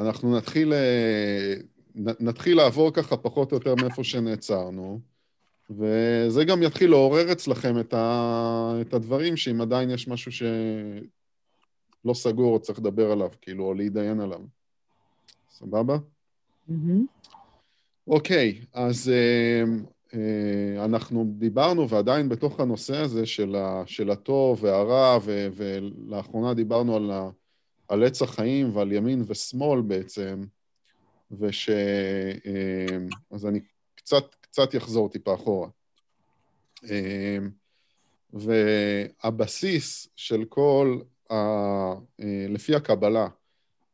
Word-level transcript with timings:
אנחנו 0.00 0.36
נתחיל, 0.36 0.72
אה, 0.72 1.54
נתחיל 2.20 2.56
לעבור 2.56 2.92
ככה 2.92 3.16
פחות 3.16 3.52
או 3.52 3.56
יותר 3.56 3.74
מאיפה 3.74 4.04
שנעצרנו, 4.04 5.00
וזה 5.70 6.44
גם 6.44 6.62
יתחיל 6.62 6.90
לעורר 6.90 7.32
אצלכם 7.32 7.80
את, 7.80 7.94
ה, 7.94 8.72
את 8.80 8.94
הדברים, 8.94 9.36
שאם 9.36 9.60
עדיין 9.60 9.90
יש 9.90 10.08
משהו 10.08 10.32
שלא 10.32 12.14
סגור 12.14 12.54
או 12.54 12.60
צריך 12.60 12.78
לדבר 12.78 13.12
עליו, 13.12 13.30
כאילו, 13.40 13.64
או 13.64 13.74
להתדיין 13.74 14.20
עליו. 14.20 14.40
סבבה? 15.50 15.96
Mm-hmm. 16.68 17.32
אוקיי, 18.06 18.60
אז 18.72 19.12
אה, 20.14 20.84
אנחנו 20.84 21.24
דיברנו 21.38 21.88
ועדיין 21.88 22.28
בתוך 22.28 22.60
הנושא 22.60 22.96
הזה 22.96 23.26
של, 23.26 23.56
ה, 23.56 23.82
של 23.86 24.10
הטוב 24.10 24.64
והרע, 24.64 25.18
ו, 25.22 25.48
ולאחרונה 25.56 26.54
דיברנו 26.54 26.96
על, 26.96 27.10
ה, 27.10 27.30
על 27.90 28.04
עץ 28.04 28.22
החיים 28.22 28.76
ועל 28.76 28.92
ימין 28.92 29.24
ושמאל 29.26 29.80
בעצם, 29.80 30.44
וש... 31.30 31.70
אה, 31.70 32.98
אז 33.30 33.46
אני 33.46 33.60
קצת, 33.94 34.34
קצת 34.40 34.74
יחזור 34.74 35.08
טיפה 35.08 35.34
אחורה. 35.34 35.68
והבסיס 38.32 40.08
של 40.16 40.44
כל, 40.44 41.00
ה, 41.30 41.34
לפי 42.48 42.74
הקבלה, 42.74 43.28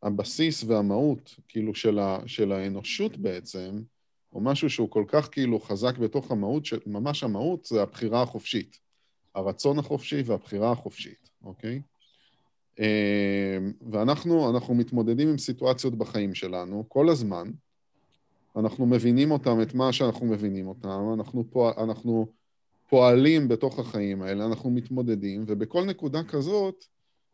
הבסיס 0.03 0.65
והמהות, 0.65 1.35
כאילו, 1.49 1.75
של, 1.75 1.99
ה, 1.99 2.19
של 2.27 2.53
האנושות 2.53 3.17
בעצם, 3.17 3.83
או 4.33 4.41
משהו 4.41 4.71
שהוא 4.71 4.91
כל 4.91 5.05
כך 5.09 5.29
כאילו 5.33 5.61
חזק 5.61 5.99
בתוך 5.99 6.31
המהות, 6.31 6.65
שממש 6.65 7.23
המהות 7.23 7.65
זה 7.65 7.83
הבחירה 7.83 8.23
החופשית. 8.23 8.79
הרצון 9.35 9.79
החופשי 9.79 10.23
והבחירה 10.27 10.73
החופשית, 10.73 11.31
אוקיי? 11.45 11.81
אה, 12.81 13.59
ואנחנו 13.91 14.51
אנחנו 14.51 14.75
מתמודדים 14.75 15.29
עם 15.29 15.39
סיטואציות 15.39 15.95
בחיים 15.95 16.35
שלנו 16.35 16.85
כל 16.89 17.09
הזמן, 17.09 17.51
אנחנו 18.57 18.87
מבינים 18.87 19.31
אותם, 19.31 19.63
את 19.63 19.75
מה 19.75 19.93
שאנחנו 19.93 20.27
מבינים 20.27 20.69
אותם, 20.69 21.15
אנחנו, 21.19 21.45
פועל, 21.51 21.75
אנחנו 21.79 22.27
פועלים 22.89 23.49
בתוך 23.49 23.79
החיים 23.79 24.23
האלה, 24.23 24.47
אנחנו 24.47 24.71
מתמודדים, 24.71 25.45
ובכל 25.47 25.85
נקודה 25.85 26.23
כזאת 26.23 26.85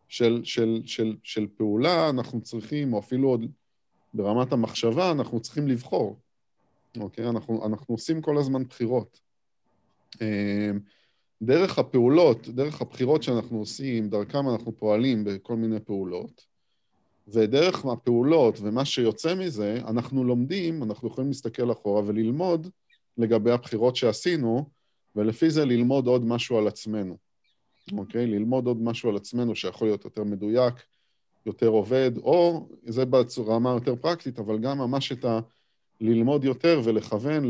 של, 0.09 0.41
של, 0.45 0.83
של, 0.85 1.17
של 1.23 1.47
פעולה 1.57 2.11
אנחנו 2.11 2.41
צריכים, 2.41 2.93
או 2.93 2.99
אפילו 2.99 3.29
עוד 3.29 3.47
ברמת 4.15 4.53
המחשבה, 4.53 5.11
אנחנו 5.11 5.41
צריכים 5.41 5.69
לבחור. 5.69 6.19
אוקיי? 7.01 7.29
אנחנו, 7.29 7.67
אנחנו 7.67 7.95
עושים 7.95 8.21
כל 8.21 8.39
הזמן 8.39 8.65
בחירות. 8.65 9.21
דרך 11.43 11.79
הפעולות, 11.79 12.49
דרך 12.49 12.81
הבחירות 12.81 13.23
שאנחנו 13.23 13.59
עושים, 13.59 14.09
דרכם 14.09 14.49
אנחנו 14.49 14.73
פועלים 14.79 15.25
בכל 15.25 15.57
מיני 15.57 15.81
פעולות, 15.81 16.47
ודרך 17.29 17.85
הפעולות 17.85 18.59
ומה 18.61 18.85
שיוצא 18.85 19.35
מזה, 19.35 19.79
אנחנו 19.89 20.25
לומדים, 20.25 20.83
אנחנו 20.83 21.09
יכולים 21.09 21.31
להסתכל 21.31 21.73
אחורה 21.73 22.03
וללמוד 22.07 22.69
לגבי 23.19 23.51
הבחירות 23.51 23.97
שעשינו, 23.97 24.69
ולפי 25.17 25.51
זה 25.51 25.65
ללמוד 25.65 26.07
עוד 26.07 26.25
משהו 26.25 26.59
על 26.59 26.67
עצמנו, 26.67 27.17
אוקיי? 27.99 28.27
ללמוד 28.27 28.67
עוד 28.67 28.83
משהו 28.83 29.11
על 29.11 29.17
עצמנו 29.17 29.57
שיכול 29.57 29.89
להיות 29.89 30.05
יותר 30.05 30.25
מדויק, 30.25 30.75
יותר 31.47 31.69
עובד, 31.69 32.11
או 32.19 32.69
זה 32.87 33.05
בצורה 33.05 33.75
יותר 33.75 33.97
פרקטית, 33.97 34.39
אבל 34.39 34.59
גם 34.59 34.79
ממש 34.79 35.13
את 35.13 35.25
ה... 35.25 35.41
ללמוד 36.01 36.45
יותר 36.45 36.81
ולכוון 36.85 37.45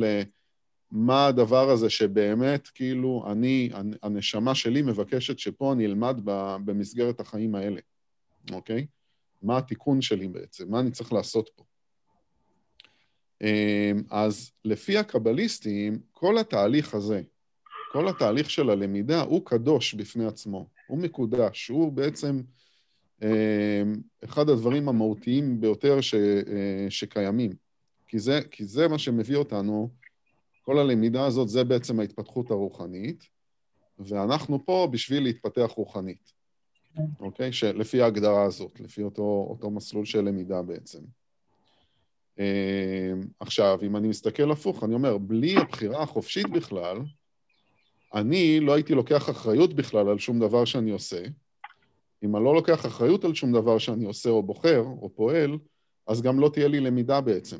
למה 0.92 1.26
הדבר 1.26 1.70
הזה 1.70 1.90
שבאמת, 1.90 2.68
כאילו, 2.68 3.24
אני, 3.32 3.70
הנשמה 4.02 4.54
שלי 4.54 4.82
מבקשת 4.82 5.38
שפה 5.38 5.72
אני 5.72 5.86
אלמד 5.86 6.20
במסגרת 6.64 7.20
החיים 7.20 7.54
האלה, 7.54 7.80
אוקיי? 8.52 8.86
מה 9.42 9.58
התיקון 9.58 10.00
שלי 10.02 10.28
בעצם? 10.28 10.70
מה 10.70 10.80
אני 10.80 10.90
צריך 10.90 11.12
לעשות 11.12 11.50
פה? 11.56 11.64
אמ, 13.40 14.02
אז 14.10 14.50
לפי 14.64 14.98
הקבליסטים, 14.98 15.98
כל 16.12 16.38
התהליך 16.38 16.94
הזה, 16.94 17.22
כל 17.92 18.08
התהליך 18.08 18.50
של 18.50 18.70
הלמידה 18.70 19.20
הוא 19.20 19.46
קדוש 19.46 19.94
בפני 19.94 20.26
עצמו, 20.26 20.68
הוא 20.86 20.98
מקודש, 20.98 21.68
הוא 21.68 21.92
בעצם 21.92 22.40
אמ, 23.22 23.28
אחד 24.24 24.48
הדברים 24.48 24.88
המהותיים 24.88 25.60
ביותר 25.60 26.00
ש, 26.00 26.14
אה, 26.14 26.86
שקיימים. 26.88 27.52
כי 28.06 28.18
זה, 28.18 28.40
כי 28.50 28.64
זה 28.64 28.88
מה 28.88 28.98
שמביא 28.98 29.36
אותנו, 29.36 29.90
כל 30.62 30.78
הלמידה 30.78 31.26
הזאת 31.26 31.48
זה 31.48 31.64
בעצם 31.64 32.00
ההתפתחות 32.00 32.50
הרוחנית, 32.50 33.24
ואנחנו 33.98 34.64
פה 34.64 34.88
בשביל 34.90 35.22
להתפתח 35.22 35.70
רוחנית. 35.76 36.32
אוקיי? 37.20 37.52
שלפי 37.52 38.02
ההגדרה 38.02 38.42
הזאת, 38.42 38.80
לפי 38.80 39.02
אותו, 39.02 39.46
אותו 39.50 39.70
מסלול 39.70 40.04
של 40.04 40.20
למידה 40.20 40.62
בעצם. 40.62 40.98
אמ, 42.38 42.44
עכשיו, 43.40 43.78
אם 43.82 43.96
אני 43.96 44.08
מסתכל 44.08 44.50
הפוך, 44.50 44.84
אני 44.84 44.94
אומר, 44.94 45.18
בלי 45.18 45.56
הבחירה 45.56 46.02
החופשית 46.02 46.50
בכלל, 46.50 46.98
אני 48.14 48.60
לא 48.60 48.74
הייתי 48.74 48.94
לוקח 48.94 49.30
אחריות 49.30 49.74
בכלל 49.74 50.08
על 50.08 50.18
שום 50.18 50.40
דבר 50.40 50.64
שאני 50.64 50.90
עושה. 50.90 51.22
אם 52.24 52.36
אני 52.36 52.44
לא 52.44 52.54
לוקח 52.54 52.86
אחריות 52.86 53.24
על 53.24 53.34
שום 53.34 53.52
דבר 53.52 53.78
שאני 53.78 54.04
עושה 54.04 54.30
או 54.30 54.42
בוחר 54.42 54.78
או 54.78 55.10
פועל, 55.14 55.58
אז 56.06 56.22
גם 56.22 56.40
לא 56.40 56.48
תהיה 56.48 56.68
לי 56.68 56.80
למידה 56.80 57.20
בעצם. 57.20 57.58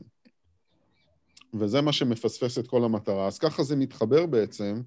וזה 1.55 1.81
מה 1.81 1.93
שמפספס 1.93 2.59
את 2.59 2.67
כל 2.67 2.85
המטרה. 2.85 3.27
אז 3.27 3.39
ככה 3.39 3.63
זה 3.63 3.77
מתחבר 3.77 4.27
בעצם, 4.27 4.83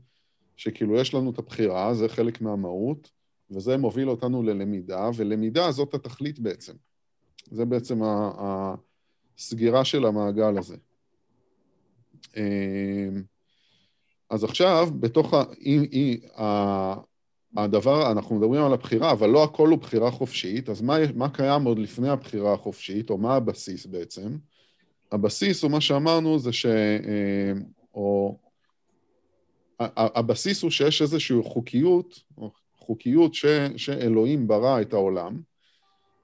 שכאילו 0.57 0.95
יש 0.95 1.13
לנו 1.13 1.31
את 1.31 1.39
הבחירה, 1.39 1.93
זה 1.93 2.09
חלק 2.09 2.41
מהמהות, 2.41 3.11
וזה 3.51 3.77
מוביל 3.77 4.09
אותנו 4.09 4.43
ללמידה, 4.43 5.09
ולמידה 5.15 5.71
זאת 5.71 5.93
התכלית 5.93 6.39
בעצם. 6.39 6.73
זה 7.51 7.65
בעצם 7.65 8.01
הסגירה 9.37 9.85
של 9.85 10.05
המעגל 10.05 10.57
הזה. 10.57 10.75
אמ, 12.37 13.23
אז 14.29 14.43
עכשיו, 14.43 14.89
בתוך 14.99 15.33
ה... 16.37 16.95
הדבר, 17.57 18.11
אנחנו 18.11 18.35
מדברים 18.35 18.63
על 18.63 18.73
הבחירה, 18.73 19.11
אבל 19.11 19.29
לא 19.29 19.43
הכל 19.43 19.69
הוא 19.69 19.77
בחירה 19.77 20.11
חופשית, 20.11 20.69
אז 20.69 20.81
מה, 20.81 20.97
מה 21.15 21.29
קיים 21.29 21.63
עוד 21.63 21.79
לפני 21.79 22.09
הבחירה 22.09 22.53
החופשית, 22.53 23.09
או 23.09 23.17
מה 23.17 23.35
הבסיס 23.35 23.85
בעצם? 23.85 24.37
הבסיס 25.11 25.63
הוא 25.63 25.71
מה 25.71 25.81
שאמרנו 25.81 26.39
זה 26.39 26.53
ש... 26.53 26.65
אה, 26.65 27.51
או... 27.93 28.37
הבסיס 29.79 30.63
הוא 30.63 30.71
שיש 30.71 31.01
איזושהי 31.01 31.37
חוקיות, 31.43 32.23
חוקיות 32.77 33.33
ש, 33.33 33.45
שאלוהים 33.77 34.47
ברא 34.47 34.81
את 34.81 34.93
העולם, 34.93 35.41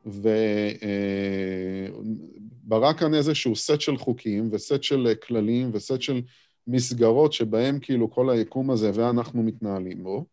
וברא 0.05 0.47
אה, 2.87 2.93
כאן 2.93 3.13
איזשהו 3.13 3.55
סט 3.55 3.81
של 3.81 3.97
חוקים 3.97 4.49
וסט 4.51 4.83
של 4.83 5.13
כללים 5.27 5.71
וסט 5.73 6.01
של 6.01 6.21
מסגרות 6.67 7.33
שבהם 7.33 7.79
כאילו 7.79 8.11
כל 8.11 8.29
היקום 8.29 8.71
הזה 8.71 8.91
ואנחנו 8.93 9.43
מתנהלים 9.43 10.03
בו, 10.03 10.25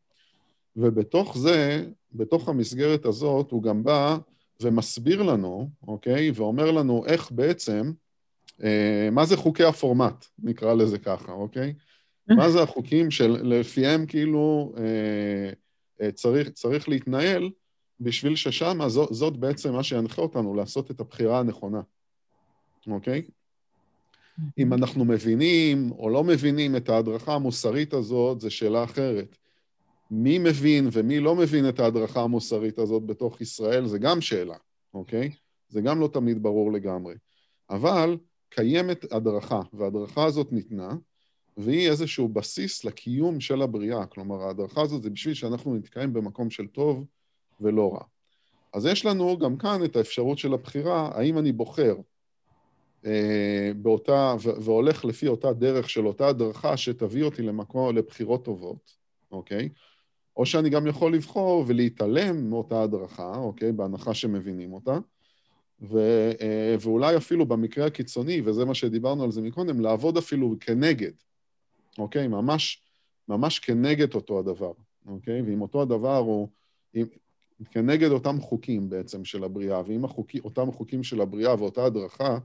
ובתוך 0.76 1.38
זה, 1.38 1.86
בתוך 2.12 2.48
המסגרת 2.48 3.04
הזאת, 3.04 3.50
הוא 3.50 3.62
גם 3.62 3.84
בא 3.84 4.16
ומסביר 4.62 5.22
לנו, 5.22 5.68
אוקיי? 5.88 6.30
ואומר 6.34 6.70
לנו 6.70 7.06
איך 7.06 7.32
בעצם 7.32 7.82
אה, 7.82 7.92
מה 9.12 9.24
זה 9.24 9.36
חוקי 9.36 9.64
הפורמט, 9.64 10.26
נקרא 10.38 10.74
לזה 10.74 10.98
ככה, 10.98 11.32
אוקיי? 11.32 11.74
מה 12.28 12.50
זה 12.50 12.62
החוקים 12.62 13.10
שלפיהם 13.10 14.06
כאילו 14.06 14.72
אה, 14.76 15.50
אה, 16.00 16.12
צריך, 16.12 16.48
צריך 16.48 16.88
להתנהל 16.88 17.50
בשביל 18.00 18.36
ששם 18.36 18.78
זאת 18.88 19.36
בעצם 19.36 19.72
מה 19.72 19.82
שינחה 19.82 20.22
אותנו 20.22 20.54
לעשות 20.54 20.90
את 20.90 21.00
הבחירה 21.00 21.40
הנכונה, 21.40 21.80
אוקיי? 22.86 23.22
אם 24.58 24.72
אנחנו 24.72 25.04
מבינים 25.04 25.92
או 25.92 26.10
לא 26.10 26.24
מבינים 26.24 26.76
את 26.76 26.88
ההדרכה 26.88 27.34
המוסרית 27.34 27.94
הזאת, 27.94 28.40
זו 28.40 28.50
שאלה 28.50 28.84
אחרת. 28.84 29.36
מי 30.10 30.38
מבין 30.38 30.88
ומי 30.92 31.20
לא 31.20 31.34
מבין 31.34 31.68
את 31.68 31.80
ההדרכה 31.80 32.22
המוסרית 32.22 32.78
הזאת 32.78 33.06
בתוך 33.06 33.40
ישראל, 33.40 33.86
זה 33.86 33.98
גם 33.98 34.20
שאלה, 34.20 34.56
אוקיי? 34.94 35.30
זה 35.68 35.80
גם 35.80 36.00
לא 36.00 36.08
תמיד 36.12 36.42
ברור 36.42 36.72
לגמרי. 36.72 37.14
אבל 37.70 38.16
קיימת 38.48 39.12
הדרכה, 39.12 39.60
וההדרכה 39.72 40.24
הזאת 40.24 40.52
ניתנה, 40.52 40.90
והיא 41.56 41.90
איזשהו 41.90 42.28
בסיס 42.28 42.84
לקיום 42.84 43.40
של 43.40 43.62
הבריאה. 43.62 44.06
כלומר, 44.06 44.42
ההדרכה 44.42 44.82
הזאת 44.82 45.02
זה 45.02 45.10
בשביל 45.10 45.34
שאנחנו 45.34 45.76
נתקיים 45.76 46.12
במקום 46.12 46.50
של 46.50 46.66
טוב 46.66 47.04
ולא 47.60 47.94
רע. 47.94 48.02
אז 48.74 48.86
יש 48.86 49.06
לנו 49.06 49.38
גם 49.38 49.56
כאן 49.56 49.84
את 49.84 49.96
האפשרות 49.96 50.38
של 50.38 50.54
הבחירה, 50.54 51.10
האם 51.14 51.38
אני 51.38 51.52
בוחר 51.52 51.96
אה, 53.06 53.70
באותה, 53.76 54.34
והולך 54.60 55.04
לפי 55.04 55.28
אותה 55.28 55.52
דרך 55.52 55.90
של 55.90 56.06
אותה 56.06 56.28
הדרכה 56.28 56.76
שתביא 56.76 57.24
אותי 57.24 57.42
למקום, 57.42 57.96
לבחירות 57.96 58.44
טובות, 58.44 58.92
אוקיי? 59.30 59.68
או 60.36 60.46
שאני 60.46 60.70
גם 60.70 60.86
יכול 60.86 61.14
לבחור 61.14 61.64
ולהתעלם 61.66 62.50
מאותה 62.50 62.82
הדרכה, 62.82 63.36
אוקיי? 63.36 63.72
בהנחה 63.72 64.14
שמבינים 64.14 64.72
אותה, 64.72 64.98
ו, 65.82 65.98
אה, 66.40 66.76
ואולי 66.80 67.16
אפילו 67.16 67.46
במקרה 67.46 67.86
הקיצוני, 67.86 68.40
וזה 68.44 68.64
מה 68.64 68.74
שדיברנו 68.74 69.24
על 69.24 69.30
זה 69.30 69.42
מקודם, 69.42 69.80
לעבוד 69.80 70.16
אפילו 70.16 70.54
כנגד, 70.60 71.12
אוקיי? 71.98 72.28
ממש, 72.28 72.82
ממש 73.28 73.58
כנגד 73.58 74.14
אותו 74.14 74.38
הדבר, 74.38 74.72
אוקיי? 75.06 75.42
ואם 75.42 75.62
אותו 75.62 75.82
הדבר 75.82 76.16
הוא... 76.16 76.48
אם, 76.94 77.04
כנגד 77.70 78.10
אותם 78.10 78.40
חוקים 78.40 78.90
בעצם 78.90 79.24
של 79.24 79.44
הבריאה, 79.44 79.82
ואם 79.86 80.04
החוקי, 80.04 80.38
אותם 80.38 80.72
חוקים 80.72 81.02
של 81.02 81.20
הבריאה 81.20 81.54
ואותה 81.58 81.84
הדרכה 81.84 82.38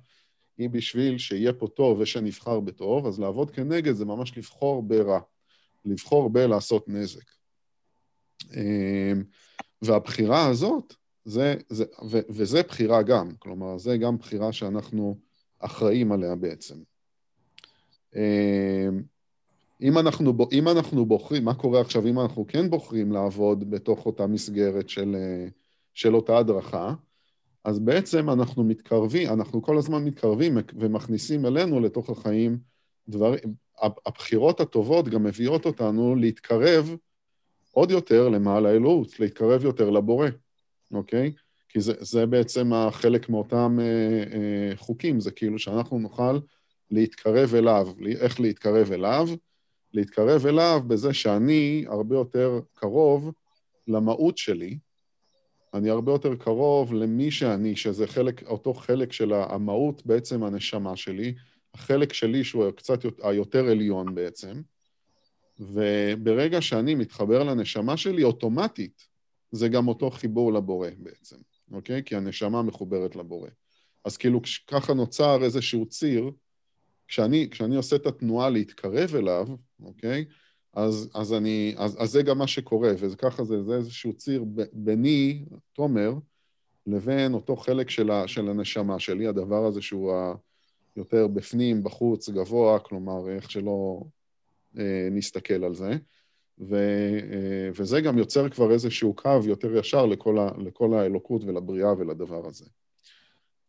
היא 0.58 0.70
בשביל 0.70 1.18
שיהיה 1.18 1.54
פה 1.54 1.68
טוב 1.68 2.00
ושנבחר 2.00 2.60
בטוב, 2.60 3.08
אז 3.08 3.20
לעבוד 3.20 3.52
כנגד 3.52 3.94
זה 3.94 4.06
ממש 4.06 4.38
לבחור 4.38 4.84
ברע, 4.84 5.20
לבחור 5.86 6.30
בלעשות 6.30 6.90
נזק. 6.90 7.32
אמ, 8.56 9.24
והבחירה 9.82 10.48
הזאת, 10.48 10.96
זה, 11.26 11.56
זה, 11.70 11.86
ו, 12.10 12.20
וזה 12.30 12.62
בחירה 12.64 13.02
גם, 13.02 13.30
כלומר, 13.40 13.78
זה 13.78 13.98
גם 13.98 14.18
בחירה 14.18 14.52
שאנחנו 14.54 15.18
אחראים 15.60 16.12
עליה 16.12 16.36
בעצם. 16.36 16.76
אמ, 18.16 19.02
אם 19.82 19.98
אנחנו, 19.98 20.34
אם 20.52 20.68
אנחנו 20.68 21.06
בוחרים, 21.06 21.46
מה 21.46 21.54
קורה 21.54 21.82
עכשיו 21.82 22.08
אם 22.08 22.20
אנחנו 22.20 22.48
כן 22.48 22.70
בוחרים 22.70 23.12
לעבוד 23.12 23.70
בתוך 23.70 24.06
אותה 24.06 24.28
מסגרת 24.28 24.90
של, 24.90 25.16
של 25.94 26.16
אותה 26.16 26.38
הדרכה, 26.38 26.94
אז 27.64 27.80
בעצם 27.80 28.30
אנחנו 28.30 28.64
מתקרבים, 28.64 29.30
אנחנו 29.30 29.62
כל 29.62 29.78
הזמן 29.78 30.06
מתקרבים 30.06 30.58
ומכניסים 30.76 31.46
אלינו 31.46 31.80
לתוך 31.80 32.10
החיים 32.10 32.58
דברים, 33.08 33.40
הבחירות 33.82 34.60
הטובות 34.60 35.10
גם 35.10 35.24
מביאות 35.24 35.66
אותנו 35.66 36.16
להתקרב 36.16 36.96
עוד 37.72 37.92
יותר 37.92 38.30
למעלה 38.30 38.70
האלוהות, 38.70 39.20
להתקרב 39.20 39.64
יותר 39.64 39.90
לבורא, 39.90 40.28
אוקיי? 40.96 41.32
כי 41.70 41.82
זה, 41.82 41.94
זה 42.00 42.26
בעצם 42.26 42.74
החלק 42.74 43.30
מאותם 43.30 43.78
אה, 43.82 43.86
אה, 44.34 44.76
חוקים, 44.76 45.20
זה 45.20 45.32
כאילו 45.32 45.60
שאנחנו 45.60 46.00
נוכל 46.00 46.40
להתקרב 46.92 47.56
אליו. 47.56 47.88
איך 48.20 48.40
להתקרב 48.40 48.92
אליו? 48.92 49.30
להתקרב 49.94 50.46
אליו 50.46 50.82
בזה 50.88 51.14
שאני 51.14 51.86
הרבה 51.88 52.16
יותר 52.16 52.60
קרוב 52.74 53.32
למהות 53.88 54.38
שלי, 54.38 54.78
אני 55.74 55.90
הרבה 55.90 56.12
יותר 56.12 56.36
קרוב 56.36 56.94
למי 56.94 57.32
שאני, 57.32 57.76
שזה 57.76 58.08
חלק, 58.08 58.44
אותו 58.44 58.74
חלק 58.74 59.14
של 59.14 59.34
המהות, 59.34 60.06
בעצם 60.06 60.44
הנשמה 60.44 60.96
שלי, 60.96 61.34
החלק 61.74 62.14
שלי 62.14 62.44
שהוא 62.44 62.72
קצת 62.72 63.00
היותר 63.24 63.68
עליון 63.68 64.16
בעצם, 64.16 64.62
וברגע 65.60 66.62
שאני 66.62 66.96
מתחבר 66.96 67.44
לנשמה 67.44 67.98
שלי, 67.98 68.24
אוטומטית 68.24 69.13
זה 69.54 69.68
גם 69.68 69.88
אותו 69.88 70.12
חיבור 70.12 70.54
לבורא 70.54 70.90
בעצם, 70.98 71.36
אוקיי? 71.72 72.04
כי 72.04 72.16
הנשמה 72.16 72.62
מחוברת 72.62 73.16
לבורא. 73.16 73.50
אז 74.06 74.18
כאילו 74.18 74.42
ככה 74.68 74.94
נוצר 74.94 75.44
איזשהו 75.44 75.86
ציר, 75.86 76.32
כשאני, 77.08 77.48
כשאני 77.52 77.76
עושה 77.76 77.96
את 77.96 78.06
התנועה 78.06 78.50
להתקרב 78.50 79.16
אליו, 79.16 79.48
אוקיי? 79.84 80.26
אז, 80.74 81.10
אז, 81.14 81.34
אני, 81.34 81.76
אז, 81.78 81.98
אז 82.00 82.10
זה 82.12 82.24
גם 82.24 82.38
מה 82.38 82.48
שקורה, 82.48 82.92
וככה 83.00 83.44
זה, 83.44 83.64
זה 83.64 83.76
איזשהו 83.76 84.14
ציר 84.14 84.46
ביני, 84.74 85.46
תומר, 85.74 86.14
לבין 86.88 87.34
אותו 87.34 87.56
חלק 87.56 87.90
של, 87.90 88.12
ה, 88.12 88.28
של 88.28 88.50
הנשמה 88.50 89.00
שלי, 89.00 89.28
הדבר 89.28 89.66
הזה 89.66 89.82
שהוא 89.82 90.14
יותר 90.96 91.28
בפנים, 91.28 91.84
בחוץ, 91.84 92.30
גבוה, 92.30 92.80
כלומר, 92.80 93.30
איך 93.30 93.52
שלא 93.52 94.04
אה, 94.78 95.08
נסתכל 95.12 95.64
על 95.64 95.76
זה. 95.76 95.98
ו, 96.60 96.76
אה, 96.76 97.70
וזה 97.80 98.02
גם 98.02 98.18
יוצר 98.18 98.50
כבר 98.50 98.72
איזשהו 98.72 99.14
קו 99.14 99.40
יותר 99.46 99.78
ישר 99.78 100.06
לכל, 100.06 100.40
ה, 100.40 100.50
לכל 100.58 100.94
האלוקות 100.94 101.44
ולבריאה 101.44 101.94
ולדבר 101.98 102.48
הזה. 102.48 102.66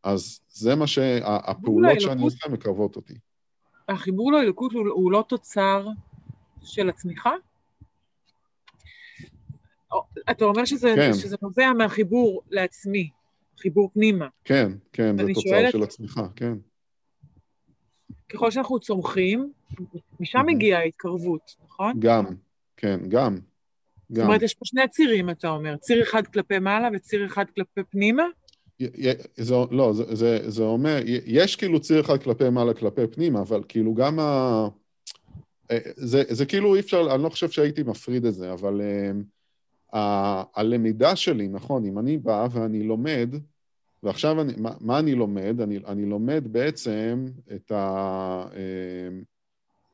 אז 0.02 0.40
זה 0.48 0.74
מה 0.74 0.86
שהפעולות 0.86 2.00
שאני 2.00 2.22
עושה 2.22 2.48
מקרבות 2.48 2.96
אותי. 2.96 3.14
החיבור 3.88 4.32
לאלוקות 4.32 4.72
הוא, 4.72 4.88
הוא 4.88 5.12
לא 5.12 5.24
תוצר 5.28 5.88
של 6.62 6.88
הצמיחה? 6.88 7.32
אתה 10.30 10.44
אומר 10.44 10.64
שזה, 10.64 10.92
כן. 10.96 11.12
שזה 11.12 11.36
נובע 11.42 11.72
מהחיבור 11.72 12.42
לעצמי, 12.50 13.10
חיבור 13.58 13.90
פנימה. 13.94 14.28
כן, 14.44 14.72
כן, 14.92 15.16
זה 15.16 15.24
תוצר 15.34 15.40
שואלת, 15.40 15.72
של 15.72 15.82
הצמיחה, 15.82 16.26
כן. 16.36 16.54
ככל 18.28 18.50
שאנחנו 18.50 18.80
צומחים, 18.80 19.52
משם 20.20 20.42
מגיעה 20.46 20.80
ההתקרבות, 20.80 21.56
נכון? 21.64 21.92
גם, 21.98 22.24
כן, 22.76 23.00
גם. 23.08 23.38
זאת 24.08 24.24
אומרת, 24.24 24.42
יש 24.42 24.54
פה 24.54 24.64
שני 24.64 24.88
צירים, 24.88 25.30
אתה 25.30 25.48
אומר, 25.48 25.76
ציר 25.76 26.02
אחד 26.02 26.26
כלפי 26.26 26.58
מעלה 26.58 26.88
וציר 26.94 27.26
אחד 27.26 27.44
כלפי 27.54 27.80
פנימה? 27.90 28.24
זה, 29.36 29.54
לא, 29.70 29.92
זה, 29.92 30.14
זה, 30.14 30.50
זה 30.50 30.62
אומר, 30.62 30.98
יש 31.06 31.56
כאילו 31.56 31.80
ציר 31.80 32.00
אחד 32.00 32.22
כלפי 32.22 32.50
מעלה, 32.50 32.74
כלפי 32.74 33.06
פנימה, 33.06 33.40
אבל 33.40 33.62
כאילו 33.68 33.94
גם 33.94 34.18
ה... 34.18 34.68
אה, 35.70 35.78
זה, 35.96 36.22
זה 36.28 36.46
כאילו 36.46 36.74
אי 36.74 36.80
אפשר, 36.80 37.14
אני 37.14 37.22
לא 37.22 37.28
חושב 37.28 37.50
שהייתי 37.50 37.82
מפריד 37.82 38.24
את 38.24 38.34
זה, 38.34 38.52
אבל 38.52 38.80
uh, 38.80 39.96
ה, 39.96 40.42
הלמידה 40.60 41.16
שלי, 41.16 41.48
נכון, 41.48 41.84
אם 41.84 41.98
אני 41.98 42.18
בא 42.18 42.46
ואני 42.52 42.82
לומד, 42.82 43.34
ועכשיו 44.02 44.40
אני, 44.40 44.52
מה, 44.56 44.70
מה 44.80 44.98
אני 44.98 45.14
לומד? 45.14 45.60
אני, 45.60 45.78
אני 45.86 46.06
לומד 46.06 46.52
בעצם 46.52 47.26
את 47.54 47.72
ה... 47.72 48.46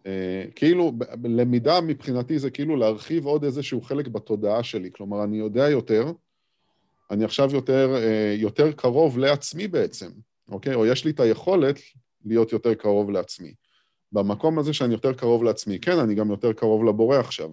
Uh, 0.01 0.03
כאילו, 0.55 0.93
למידה 1.25 1.81
מבחינתי 1.81 2.39
זה 2.39 2.51
כאילו 2.51 2.77
להרחיב 2.77 3.27
עוד 3.27 3.45
איזשהו 3.45 3.83
חלק 3.83 4.09
בתודעה 4.09 4.63
שלי, 4.63 4.91
כלומר, 4.93 5.25
אני 5.25 5.39
יודע 5.39 5.69
יותר, 5.69 6.13
אני 7.11 7.25
עכשיו 7.25 7.49
יותר, 7.53 7.95
uh, 7.95 8.41
יותר 8.41 8.73
קרוב 8.73 9.19
לעצמי 9.19 9.69
בעצם, 9.69 10.11
אוקיי? 10.49 10.75
או 10.75 10.87
יש 10.87 11.05
לי 11.05 11.11
את 11.11 11.21
היכולת 11.21 11.81
להיות 12.25 12.53
יותר 12.53 12.75
קרוב 12.75 13.11
לעצמי. 13.11 13.55
במקום 14.13 14.59
הזה 14.59 14.73
שאני 14.73 14.93
יותר 14.93 15.13
קרוב 15.13 15.45
לעצמי. 15.45 15.79
כן, 15.79 15.99
אני 15.99 16.15
גם 16.15 16.31
יותר 16.31 16.53
קרוב 16.53 16.85
לבורא 16.85 17.19
עכשיו, 17.19 17.51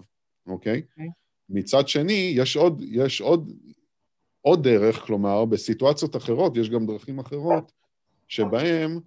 אוקיי? 0.48 0.82
Okay. 0.86 0.92
אוקיי. 0.92 1.10
מצד 1.50 1.88
שני, 1.88 2.34
יש 2.36 2.58
עוד, 2.58 2.82
יש 2.82 3.22
עוד, 3.22 3.52
עוד 4.42 4.64
דרך, 4.64 5.00
כלומר, 5.00 5.46
בסיטואציות 5.46 6.16
אחרות, 6.16 6.58
יש 6.58 6.70
גם 6.70 6.86
דרכים 6.86 7.20
אחרות, 7.20 7.72
שבהן 8.28 9.00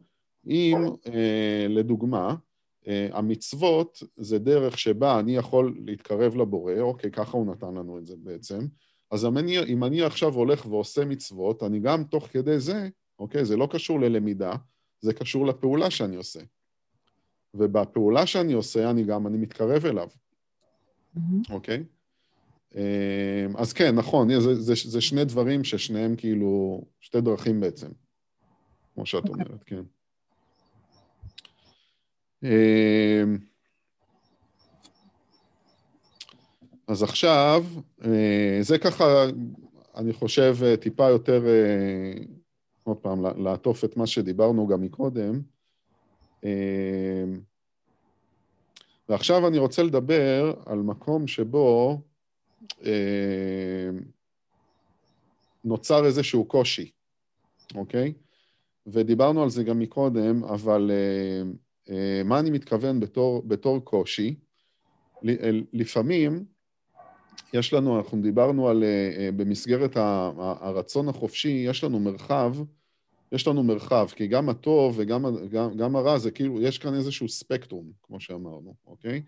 אם, 0.46 0.76
אה, 1.06 1.66
לדוגמה, 1.68 2.28
אה, 2.28 2.34
המצוות 2.86 4.02
זה 4.16 4.38
דרך 4.38 4.78
שבה 4.78 5.20
אני 5.20 5.36
יכול 5.36 5.76
להתקרב 5.86 6.36
לבורא, 6.36 6.80
אוקיי, 6.80 7.10
ככה 7.10 7.36
הוא 7.36 7.52
נתן 7.52 7.74
לנו 7.74 7.98
את 7.98 8.06
זה 8.06 8.14
בעצם, 8.16 8.66
אז 9.10 9.24
אם 9.24 9.38
אני, 9.38 9.58
אם 9.64 9.84
אני 9.84 10.02
עכשיו 10.02 10.34
הולך 10.34 10.66
ועושה 10.66 11.04
מצוות, 11.04 11.62
אני 11.62 11.80
גם 11.80 12.04
תוך 12.04 12.26
כדי 12.26 12.60
זה, 12.60 12.88
אוקיי, 13.18 13.44
זה 13.44 13.56
לא 13.56 13.68
קשור 13.70 14.00
ללמידה, 14.00 14.52
זה 15.00 15.14
קשור 15.14 15.46
לפעולה 15.46 15.90
שאני 15.90 16.16
עושה. 16.16 16.40
ובפעולה 17.54 18.26
שאני 18.26 18.52
עושה, 18.52 18.90
אני 18.90 19.04
גם, 19.04 19.26
אני 19.26 19.38
מתקרב 19.38 19.86
אליו, 19.86 20.08
אוקיי? 21.50 21.76
Mm-hmm. 21.76 22.76
Okay? 22.76 23.58
אז 23.58 23.72
כן, 23.72 23.94
נכון, 23.94 24.40
זה, 24.40 24.54
זה, 24.54 24.74
זה 24.76 25.00
שני 25.00 25.24
דברים 25.24 25.64
ששניהם 25.64 26.16
כאילו, 26.16 26.82
שתי 27.00 27.20
דרכים 27.20 27.60
בעצם, 27.60 27.88
כמו 28.94 29.06
שאת 29.06 29.24
okay. 29.24 29.28
אוקיי. 29.28 29.44
אומרת, 29.44 29.64
כן. 29.64 29.82
אמ, 32.42 33.38
אז 36.88 37.02
עכשיו, 37.02 37.64
אה, 38.04 38.58
זה 38.60 38.78
ככה, 38.78 39.04
אני 39.96 40.12
חושב, 40.12 40.56
אה, 40.64 40.76
טיפה 40.76 41.08
יותר, 41.08 41.46
אה, 41.46 42.12
עוד 42.82 42.96
פעם, 42.96 43.24
לעטוף 43.44 43.84
את 43.84 43.96
מה 43.96 44.06
שדיברנו 44.06 44.66
גם 44.66 44.80
מקודם. 44.80 45.40
ועכשיו 49.08 49.48
אני 49.48 49.58
רוצה 49.58 49.82
לדבר 49.82 50.54
על 50.66 50.78
מקום 50.78 51.26
שבו 51.26 52.00
אה, 52.84 53.90
נוצר 55.64 56.04
איזשהו 56.04 56.44
קושי, 56.44 56.90
אוקיי? 57.74 58.12
ודיברנו 58.86 59.42
על 59.42 59.50
זה 59.50 59.64
גם 59.64 59.78
מקודם, 59.78 60.44
אבל 60.44 60.90
אה, 60.90 60.96
אה, 60.96 61.69
מה 62.24 62.38
אני 62.38 62.50
מתכוון 62.50 63.00
בתור, 63.00 63.42
בתור 63.46 63.84
קושי? 63.84 64.34
לפעמים 65.72 66.44
יש 67.54 67.72
לנו, 67.72 67.98
אנחנו 67.98 68.22
דיברנו 68.22 68.68
על, 68.68 68.84
במסגרת 69.36 69.96
הרצון 69.96 71.08
החופשי, 71.08 71.64
יש 71.68 71.84
לנו 71.84 72.00
מרחב 72.00 72.54
יש 73.32 73.46
לנו 73.46 73.62
מרחב, 73.62 74.06
כי 74.16 74.26
גם 74.26 74.48
הטוב 74.48 74.94
וגם 74.98 75.24
גם, 75.50 75.76
גם 75.76 75.96
הרע 75.96 76.18
זה 76.18 76.30
כאילו, 76.30 76.62
יש 76.62 76.78
כאן 76.78 76.94
איזשהו 76.94 77.28
ספקטרום, 77.28 77.92
כמו 78.02 78.20
שאמרנו, 78.20 78.74
אוקיי? 78.86 79.22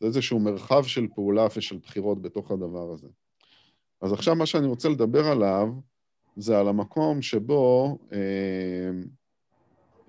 זה 0.00 0.06
איזשהו 0.06 0.40
מרחב 0.40 0.84
של 0.84 1.06
פעולה 1.14 1.46
ושל 1.56 1.78
בחירות 1.78 2.22
בתוך 2.22 2.50
הדבר 2.50 2.92
הזה. 2.92 3.08
אז 4.00 4.12
עכשיו 4.12 4.34
מה 4.34 4.46
שאני 4.46 4.66
רוצה 4.66 4.88
לדבר 4.88 5.26
עליו, 5.26 5.68
זה 6.36 6.58
על 6.58 6.68
המקום 6.68 7.22
שבו 7.22 7.98
אה, 8.12 8.90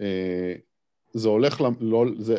אה, 0.02 0.54
זה, 1.14 1.30
הולך, 1.30 1.62
לא, 1.80 2.06
זה, 2.20 2.36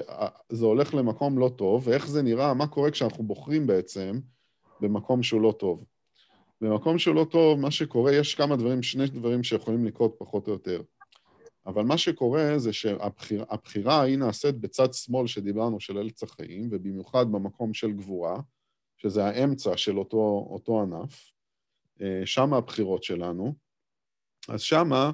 זה 0.49 0.67
הולך 0.67 0.95
למקום 0.95 1.39
לא 1.39 1.51
טוב, 1.57 1.89
ואיך 1.89 2.07
זה 2.07 2.23
נראה, 2.23 2.55
מה 2.55 2.67
קורה 2.67 2.91
כשאנחנו 2.91 3.25
בוחרים 3.25 3.67
בעצם 3.67 4.21
במקום 4.81 5.23
שהוא 5.23 5.41
לא 5.41 5.55
טוב. 5.59 5.85
במקום 6.61 6.99
שהוא 6.99 7.15
לא 7.15 7.27
טוב, 7.31 7.61
מה 7.61 7.71
שקורה, 7.71 8.13
יש 8.13 8.35
כמה 8.35 8.57
דברים, 8.57 8.83
שני 8.83 9.07
דברים 9.07 9.43
שיכולים 9.43 9.85
לקרות 9.85 10.15
פחות 10.19 10.47
או 10.47 10.53
יותר. 10.53 10.83
אבל 11.67 11.85
מה 11.85 11.99
שקורה 11.99 12.59
זה 12.59 12.73
שהבחירה 12.73 14.03
היא 14.03 14.19
נעשית 14.19 14.55
בצד 14.55 14.95
שמאל 14.95 15.27
שדיברנו 15.27 15.81
של 15.81 15.99
ארץ 15.99 16.23
החיים, 16.23 16.69
ובמיוחד 16.71 17.33
במקום 17.33 17.75
של 17.75 17.93
גבורה, 17.93 18.41
שזה 18.99 19.25
האמצע 19.25 19.77
של 19.77 19.99
אותו, 19.99 20.47
אותו 20.51 20.83
ענף, 20.83 21.31
אה, 22.01 22.23
שמה 22.25 22.57
הבחירות 22.57 23.03
שלנו, 23.03 23.55
אז 24.49 24.61
שמה 24.61 25.05
אה, 25.05 25.11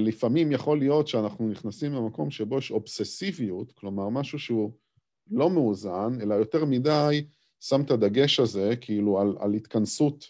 לפעמים 0.00 0.52
יכול 0.52 0.78
להיות 0.78 1.08
שאנחנו 1.08 1.48
נכנסים 1.48 1.92
למקום 1.92 2.30
שבו 2.30 2.58
יש 2.58 2.70
אובססיביות, 2.70 3.72
כלומר 3.72 4.08
משהו 4.08 4.38
שהוא 4.38 4.72
לא 5.30 5.50
מאוזן, 5.50 6.20
אלא 6.22 6.34
יותר 6.34 6.64
מדי 6.64 7.26
שם 7.60 7.80
את 7.80 7.90
הדגש 7.90 8.40
הזה, 8.40 8.74
כאילו 8.80 9.20
על, 9.20 9.36
על 9.40 9.54
התכנסות 9.54 10.24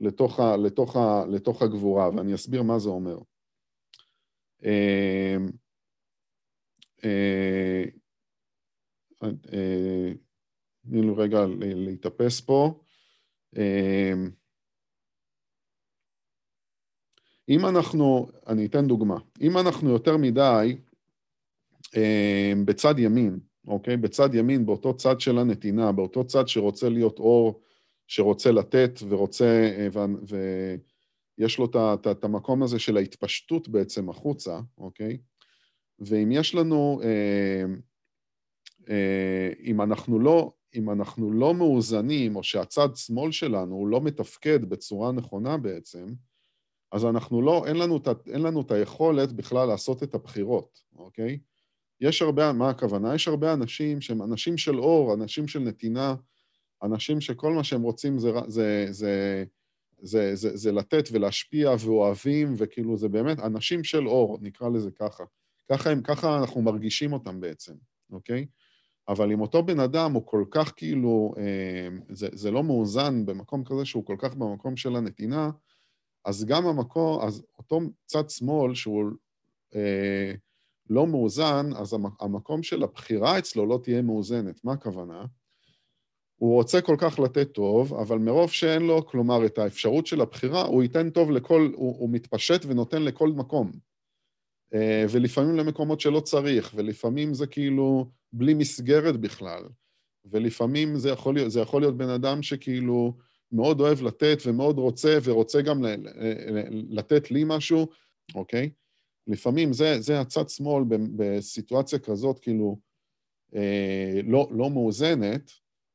לתוך, 0.00 0.40
ה, 0.40 0.56
לתוך, 0.56 0.96
ה, 0.96 1.26
לתוך 1.26 1.62
הגבורה, 1.62 2.10
ואני 2.16 2.34
אסביר 2.34 2.62
מה 2.62 2.78
זה 2.78 2.88
אומר. 2.88 3.18
אה, 4.64 5.36
תני 10.82 11.02
לי 11.02 11.10
רגע 11.16 11.38
להתאפס 11.58 12.40
פה. 12.40 12.80
אם 17.50 17.66
אנחנו, 17.66 18.28
אני 18.46 18.66
אתן 18.66 18.86
דוגמה, 18.86 19.16
אם 19.40 19.58
אנחנו 19.58 19.90
יותר 19.90 20.16
מדי 20.16 20.76
אה, 21.96 22.52
בצד 22.64 22.98
ימין, 22.98 23.38
אוקיי? 23.66 23.96
בצד 23.96 24.34
ימין, 24.34 24.66
באותו 24.66 24.96
צד 24.96 25.20
של 25.20 25.38
הנתינה, 25.38 25.92
באותו 25.92 26.24
צד 26.24 26.48
שרוצה 26.48 26.88
להיות 26.88 27.18
אור, 27.18 27.60
שרוצה 28.06 28.52
לתת 28.52 29.00
ורוצה, 29.08 29.70
אה, 29.78 29.88
ו, 29.92 30.34
ויש 31.38 31.58
לו 31.58 31.66
את 32.10 32.24
המקום 32.24 32.62
הזה 32.62 32.78
של 32.78 32.96
ההתפשטות 32.96 33.68
בעצם 33.68 34.10
החוצה, 34.10 34.60
אוקיי? 34.78 35.18
ואם 35.98 36.32
יש 36.32 36.54
לנו, 36.54 37.00
אה, 37.04 37.64
אה, 38.90 39.50
אם 39.64 39.80
אנחנו 39.80 40.18
לא, 40.18 40.52
אם 40.74 40.90
אנחנו 40.90 41.32
לא 41.32 41.54
מאוזנים, 41.54 42.36
או 42.36 42.42
שהצד 42.42 42.88
שמאל 42.96 43.32
שלנו 43.32 43.74
הוא 43.74 43.88
לא 43.88 44.00
מתפקד 44.00 44.64
בצורה 44.64 45.12
נכונה 45.12 45.56
בעצם, 45.56 46.06
אז 46.92 47.04
אנחנו 47.04 47.42
לא, 47.42 47.66
אין 47.66 47.76
לנו, 47.76 48.00
אין 48.32 48.42
לנו 48.42 48.60
את 48.60 48.70
היכולת 48.70 49.32
בכלל 49.32 49.68
לעשות 49.68 50.02
את 50.02 50.14
הבחירות, 50.14 50.80
אוקיי? 50.96 51.38
יש 52.00 52.22
הרבה, 52.22 52.52
מה 52.52 52.70
הכוונה? 52.70 53.14
יש 53.14 53.28
הרבה 53.28 53.52
אנשים 53.52 54.00
שהם 54.00 54.22
אנשים 54.22 54.58
של 54.58 54.78
אור, 54.78 55.14
אנשים 55.14 55.48
של 55.48 55.58
נתינה, 55.58 56.14
אנשים 56.82 57.20
שכל 57.20 57.52
מה 57.52 57.64
שהם 57.64 57.82
רוצים 57.82 58.18
זה, 58.18 58.30
זה, 58.46 58.86
זה, 58.90 59.44
זה, 60.02 60.34
זה, 60.34 60.56
זה 60.56 60.72
לתת 60.72 61.08
ולהשפיע 61.12 61.74
ואוהבים, 61.80 62.54
וכאילו 62.56 62.96
זה 62.96 63.08
באמת 63.08 63.38
אנשים 63.38 63.84
של 63.84 64.08
אור, 64.08 64.38
נקרא 64.40 64.68
לזה 64.68 64.90
ככה. 64.90 65.24
ככה, 65.70 65.90
הם, 65.90 66.02
ככה 66.02 66.38
אנחנו 66.38 66.62
מרגישים 66.62 67.12
אותם 67.12 67.40
בעצם, 67.40 67.74
אוקיי? 68.12 68.46
אבל 69.08 69.32
אם 69.32 69.40
אותו 69.40 69.62
בן 69.62 69.80
אדם 69.80 70.12
הוא 70.12 70.22
כל 70.26 70.44
כך 70.50 70.72
כאילו, 70.76 71.34
אה, 71.38 71.88
זה, 72.08 72.28
זה 72.32 72.50
לא 72.50 72.62
מאוזן 72.62 73.26
במקום 73.26 73.64
כזה 73.64 73.84
שהוא 73.84 74.06
כל 74.06 74.16
כך 74.18 74.34
במקום 74.34 74.76
של 74.76 74.96
הנתינה, 74.96 75.50
אז 76.24 76.44
גם 76.44 76.66
המקום, 76.66 77.20
אז 77.22 77.46
אותו 77.58 77.80
צד 78.06 78.30
שמאל 78.30 78.74
שהוא 78.74 79.10
אה, 79.74 80.32
לא 80.90 81.06
מאוזן, 81.06 81.66
אז 81.76 81.96
המקום 82.20 82.62
של 82.62 82.82
הבחירה 82.82 83.38
אצלו 83.38 83.66
לא 83.66 83.80
תהיה 83.82 84.02
מאוזנת. 84.02 84.64
מה 84.64 84.72
הכוונה? 84.72 85.24
הוא 86.36 86.54
רוצה 86.54 86.80
כל 86.80 86.96
כך 86.98 87.18
לתת 87.18 87.52
טוב, 87.52 87.94
אבל 87.94 88.18
מרוב 88.18 88.50
שאין 88.50 88.82
לו, 88.82 89.06
כלומר, 89.06 89.46
את 89.46 89.58
האפשרות 89.58 90.06
של 90.06 90.20
הבחירה, 90.20 90.62
הוא 90.62 90.82
ייתן 90.82 91.10
טוב 91.10 91.30
לכל, 91.30 91.70
הוא, 91.74 91.96
הוא 91.98 92.10
מתפשט 92.10 92.64
ונותן 92.66 93.02
לכל 93.02 93.28
מקום. 93.28 93.72
אה, 94.74 95.04
ולפעמים 95.10 95.56
למקומות 95.56 96.00
שלא 96.00 96.20
צריך, 96.20 96.72
ולפעמים 96.76 97.34
זה 97.34 97.46
כאילו 97.46 98.10
בלי 98.32 98.54
מסגרת 98.54 99.16
בכלל. 99.16 99.62
ולפעמים 100.24 100.96
זה 100.96 101.10
יכול 101.10 101.48
זה 101.48 101.60
יכול 101.60 101.82
להיות 101.82 101.96
בן 101.96 102.08
אדם 102.08 102.42
שכאילו 102.42 103.16
מאוד 103.52 103.80
אוהב 103.80 104.02
לתת 104.02 104.38
ומאוד 104.46 104.78
רוצה, 104.78 105.18
ורוצה 105.24 105.62
גם 105.62 105.84
לתת 106.70 107.30
לי 107.30 107.44
משהו, 107.46 107.86
אוקיי? 108.34 108.70
לפעמים 109.26 109.72
זה, 109.72 110.00
זה 110.00 110.20
הצד 110.20 110.48
שמאל 110.48 110.84
בסיטואציה 111.16 111.98
כזאת, 111.98 112.38
כאילו, 112.38 112.78
אה, 113.54 114.20
לא, 114.24 114.48
לא 114.50 114.70
מאוזנת, 114.70 115.50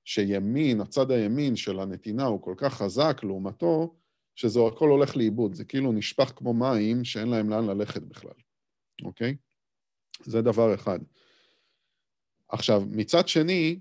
שימין, 0.05 0.81
הצד 0.81 1.11
הימין 1.11 1.55
של 1.55 1.79
הנתינה 1.79 2.25
הוא 2.25 2.41
כל 2.41 2.53
כך 2.57 2.73
חזק 2.73 3.21
לעומתו, 3.23 3.95
שזה 4.35 4.59
הכל 4.67 4.89
הולך 4.89 5.17
לאיבוד, 5.17 5.53
זה 5.53 5.65
כאילו 5.65 5.91
נשפך 5.91 6.33
כמו 6.35 6.53
מים 6.53 7.03
שאין 7.03 7.27
להם 7.27 7.49
לאן 7.49 7.65
ללכת 7.65 8.01
בכלל, 8.01 8.33
אוקיי? 9.03 9.35
זה 10.23 10.41
דבר 10.41 10.73
אחד. 10.73 10.99
עכשיו, 12.49 12.83
מצד 12.89 13.27
שני, 13.27 13.79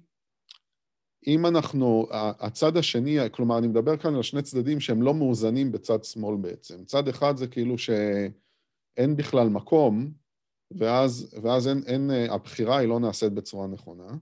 אם 1.27 1.47
אנחנו, 1.47 2.09
הצד 2.13 2.77
השני, 2.77 3.19
כלומר, 3.33 3.59
אני 3.59 3.69
מדבר 3.69 3.97
כאן 3.97 4.15
על 4.15 4.23
שני 4.23 4.43
צדדים 4.43 4.81
שהם 4.81 5.03
לא 5.03 5.15
מאוזנים 5.15 5.73
בצד 5.73 6.05
שמאל 6.05 6.37
בעצם. 6.37 6.85
צד 6.85 7.09
אחד 7.09 7.37
זה 7.37 7.47
כאילו 7.47 7.79
שאין 7.79 9.17
בכלל 9.17 9.49
מקום, 9.49 10.13
ואז, 10.71 11.37
ואז 11.43 11.69
אין, 11.69 11.83
אין, 11.87 12.11
הבחירה 12.31 12.79
היא 12.79 12.89
לא 12.89 13.01
נעשית 13.01 13.33
בצורה 13.33 13.67
נכונה. 13.67 14.17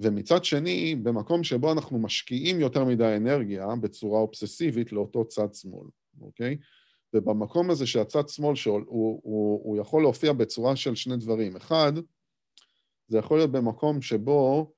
ומצד 0.00 0.44
שני, 0.44 0.94
במקום 0.94 1.44
שבו 1.44 1.72
אנחנו 1.72 1.98
משקיעים 1.98 2.60
יותר 2.60 2.84
מדי 2.84 3.16
אנרגיה 3.16 3.66
בצורה 3.80 4.20
אובססיבית 4.20 4.92
לאותו 4.92 5.24
צד 5.24 5.54
שמאל, 5.54 5.86
אוקיי? 6.20 6.56
ובמקום 7.14 7.70
הזה 7.70 7.86
שהצד 7.86 8.28
שמאל 8.28 8.54
שהוא, 8.54 8.80
הוא, 8.86 9.20
הוא, 9.22 9.60
הוא 9.64 9.76
יכול 9.76 10.02
להופיע 10.02 10.32
בצורה 10.32 10.76
של 10.76 10.94
שני 10.94 11.16
דברים. 11.16 11.56
אחד, 11.56 11.92
זה 13.08 13.18
יכול 13.18 13.38
להיות 13.38 13.52
במקום 13.52 14.02
שבו 14.02 14.72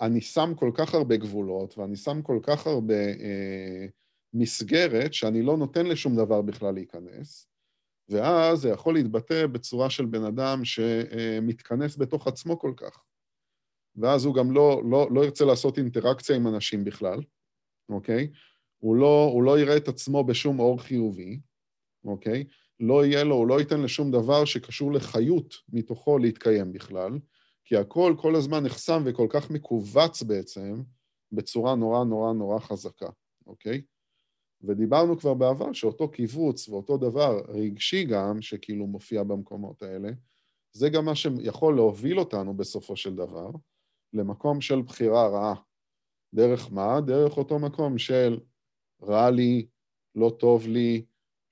אני 0.00 0.20
שם 0.20 0.52
כל 0.56 0.70
כך 0.74 0.94
הרבה 0.94 1.16
גבולות 1.16 1.78
ואני 1.78 1.96
שם 1.96 2.22
כל 2.22 2.38
כך 2.42 2.66
הרבה 2.66 2.94
אה, 2.94 3.86
מסגרת 4.34 5.14
שאני 5.14 5.42
לא 5.42 5.56
נותן 5.56 5.86
לשום 5.86 6.16
דבר 6.16 6.42
בכלל 6.42 6.74
להיכנס, 6.74 7.48
ואז 8.08 8.58
זה 8.58 8.68
יכול 8.68 8.94
להתבטא 8.94 9.46
בצורה 9.46 9.90
של 9.90 10.04
בן 10.04 10.24
אדם 10.24 10.64
שמתכנס 10.64 11.96
בתוך 11.96 12.26
עצמו 12.26 12.58
כל 12.58 12.72
כך. 12.76 13.02
ואז 13.96 14.24
הוא 14.24 14.34
גם 14.34 14.52
לא, 14.52 14.82
לא, 14.90 15.08
לא 15.10 15.24
ירצה 15.24 15.44
לעשות 15.44 15.78
אינטראקציה 15.78 16.36
עם 16.36 16.46
אנשים 16.46 16.84
בכלל, 16.84 17.20
אוקיי? 17.88 18.30
הוא 18.78 18.96
לא, 18.96 19.30
הוא 19.32 19.42
לא 19.42 19.60
יראה 19.60 19.76
את 19.76 19.88
עצמו 19.88 20.24
בשום 20.24 20.60
אור 20.60 20.82
חיובי, 20.82 21.40
אוקיי? 22.04 22.44
לא 22.80 23.06
יהיה 23.06 23.24
לו, 23.24 23.34
הוא 23.34 23.46
לא 23.46 23.60
ייתן 23.60 23.80
לשום 23.80 24.10
דבר 24.10 24.44
שקשור 24.44 24.92
לחיות 24.92 25.54
מתוכו 25.68 26.18
להתקיים 26.18 26.72
בכלל, 26.72 27.18
כי 27.66 27.76
הכל 27.76 28.14
כל 28.18 28.34
הזמן 28.36 28.64
נחסם 28.64 29.02
וכל 29.06 29.26
כך 29.30 29.50
מכווץ 29.50 30.22
בעצם, 30.22 30.82
בצורה 31.32 31.74
נורא 31.74 32.04
נורא 32.04 32.32
נורא 32.32 32.58
חזקה, 32.58 33.08
אוקיי? 33.46 33.82
ודיברנו 34.62 35.18
כבר 35.18 35.34
בעבר 35.34 35.72
שאותו 35.72 36.10
קיבוץ 36.10 36.68
ואותו 36.68 36.96
דבר 36.96 37.40
רגשי 37.48 38.04
גם, 38.04 38.42
שכאילו 38.42 38.86
מופיע 38.86 39.22
במקומות 39.22 39.82
האלה, 39.82 40.08
זה 40.72 40.88
גם 40.88 41.04
מה 41.04 41.14
שיכול 41.14 41.74
להוביל 41.74 42.18
אותנו 42.18 42.56
בסופו 42.56 42.96
של 42.96 43.14
דבר 43.14 43.50
למקום 44.12 44.60
של 44.60 44.82
בחירה 44.82 45.28
רעה. 45.28 45.54
דרך 46.34 46.72
מה? 46.72 47.00
דרך 47.00 47.36
אותו 47.36 47.58
מקום 47.58 47.98
של 47.98 48.40
רע 49.02 49.30
לי, 49.30 49.66
לא 50.14 50.36
טוב 50.38 50.66
לי, 50.66 51.04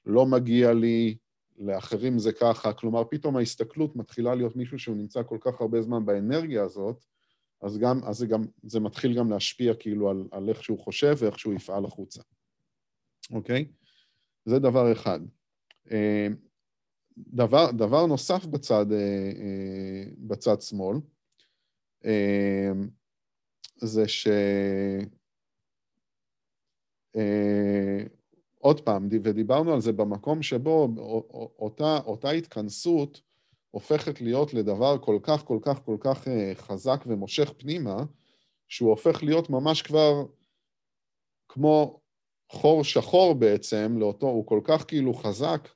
לא 0.07 0.27
מגיע 0.27 0.73
לי, 0.73 1.17
לאחרים 1.59 2.19
זה 2.19 2.33
ככה, 2.33 2.73
כלומר 2.73 3.05
פתאום 3.11 3.37
ההסתכלות 3.37 3.97
מתחילה 3.97 4.35
להיות 4.35 4.57
מישהו 4.57 4.79
שהוא 4.79 4.97
נמצא 4.97 5.23
כל 5.23 5.39
כך 5.41 5.61
הרבה 5.61 5.83
זמן 5.83 6.07
באנרגיה 6.07 6.63
הזאת, 6.63 7.05
אז, 7.63 7.79
גם, 7.79 8.01
אז 8.05 8.17
זה, 8.17 8.27
גם, 8.27 8.45
זה 8.63 8.81
מתחיל 8.81 9.19
גם 9.19 9.31
להשפיע 9.31 9.75
כאילו 9.75 10.11
על, 10.11 10.29
על 10.31 10.49
איך 10.49 10.65
שהוא 10.65 10.79
חושב 10.79 11.15
ואיך 11.19 11.39
שהוא 11.39 11.55
יפעל 11.55 11.85
החוצה, 11.85 12.23
אוקיי? 13.31 13.69
זה 14.45 14.59
דבר 14.59 14.93
אחד. 14.93 15.21
אה, 15.91 16.29
דבר, 17.19 17.71
דבר 17.71 18.07
נוסף 18.07 18.47
בצד, 18.47 18.93
אה, 18.93 19.33
אה, 19.39 20.05
בצד 20.19 20.61
שמאל, 20.61 20.97
זה 23.77 24.09
ש... 24.09 24.29
עוד 28.65 28.81
פעם, 28.81 29.09
ודיברנו 29.23 29.73
על 29.73 29.81
זה 29.81 29.93
במקום 29.93 30.43
שבו 30.43 30.89
אותה, 31.59 31.99
אותה 32.07 32.31
התכנסות 32.31 33.21
הופכת 33.71 34.21
להיות 34.21 34.55
לדבר 34.55 34.99
כל 34.99 35.19
כך, 35.23 35.45
כל 35.45 35.59
כך, 35.63 35.85
כל 35.85 35.97
כך 36.01 36.29
אה, 36.29 36.53
חזק 36.55 37.05
ומושך 37.07 37.53
פנימה, 37.57 37.97
שהוא 38.69 38.91
הופך 38.91 39.23
להיות 39.23 39.51
ממש 39.51 39.83
כבר 39.83 40.25
כמו 41.49 42.01
חור 42.53 42.85
שחור 42.85 43.35
בעצם, 43.35 43.97
לאותו, 43.99 44.27
הוא 44.27 44.47
כל 44.47 44.61
כך 44.65 44.85
כאילו 44.89 45.15
חזק 45.15 45.69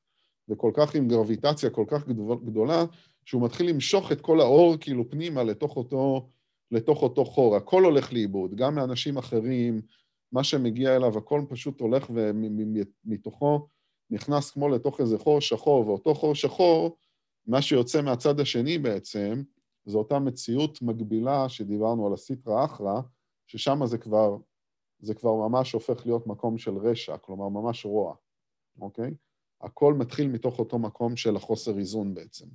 וכל 0.49 0.71
כך 0.75 0.95
עם 0.95 1.09
גרביטציה 1.09 1.71
כל 1.71 1.85
כך 1.89 2.09
גדולה, 2.45 2.85
שהוא 3.25 3.43
מתחיל 3.43 3.69
למשוך 3.69 4.13
את 4.13 4.21
כל 4.21 4.41
האור 4.41 4.77
כאילו 4.81 5.11
פנימה 5.11 5.43
לתוך 5.43 5.77
אותו, 5.77 6.29
לתוך 6.71 7.03
אותו 7.03 7.25
חור. 7.25 7.57
הכל 7.57 7.85
הולך 7.85 8.13
לאיבוד, 8.13 8.55
גם 8.55 8.75
מאנשים 8.75 9.19
אחרים, 9.19 9.81
מה 10.33 10.45
שמגיע 10.45 10.97
אליו, 10.97 11.19
הכל 11.19 11.43
פשוט 11.49 11.81
הולך 11.81 12.11
ומתוכו 12.11 13.69
נכנס 14.11 14.51
כמו 14.51 14.69
לתוך 14.69 15.01
איזה 15.01 15.19
חור 15.19 15.41
שחור, 15.41 15.87
ואותו 15.89 16.15
חור 16.15 16.35
שחור, 16.35 16.97
מה 17.47 17.63
שיוצא 17.63 18.03
מהצד 18.03 18.41
השני 18.41 18.79
בעצם, 18.79 19.43
זו 19.87 19.99
אותה 19.99 20.19
מציאות 20.19 20.83
מקבילה 20.83 21.49
שדיברנו 21.49 22.07
על 22.07 22.13
הסיטרא 22.13 22.65
אחרא, 22.65 23.01
ששם 23.47 23.87
זה 23.87 23.99
כבר 23.99 24.37
זה 25.01 25.15
כבר 25.15 25.35
ממש 25.49 25.73
הופך 25.73 26.07
להיות 26.07 26.27
מקום 26.27 26.59
של 26.59 26.77
רשע, 26.77 27.17
כלומר 27.17 27.49
ממש 27.49 27.85
רוע, 27.85 28.15
אוקיי? 28.81 29.15
הכל 29.61 29.95
מתחיל 29.95 30.29
מתוך 30.29 30.59
אותו 30.59 30.79
מקום 30.79 31.17
של 31.17 31.37
החוסר 31.37 31.79
איזון 31.79 32.15
בעצם. 32.15 32.47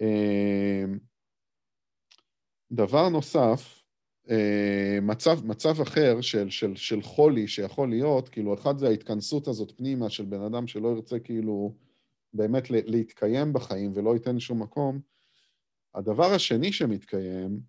אמ, 0.00 0.98
דבר 2.70 3.08
נוסף, 3.08 3.82
אה, 3.82 3.85
מצב, 5.02 5.46
מצב 5.46 5.80
אחר 5.80 6.20
של, 6.20 6.50
של, 6.50 6.76
של 6.76 7.02
חולי 7.02 7.48
שיכול 7.48 7.90
להיות, 7.90 8.28
כאילו, 8.28 8.54
אחד 8.54 8.78
זה 8.78 8.88
ההתכנסות 8.88 9.48
הזאת 9.48 9.72
פנימה 9.76 10.10
של 10.10 10.24
בן 10.24 10.40
אדם 10.40 10.66
שלא 10.66 10.88
ירצה 10.88 11.18
כאילו 11.18 11.74
באמת 12.32 12.70
להתקיים 12.70 13.52
בחיים 13.52 13.92
ולא 13.94 14.14
ייתן 14.14 14.40
שום 14.40 14.62
מקום. 14.62 15.00
הדבר 15.94 16.32
השני 16.32 16.72
שמתקיים 16.72 17.60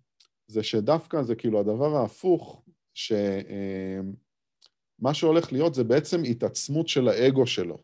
זה 0.46 0.62
שדווקא 0.62 1.22
זה 1.22 1.34
כאילו 1.34 1.60
הדבר 1.60 1.96
ההפוך, 1.96 2.62
שמה 2.94 3.18
אה, 5.06 5.14
שהולך 5.14 5.52
להיות 5.52 5.74
זה 5.74 5.84
בעצם 5.84 6.22
התעצמות 6.24 6.88
של 6.88 7.08
האגו 7.08 7.46
שלו, 7.46 7.78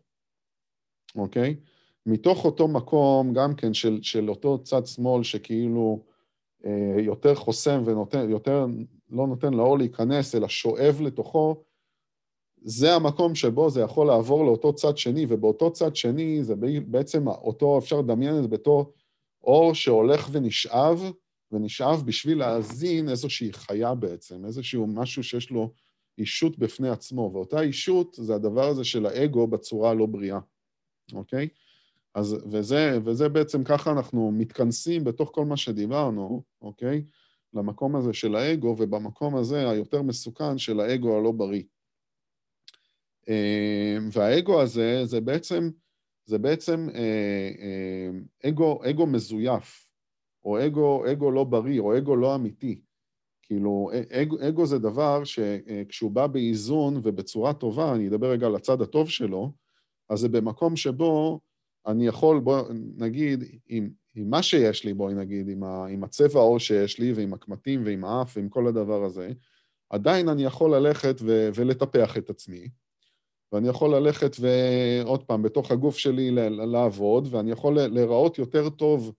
אוקיי? 1.16 1.56
מתוך 2.06 2.44
אותו 2.44 2.68
מקום 2.68 3.32
גם 3.32 3.54
כן 3.56 3.74
של, 3.74 3.98
של 4.02 4.30
אותו 4.30 4.62
צד 4.62 4.86
שמאל 4.86 5.22
שכאילו 5.22 6.04
אה, 6.08 6.13
יותר 6.98 7.34
חוסם 7.34 7.82
ויותר 7.86 8.66
לא 9.10 9.26
נותן 9.26 9.54
לאור 9.54 9.78
להיכנס, 9.78 10.34
אלא 10.34 10.48
שואב 10.48 11.00
לתוכו, 11.00 11.64
זה 12.62 12.94
המקום 12.94 13.34
שבו 13.34 13.70
זה 13.70 13.80
יכול 13.80 14.06
לעבור 14.06 14.44
לאותו 14.44 14.74
צד 14.74 14.98
שני, 14.98 15.26
ובאותו 15.28 15.72
צד 15.72 15.96
שני 15.96 16.44
זה 16.44 16.54
בעצם 16.86 17.28
אותו, 17.28 17.78
אפשר 17.78 18.00
לדמיין 18.00 18.36
את 18.36 18.42
זה 18.42 18.48
בתור 18.48 18.92
אור 19.44 19.74
שהולך 19.74 20.28
ונשאב, 20.32 21.10
ונשאב 21.52 22.02
בשביל 22.06 22.38
להזין 22.38 23.08
איזושהי 23.08 23.52
חיה 23.52 23.94
בעצם, 23.94 24.44
איזשהו 24.44 24.86
משהו 24.86 25.22
שיש 25.22 25.50
לו 25.50 25.72
אישות 26.18 26.58
בפני 26.58 26.88
עצמו, 26.88 27.30
ואותה 27.32 27.60
אישות 27.60 28.16
זה 28.20 28.34
הדבר 28.34 28.68
הזה 28.68 28.84
של 28.84 29.06
האגו 29.06 29.46
בצורה 29.46 29.90
הלא 29.90 30.06
בריאה, 30.06 30.38
אוקיי? 31.12 31.48
אז, 32.14 32.36
וזה, 32.50 32.98
וזה 33.04 33.28
בעצם 33.28 33.64
ככה 33.64 33.90
אנחנו 33.92 34.32
מתכנסים 34.32 35.04
בתוך 35.04 35.30
כל 35.34 35.44
מה 35.44 35.56
שדיברנו, 35.56 36.42
אוקיי? 36.62 37.04
למקום 37.54 37.96
הזה 37.96 38.12
של 38.12 38.36
האגו, 38.36 38.76
ובמקום 38.78 39.36
הזה 39.36 39.70
היותר 39.70 40.02
מסוכן 40.02 40.58
של 40.58 40.80
האגו 40.80 41.18
הלא 41.18 41.32
בריא. 41.32 41.62
אה, 43.28 43.96
והאגו 44.12 44.60
הזה 44.62 45.04
זה 45.04 45.20
בעצם, 45.20 45.70
זה 46.26 46.38
בעצם 46.38 46.88
אה, 46.94 47.50
אה, 47.58 48.48
אגו, 48.48 48.80
אגו 48.90 49.06
מזויף, 49.06 49.86
או 50.44 50.66
אגו, 50.66 51.12
אגו 51.12 51.30
לא 51.30 51.44
בריא, 51.44 51.80
או 51.80 51.98
אגו 51.98 52.16
לא 52.16 52.34
אמיתי. 52.34 52.80
כאילו, 53.42 53.90
אגו, 54.10 54.36
אגו 54.48 54.66
זה 54.66 54.78
דבר 54.78 55.24
שכשהוא 55.24 56.10
בא 56.10 56.26
באיזון 56.26 57.00
ובצורה 57.02 57.54
טובה, 57.54 57.94
אני 57.94 58.08
אדבר 58.08 58.30
רגע 58.30 58.46
על 58.46 58.56
הצד 58.56 58.82
הטוב 58.82 59.10
שלו, 59.10 59.52
אז 60.08 60.18
זה 60.18 60.28
במקום 60.28 60.76
שבו 60.76 61.40
אני 61.86 62.06
יכול, 62.06 62.40
בוא 62.40 62.62
נגיד, 62.96 63.44
עם, 63.68 63.90
עם 64.14 64.30
מה 64.30 64.42
שיש 64.42 64.84
לי, 64.84 64.94
בואי 64.94 65.14
נגיד, 65.14 65.48
עם, 65.48 65.64
ה, 65.64 65.86
עם 65.86 66.04
הצבע 66.04 66.40
העור 66.40 66.58
שיש 66.58 66.98
לי, 66.98 67.12
ועם 67.12 67.34
הקמטים, 67.34 67.82
ועם 67.84 68.04
האף, 68.04 68.36
ועם 68.36 68.48
כל 68.48 68.66
הדבר 68.66 69.04
הזה, 69.04 69.32
עדיין 69.90 70.28
אני 70.28 70.44
יכול 70.44 70.74
ללכת 70.74 71.16
ו, 71.20 71.48
ולטפח 71.54 72.16
את 72.18 72.30
עצמי, 72.30 72.68
ואני 73.52 73.68
יכול 73.68 73.94
ללכת 73.94 74.36
ועוד 74.40 75.24
פעם, 75.24 75.42
בתוך 75.42 75.70
הגוף 75.70 75.98
שלי 75.98 76.30
לעבוד, 76.50 77.28
ואני 77.30 77.50
יכול 77.50 77.74
להיראות 77.80 78.38
יותר 78.38 78.70
טוב 78.70 79.12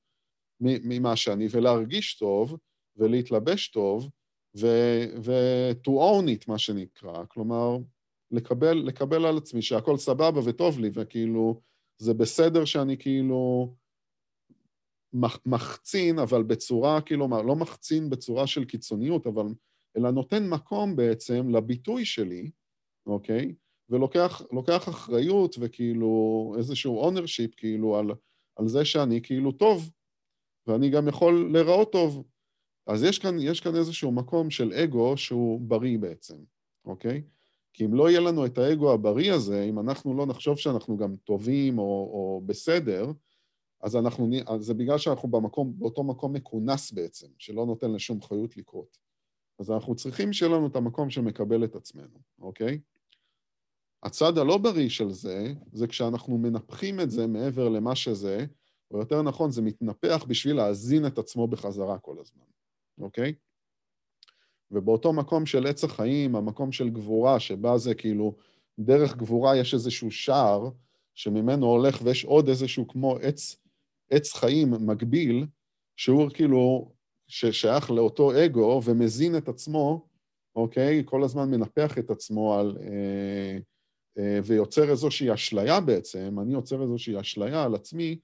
ממה 0.59 1.15
שאני, 1.15 1.47
ולהרגיש 1.51 2.17
טוב, 2.17 2.57
ולהתלבש 2.97 3.67
טוב, 3.67 4.09
ו-to 4.55 5.89
own 5.89 6.27
it, 6.27 6.45
מה 6.47 6.57
שנקרא, 6.57 7.25
כלומר, 7.27 7.77
לקבל, 8.31 8.77
לקבל 8.77 9.25
על 9.25 9.37
עצמי 9.37 9.61
שהכל 9.61 9.97
סבבה 9.97 10.41
וטוב 10.45 10.79
לי, 10.79 10.89
וכאילו, 10.93 11.61
זה 11.97 12.13
בסדר 12.13 12.65
שאני 12.65 12.97
כאילו 12.97 13.73
מחצין, 15.45 16.19
אבל 16.19 16.43
בצורה, 16.43 17.01
כאילו, 17.01 17.27
לא 17.47 17.55
מחצין 17.55 18.09
בצורה 18.09 18.47
של 18.47 18.65
קיצוניות, 18.65 19.27
אבל, 19.27 19.45
אלא 19.97 20.11
נותן 20.11 20.49
מקום 20.49 20.95
בעצם 20.95 21.49
לביטוי 21.49 22.05
שלי, 22.05 22.51
אוקיי? 23.07 23.55
ולוקח 23.89 24.89
אחריות 24.89 25.55
וכאילו 25.59 26.53
איזשהו 26.57 26.99
ownership, 26.99 27.55
כאילו, 27.55 27.97
על, 27.97 28.07
על 28.55 28.67
זה 28.67 28.85
שאני 28.85 29.21
כאילו 29.21 29.51
טוב, 29.51 29.91
ואני 30.67 30.89
גם 30.89 31.07
יכול 31.07 31.49
להיראות 31.53 31.91
טוב. 31.91 32.23
אז 32.87 33.03
יש 33.03 33.19
כאן, 33.19 33.35
יש 33.39 33.61
כאן 33.61 33.75
איזשהו 33.75 34.11
מקום 34.11 34.49
של 34.49 34.73
אגו 34.73 35.17
שהוא 35.17 35.61
בריא 35.61 35.99
בעצם, 35.99 36.35
אוקיי? 36.85 37.23
כי 37.75 37.85
אם 37.85 37.93
לא 37.93 38.09
יהיה 38.09 38.19
לנו 38.19 38.45
את 38.45 38.57
האגו 38.57 38.93
הבריא 38.93 39.33
הזה, 39.33 39.63
אם 39.63 39.79
אנחנו 39.79 40.17
לא 40.17 40.25
נחשוב 40.25 40.57
שאנחנו 40.57 40.97
גם 40.97 41.15
טובים 41.23 41.79
או, 41.79 41.83
או 41.83 42.41
בסדר, 42.45 43.11
אז, 43.81 43.95
אנחנו, 43.95 44.29
אז 44.47 44.61
זה 44.61 44.73
בגלל 44.73 44.97
שאנחנו 44.97 45.29
במקום, 45.29 45.73
באותו 45.79 46.03
מקום 46.03 46.33
מכונס 46.33 46.91
בעצם, 46.91 47.27
שלא 47.37 47.65
נותן 47.65 47.91
לשום 47.91 48.21
חיות 48.21 48.57
לקרות. 48.57 48.97
אז 49.59 49.71
אנחנו 49.71 49.95
צריכים 49.95 50.33
שיהיה 50.33 50.51
לנו 50.51 50.67
את 50.67 50.75
המקום 50.75 51.09
שמקבל 51.09 51.63
את 51.63 51.75
עצמנו, 51.75 52.19
אוקיי? 52.39 52.79
הצד 54.03 54.37
הלא 54.37 54.57
בריא 54.57 54.89
של 54.89 55.09
זה, 55.09 55.53
זה 55.73 55.87
כשאנחנו 55.87 56.37
מנפחים 56.37 56.99
את 56.99 57.11
זה 57.11 57.27
מעבר 57.27 57.69
למה 57.69 57.95
שזה, 57.95 58.45
או 58.91 58.99
יותר 58.99 59.21
נכון, 59.21 59.51
זה 59.51 59.61
מתנפח 59.61 60.25
בשביל 60.27 60.55
להזין 60.55 61.07
את 61.07 61.17
עצמו 61.17 61.47
בחזרה 61.47 61.99
כל 61.99 62.15
הזמן, 62.19 62.45
אוקיי? 62.99 63.33
ובאותו 64.71 65.13
מקום 65.13 65.45
של 65.45 65.67
עץ 65.67 65.83
החיים, 65.83 66.35
המקום 66.35 66.71
של 66.71 66.89
גבורה, 66.89 67.39
שבה 67.39 67.77
זה 67.77 67.95
כאילו, 67.95 68.35
דרך 68.79 69.17
גבורה 69.17 69.57
יש 69.57 69.73
איזשהו 69.73 70.11
שער 70.11 70.69
שממנו 71.13 71.65
הולך 71.65 71.99
ויש 72.03 72.25
עוד 72.25 72.49
איזשהו 72.49 72.87
כמו 72.87 73.17
עץ, 73.21 73.55
עץ 74.11 74.33
חיים 74.33 74.71
מקביל, 74.79 75.45
שהוא 75.95 76.29
כאילו 76.33 76.91
ששייך 77.27 77.91
לאותו 77.91 78.45
אגו 78.45 78.81
ומזין 78.85 79.37
את 79.37 79.49
עצמו, 79.49 80.05
אוקיי? 80.55 81.03
כל 81.05 81.23
הזמן 81.23 81.51
מנפח 81.51 81.97
את 81.97 82.09
עצמו 82.09 82.59
על... 82.59 82.77
אה, 82.81 83.57
אה, 84.17 84.39
ויוצר 84.43 84.89
איזושהי 84.89 85.33
אשליה 85.33 85.79
בעצם, 85.79 86.39
אני 86.41 86.53
יוצר 86.53 86.81
איזושהי 86.81 87.19
אשליה 87.19 87.63
על 87.63 87.75
עצמי, 87.75 88.19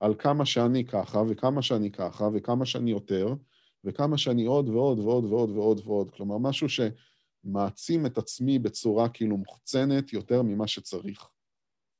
על 0.00 0.14
כמה 0.18 0.46
שאני 0.46 0.84
ככה, 0.84 1.22
וכמה 1.28 1.62
שאני 1.62 1.90
ככה, 1.90 2.28
וכמה 2.34 2.66
שאני 2.66 2.90
יותר, 2.90 3.34
וכמה 3.84 4.18
שאני 4.18 4.44
עוד 4.44 4.68
ועוד 4.68 4.98
ועוד 4.98 5.24
ועוד 5.24 5.50
ועוד 5.50 5.80
ועוד. 5.84 6.10
כלומר, 6.10 6.38
משהו 6.38 6.66
שמעצים 6.68 8.06
את 8.06 8.18
עצמי 8.18 8.58
בצורה 8.58 9.08
כאילו 9.08 9.36
מוחצנת 9.36 10.12
יותר 10.12 10.42
ממה 10.42 10.66
שצריך, 10.66 11.28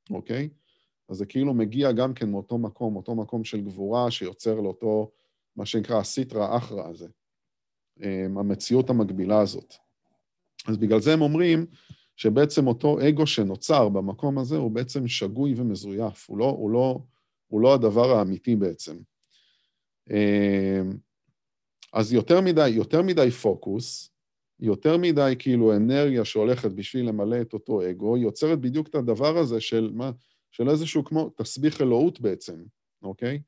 אוקיי? 0.09 0.49
אז 1.09 1.17
זה 1.17 1.25
כאילו 1.25 1.53
מגיע 1.53 1.91
גם 1.91 2.13
כן 2.13 2.31
מאותו 2.31 2.57
מקום, 2.57 2.95
אותו 2.95 3.15
מקום 3.15 3.43
של 3.43 3.61
גבורה 3.61 4.11
שיוצר 4.11 4.55
לאותו, 4.55 5.11
מה 5.55 5.65
שנקרא 5.65 5.99
הסיטרא 5.99 6.57
אחרא 6.57 6.87
הזה, 6.87 7.07
אמ, 8.03 8.37
המציאות 8.37 8.89
המקבילה 8.89 9.39
הזאת. 9.39 9.73
אז 10.67 10.77
בגלל 10.77 10.99
זה 10.99 11.13
הם 11.13 11.21
אומרים 11.21 11.65
שבעצם 12.15 12.67
אותו 12.67 12.97
אגו 13.09 13.27
שנוצר 13.27 13.89
במקום 13.89 14.37
הזה 14.37 14.57
הוא 14.57 14.71
בעצם 14.71 15.07
שגוי 15.07 15.53
ומזויף, 15.57 16.29
הוא 16.29 16.37
לא, 16.37 16.45
הוא 16.45 16.71
לא, 16.71 16.99
הוא 17.47 17.61
לא 17.61 17.73
הדבר 17.73 18.17
האמיתי 18.17 18.55
בעצם. 18.55 18.97
אמ, 20.09 20.96
אז 21.97 22.13
יותר 22.13 22.41
מדי, 22.41 22.69
יותר 22.69 23.01
מדי 23.01 23.31
פוקוס, 23.31 24.11
יותר 24.59 24.97
מדי 24.97 25.33
כאילו 25.39 25.75
אנרגיה 25.75 26.25
שהולכת 26.25 26.71
בשביל 26.71 27.09
למלא 27.09 27.41
את 27.41 27.53
אותו 27.53 27.89
אגו, 27.89 28.17
יוצרת 28.17 28.59
בדיוק 28.59 28.87
את 28.87 28.95
הדבר 28.95 29.37
הזה 29.37 29.61
של, 29.61 29.91
מה, 29.93 30.11
של 30.51 30.69
איזשהו 30.69 31.05
כמו 31.05 31.29
תסביך 31.29 31.81
אלוהות 31.81 32.21
בעצם, 32.21 32.63
אוקיי? 33.03 33.41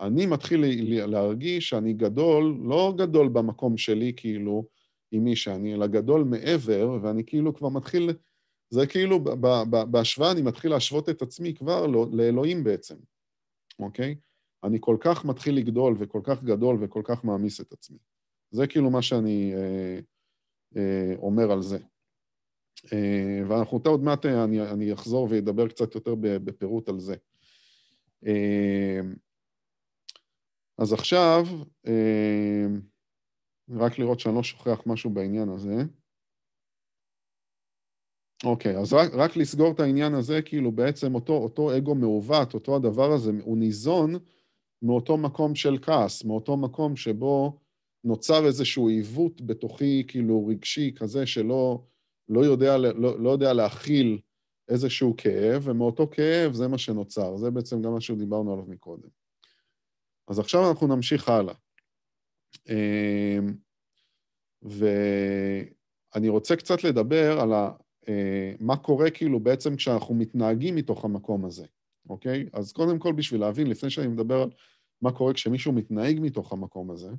אני 0.00 0.26
מתחיל 0.26 0.64
להרגיש 1.06 1.68
שאני 1.68 1.92
גדול, 1.92 2.58
לא 2.62 2.94
גדול 2.96 3.28
במקום 3.28 3.76
שלי 3.76 4.12
כאילו 4.16 4.64
עם 5.12 5.24
מי 5.24 5.36
שאני, 5.36 5.74
אלא 5.74 5.86
גדול 5.86 6.24
מעבר, 6.24 6.98
ואני 7.02 7.24
כאילו 7.26 7.54
כבר 7.54 7.68
מתחיל, 7.68 8.10
זה 8.70 8.86
כאילו 8.86 9.24
בהשוואה 9.90 10.32
אני 10.32 10.42
מתחיל 10.42 10.70
להשוות 10.70 11.08
את 11.08 11.22
עצמי 11.22 11.54
כבר 11.54 11.86
לא, 11.86 12.06
לאלוהים 12.12 12.64
בעצם, 12.64 12.96
אוקיי? 13.78 14.14
אני 14.64 14.78
כל 14.80 14.96
כך 15.00 15.24
מתחיל 15.24 15.56
לגדול 15.56 15.96
וכל 15.98 16.20
כך 16.24 16.42
גדול 16.42 16.76
וכל 16.80 17.02
כך 17.04 17.24
מעמיס 17.24 17.60
את 17.60 17.72
עצמי. 17.72 17.98
זה 18.50 18.66
כאילו 18.66 18.90
מה 18.90 19.02
שאני 19.02 19.54
אה, 19.54 19.98
אה, 20.76 21.14
אומר 21.16 21.52
על 21.52 21.62
זה. 21.62 21.78
אה, 22.92 23.40
ואנחנו 23.48 23.80
עוד 23.84 24.02
מעט, 24.02 24.26
אה, 24.26 24.44
אני, 24.44 24.62
אני 24.62 24.92
אחזור 24.92 25.28
ואדבר 25.30 25.68
קצת 25.68 25.94
יותר 25.94 26.14
בפירוט 26.18 26.88
על 26.88 27.00
זה. 27.00 27.14
אה, 28.26 29.00
אז 30.78 30.92
עכשיו, 30.92 31.46
אה, 31.86 32.66
רק 33.70 33.98
לראות 33.98 34.20
שאני 34.20 34.34
לא 34.34 34.42
שוכח 34.42 34.82
משהו 34.86 35.10
בעניין 35.10 35.48
הזה. 35.48 35.74
אוקיי, 38.44 38.76
אז 38.78 38.92
רק, 38.92 39.10
רק 39.14 39.36
לסגור 39.36 39.72
את 39.72 39.80
העניין 39.80 40.14
הזה, 40.14 40.42
כאילו 40.42 40.72
בעצם 40.72 41.14
אותו, 41.14 41.32
אותו 41.32 41.76
אגו 41.76 41.94
מעוות, 41.94 42.54
אותו 42.54 42.76
הדבר 42.76 43.12
הזה, 43.12 43.30
הוא 43.42 43.58
ניזון 43.58 44.14
מאותו 44.82 45.16
מקום 45.16 45.54
של 45.54 45.78
כעס, 45.82 46.24
מאותו 46.24 46.56
מקום 46.56 46.96
שבו 46.96 47.58
נוצר 48.04 48.46
איזשהו 48.46 48.88
עיוות 48.88 49.40
בתוכי, 49.40 50.04
כאילו 50.08 50.46
רגשי 50.46 50.94
כזה, 50.96 51.26
שלא 51.26 51.82
לא 52.28 52.40
יודע, 52.40 52.76
לא, 52.78 53.20
לא 53.20 53.30
יודע 53.30 53.52
להכיל 53.52 54.20
איזשהו 54.68 55.14
כאב, 55.16 55.62
ומאותו 55.64 56.08
כאב 56.10 56.52
זה 56.52 56.68
מה 56.68 56.78
שנוצר. 56.78 57.36
זה 57.36 57.50
בעצם 57.50 57.82
גם 57.82 57.92
מה 57.92 58.00
שדיברנו 58.00 58.52
עליו 58.52 58.64
מקודם. 58.68 59.08
אז 60.28 60.38
עכשיו 60.38 60.68
אנחנו 60.68 60.86
נמשיך 60.86 61.28
הלאה. 61.28 61.54
אמ, 62.68 63.54
ואני 64.62 66.28
רוצה 66.28 66.56
קצת 66.56 66.84
לדבר 66.84 67.40
על 67.40 67.52
ה... 67.52 67.70
אה, 68.08 68.52
מה 68.60 68.76
קורה 68.76 69.10
כאילו 69.10 69.40
בעצם 69.40 69.76
כשאנחנו 69.76 70.14
מתנהגים 70.14 70.74
מתוך 70.76 71.04
המקום 71.04 71.44
הזה, 71.44 71.66
אוקיי? 72.08 72.46
אז 72.52 72.72
קודם 72.72 72.98
כל, 72.98 73.12
בשביל 73.12 73.40
להבין, 73.40 73.66
לפני 73.66 73.90
שאני 73.90 74.06
מדבר 74.06 74.42
על 74.42 74.50
מה 75.02 75.12
קורה 75.12 75.32
כשמישהו 75.32 75.72
מתנהג 75.72 76.18
מתוך 76.20 76.52
המקום 76.52 76.90
הזה, 76.90 77.10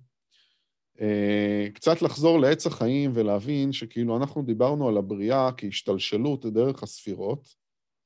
אה, 1.02 1.68
קצת 1.74 2.02
לחזור 2.02 2.40
לעץ 2.40 2.68
החיים 2.68 3.12
ולהבין 3.14 3.72
שכאילו 3.72 4.18
אנחנו 4.18 4.44
דיברנו 4.44 4.88
על 4.88 4.98
הבריאה 4.98 5.50
כהשתלשלות 5.58 6.46
דרך 6.46 6.84
הספירות, 6.84 7.56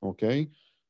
אוקיי? 0.02 0.46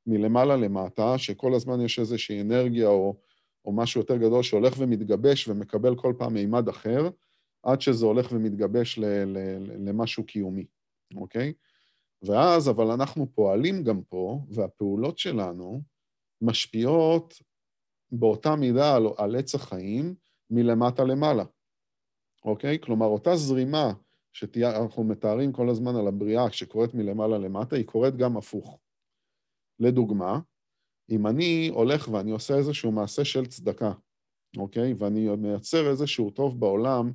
מלמעלה 0.07 0.57
למטה, 0.57 1.19
שכל 1.19 1.55
הזמן 1.55 1.81
יש 1.81 1.99
איזושהי 1.99 2.41
אנרגיה 2.41 2.89
או, 2.89 3.17
או 3.65 3.73
משהו 3.73 4.01
יותר 4.01 4.17
גדול 4.17 4.43
שהולך 4.43 4.75
ומתגבש 4.79 5.49
ומקבל 5.49 5.97
כל 5.97 6.15
פעם 6.19 6.35
מימד 6.35 6.69
אחר, 6.69 7.09
עד 7.63 7.81
שזה 7.81 8.07
הולך 8.07 8.33
ומתגבש 8.33 8.99
ל, 8.99 9.05
ל, 9.05 9.39
ל, 9.59 9.89
למשהו 9.89 10.25
קיומי, 10.25 10.67
אוקיי? 11.17 11.53
ואז, 12.27 12.71
אבל 12.71 12.91
אנחנו 12.91 13.27
פועלים 13.35 13.85
גם 13.85 14.03
פה, 14.03 14.45
והפעולות 14.49 15.19
שלנו 15.19 15.83
משפיעות 16.41 17.35
באותה 18.11 18.57
מידה 18.57 18.97
על, 18.97 19.07
על 19.17 19.37
עץ 19.37 19.55
החיים 19.55 20.15
מלמטה 20.51 21.05
למעלה. 21.05 21.45
אוקיי? 22.45 22.79
כלומר, 22.81 23.07
אותה 23.07 23.37
זרימה 23.37 23.93
שאנחנו 24.33 25.05
מתארים 25.05 25.53
כל 25.53 25.69
הזמן 25.69 25.97
על 25.97 26.07
הבריאה 26.07 26.51
שקורית 26.51 26.95
מלמעלה 26.95 27.39
למטה, 27.39 27.77
היא 27.77 27.87
קורית 27.87 28.17
גם 28.17 28.37
הפוך. 28.37 28.79
לדוגמה, 29.81 30.41
אם 31.11 31.27
אני 31.27 31.71
הולך 31.75 32.09
ואני 32.09 32.31
עושה 32.31 32.57
איזשהו 32.57 32.93
מעשה 32.93 33.25
של 33.25 33.47
צדקה, 33.47 33.93
אוקיי? 34.57 34.95
ואני 34.99 35.37
מייצר 35.37 35.91
איזשהו 35.91 36.31
טוב 36.31 36.61
בעולם, 36.61 37.13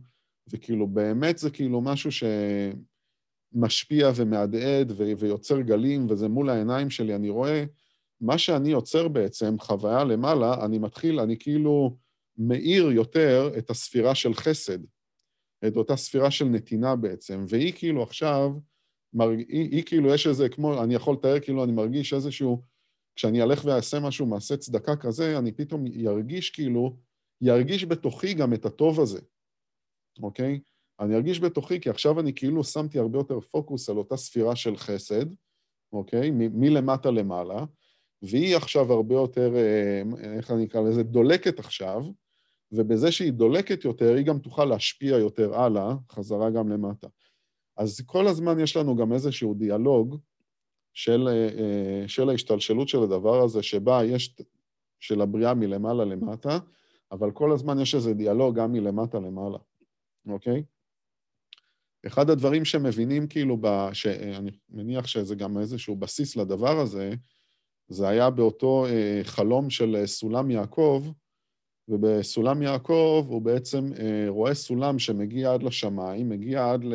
וכאילו 0.47 0.87
באמת 0.87 1.37
זה 1.37 1.51
כאילו 1.51 1.81
משהו 1.81 2.11
שמשפיע 3.53 4.11
ומהדהד 4.15 4.91
ויוצר 5.17 5.61
גלים, 5.61 6.07
וזה 6.09 6.27
מול 6.27 6.49
העיניים 6.49 6.89
שלי, 6.89 7.15
אני 7.15 7.29
רואה, 7.29 7.63
מה 8.21 8.37
שאני 8.37 8.69
יוצר 8.69 9.07
בעצם, 9.07 9.59
חוויה 9.59 10.03
למעלה, 10.03 10.65
אני 10.65 10.77
מתחיל, 10.77 11.19
אני 11.19 11.39
כאילו 11.39 11.97
מאיר 12.37 12.91
יותר 12.91 13.51
את 13.57 13.69
הספירה 13.69 14.15
של 14.15 14.33
חסד, 14.33 14.79
את 15.67 15.77
אותה 15.77 15.95
ספירה 15.95 16.31
של 16.31 16.45
נתינה 16.45 16.95
בעצם, 16.95 17.45
והיא 17.49 17.73
כאילו 17.75 18.03
עכשיו, 18.03 18.51
מרג... 19.13 19.39
היא, 19.39 19.69
היא 19.71 19.83
כאילו 19.83 20.13
יש 20.13 20.27
איזה, 20.27 20.49
כמו, 20.49 20.83
אני 20.83 20.95
יכול 20.95 21.13
לתאר 21.13 21.39
כאילו 21.39 21.63
אני 21.63 21.71
מרגיש 21.71 22.13
איזשהו, 22.13 22.61
כשאני 23.15 23.43
אלך 23.43 23.65
ואעשה 23.65 23.99
משהו, 23.99 24.25
מעשה 24.25 24.57
צדקה 24.57 24.95
כזה, 24.95 25.37
אני 25.37 25.51
פתאום 25.51 25.87
ירגיש 25.87 26.49
כאילו, 26.49 26.97
ירגיש 27.41 27.85
בתוכי 27.85 28.33
גם 28.33 28.53
את 28.53 28.65
הטוב 28.65 28.99
הזה, 28.99 29.19
אוקיי? 30.23 30.59
אני 30.99 31.15
ארגיש 31.15 31.39
בתוכי, 31.39 31.79
כי 31.79 31.89
עכשיו 31.89 32.19
אני 32.19 32.33
כאילו 32.33 32.63
שמתי 32.63 32.99
הרבה 32.99 33.19
יותר 33.19 33.39
פוקוס 33.39 33.89
על 33.89 33.97
אותה 33.97 34.17
ספירה 34.17 34.55
של 34.55 34.77
חסד, 34.77 35.25
אוקיי? 35.93 36.31
מלמטה 36.31 37.11
למעלה, 37.11 37.65
והיא 38.21 38.55
עכשיו 38.55 38.93
הרבה 38.93 39.15
יותר, 39.15 39.55
אה, 39.55 40.01
איך 40.37 40.51
אני 40.51 40.65
אקרא 40.65 40.81
לזה, 40.81 41.03
דולקת 41.03 41.59
עכשיו, 41.59 42.03
ובזה 42.71 43.11
שהיא 43.11 43.33
דולקת 43.33 43.85
יותר, 43.85 44.13
היא 44.13 44.25
גם 44.25 44.39
תוכל 44.39 44.65
להשפיע 44.65 45.17
יותר 45.17 45.59
הלאה, 45.59 45.95
חזרה 46.11 46.49
גם 46.49 46.69
למטה. 46.69 47.07
אז 47.77 48.01
כל 48.05 48.27
הזמן 48.27 48.59
יש 48.59 48.77
לנו 48.77 48.95
גם 48.95 49.13
איזשהו 49.13 49.53
דיאלוג 49.53 50.17
של, 50.93 51.27
אה, 51.27 52.07
של 52.07 52.29
ההשתלשלות 52.29 52.87
של 52.87 53.03
הדבר 53.03 53.43
הזה, 53.43 53.63
שבה 53.63 54.05
יש, 54.05 54.35
של 54.99 55.21
הבריאה 55.21 55.53
מלמעלה 55.53 56.05
למטה, 56.05 56.57
אבל 57.11 57.31
כל 57.31 57.51
הזמן 57.51 57.79
יש 57.79 57.95
איזה 57.95 58.13
דיאלוג 58.13 58.55
גם 58.55 58.71
מלמטה 58.71 59.19
למעלה, 59.19 59.57
אוקיי? 60.27 60.63
אחד 62.07 62.29
הדברים 62.29 62.65
שמבינים 62.65 63.27
כאילו, 63.27 63.57
ב, 63.61 63.89
שאני 63.93 64.51
מניח 64.69 65.07
שזה 65.07 65.35
גם 65.35 65.57
איזשהו 65.57 65.95
בסיס 65.95 66.35
לדבר 66.35 66.79
הזה, 66.79 67.13
זה 67.87 68.07
היה 68.07 68.29
באותו 68.29 68.85
אה, 68.85 69.21
חלום 69.23 69.69
של 69.69 70.05
סולם 70.05 70.51
יעקב, 70.51 71.05
ובסולם 71.87 72.61
יעקב 72.61 73.25
הוא 73.29 73.41
בעצם 73.41 73.93
אה, 73.99 74.25
רואה 74.27 74.53
סולם 74.53 74.99
שמגיע 74.99 75.53
עד 75.53 75.63
לשמיים, 75.63 76.29
מגיע 76.29 76.71
עד 76.71 76.83
ל, 76.83 76.93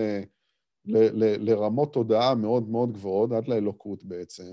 ל, 0.85 0.97
ל, 0.97 1.51
לרמות 1.51 1.93
תודעה 1.93 2.35
מאוד 2.35 2.69
מאוד 2.69 2.93
גבוהות, 2.93 3.33
עד 3.33 3.49
לאלוקות 3.49 4.05
בעצם. 4.05 4.53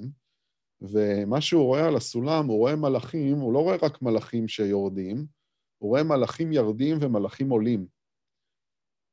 ומה 0.82 1.42
שהוא 1.42 1.64
רואה 1.64 1.88
על 1.88 1.96
הסולם, 1.96 2.48
הוא 2.48 2.58
רואה 2.58 2.76
מלאכים, 2.76 3.38
הוא 3.38 3.54
לא 3.54 3.60
רואה 3.60 3.76
רק 3.82 4.02
מלאכים 4.02 4.48
שיורדים, 4.48 5.26
הוא 5.78 5.90
רואה 5.90 6.04
מלאכים 6.04 6.52
ירדים 6.52 6.98
ומלאכים 7.02 7.50
עולים. 7.50 7.86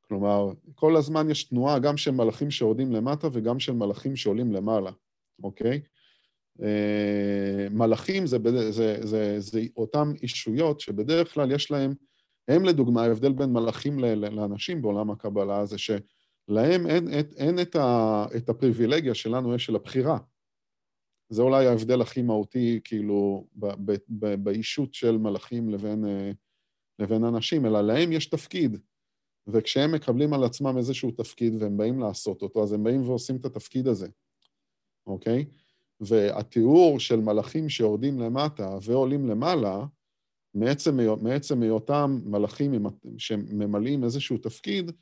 כלומר, 0.09 0.53
כל 0.75 0.97
הזמן 0.97 1.31
יש 1.31 1.44
תנועה 1.44 1.79
גם 1.79 1.97
של 1.97 2.11
מלאכים 2.11 2.51
שיורדים 2.51 2.92
למטה 2.92 3.29
וגם 3.33 3.61
של 3.61 3.73
מלאכים 3.73 4.16
שעולים 4.16 4.53
למעלה, 4.53 4.90
אוקיי? 5.42 5.81
אה, 6.62 7.68
מלאכים 7.71 8.27
זה, 8.27 8.38
זה, 8.44 8.71
זה, 8.73 8.99
זה, 9.07 9.40
זה 9.40 9.61
אותם 9.77 10.12
אישויות 10.23 10.81
שבדרך 10.81 11.35
כלל 11.35 11.53
יש 11.53 11.71
להם, 11.71 11.94
הם 12.49 12.64
לדוגמה, 12.64 13.03
ההבדל 13.03 13.33
בין 13.33 13.53
מלאכים 13.53 13.99
לאנשים 13.99 14.83
בעולם 14.83 15.11
הקבלה 15.11 15.66
זה 15.66 15.77
שלהם 15.79 16.87
אין, 16.87 17.09
אין, 17.09 17.27
אין 17.37 17.61
את, 17.61 17.77
ה, 17.77 18.27
את 18.37 18.49
הפריבילגיה 18.49 19.14
שלנו 19.14 19.55
יש 19.55 19.66
של 19.66 19.77
הבחירה. 19.77 20.18
זה 21.29 21.42
אולי 21.42 21.66
ההבדל 21.66 22.01
הכי 22.01 22.23
מהותי, 22.23 22.81
כאילו, 22.85 23.47
ב, 23.55 23.66
ב, 23.66 23.97
ב, 24.09 24.35
באישות 24.35 24.94
של 24.94 25.18
מלאכים 25.18 25.68
לבין, 25.68 26.05
אה, 26.05 26.31
לבין 26.99 27.25
אנשים, 27.25 27.66
אלא 27.66 27.81
להם 27.81 28.12
יש 28.12 28.27
תפקיד. 28.27 28.77
וכשהם 29.52 29.92
מקבלים 29.92 30.32
על 30.34 30.44
עצמם 30.44 30.78
איזשהו 30.78 31.11
תפקיד 31.11 31.62
והם 31.62 31.76
באים 31.76 32.00
לעשות 32.00 32.42
אותו, 32.42 32.62
אז 32.62 32.72
הם 32.72 32.84
באים 32.84 33.08
ועושים 33.08 33.37
את 33.37 33.44
התפקיד 33.44 33.88
הזה, 33.88 34.08
אוקיי? 35.06 35.44
והתיאור 36.00 37.00
של 37.00 37.16
מלאכים 37.16 37.68
שיורדים 37.68 38.20
למטה 38.20 38.78
ועולים 38.82 39.26
למעלה, 39.26 39.84
מעצם, 40.54 41.62
היותם 41.62 42.20
מלאכים 42.24 42.87
שממלאים 43.18 44.04
איזשהו 44.04 44.38
תפקיד, 44.38 44.92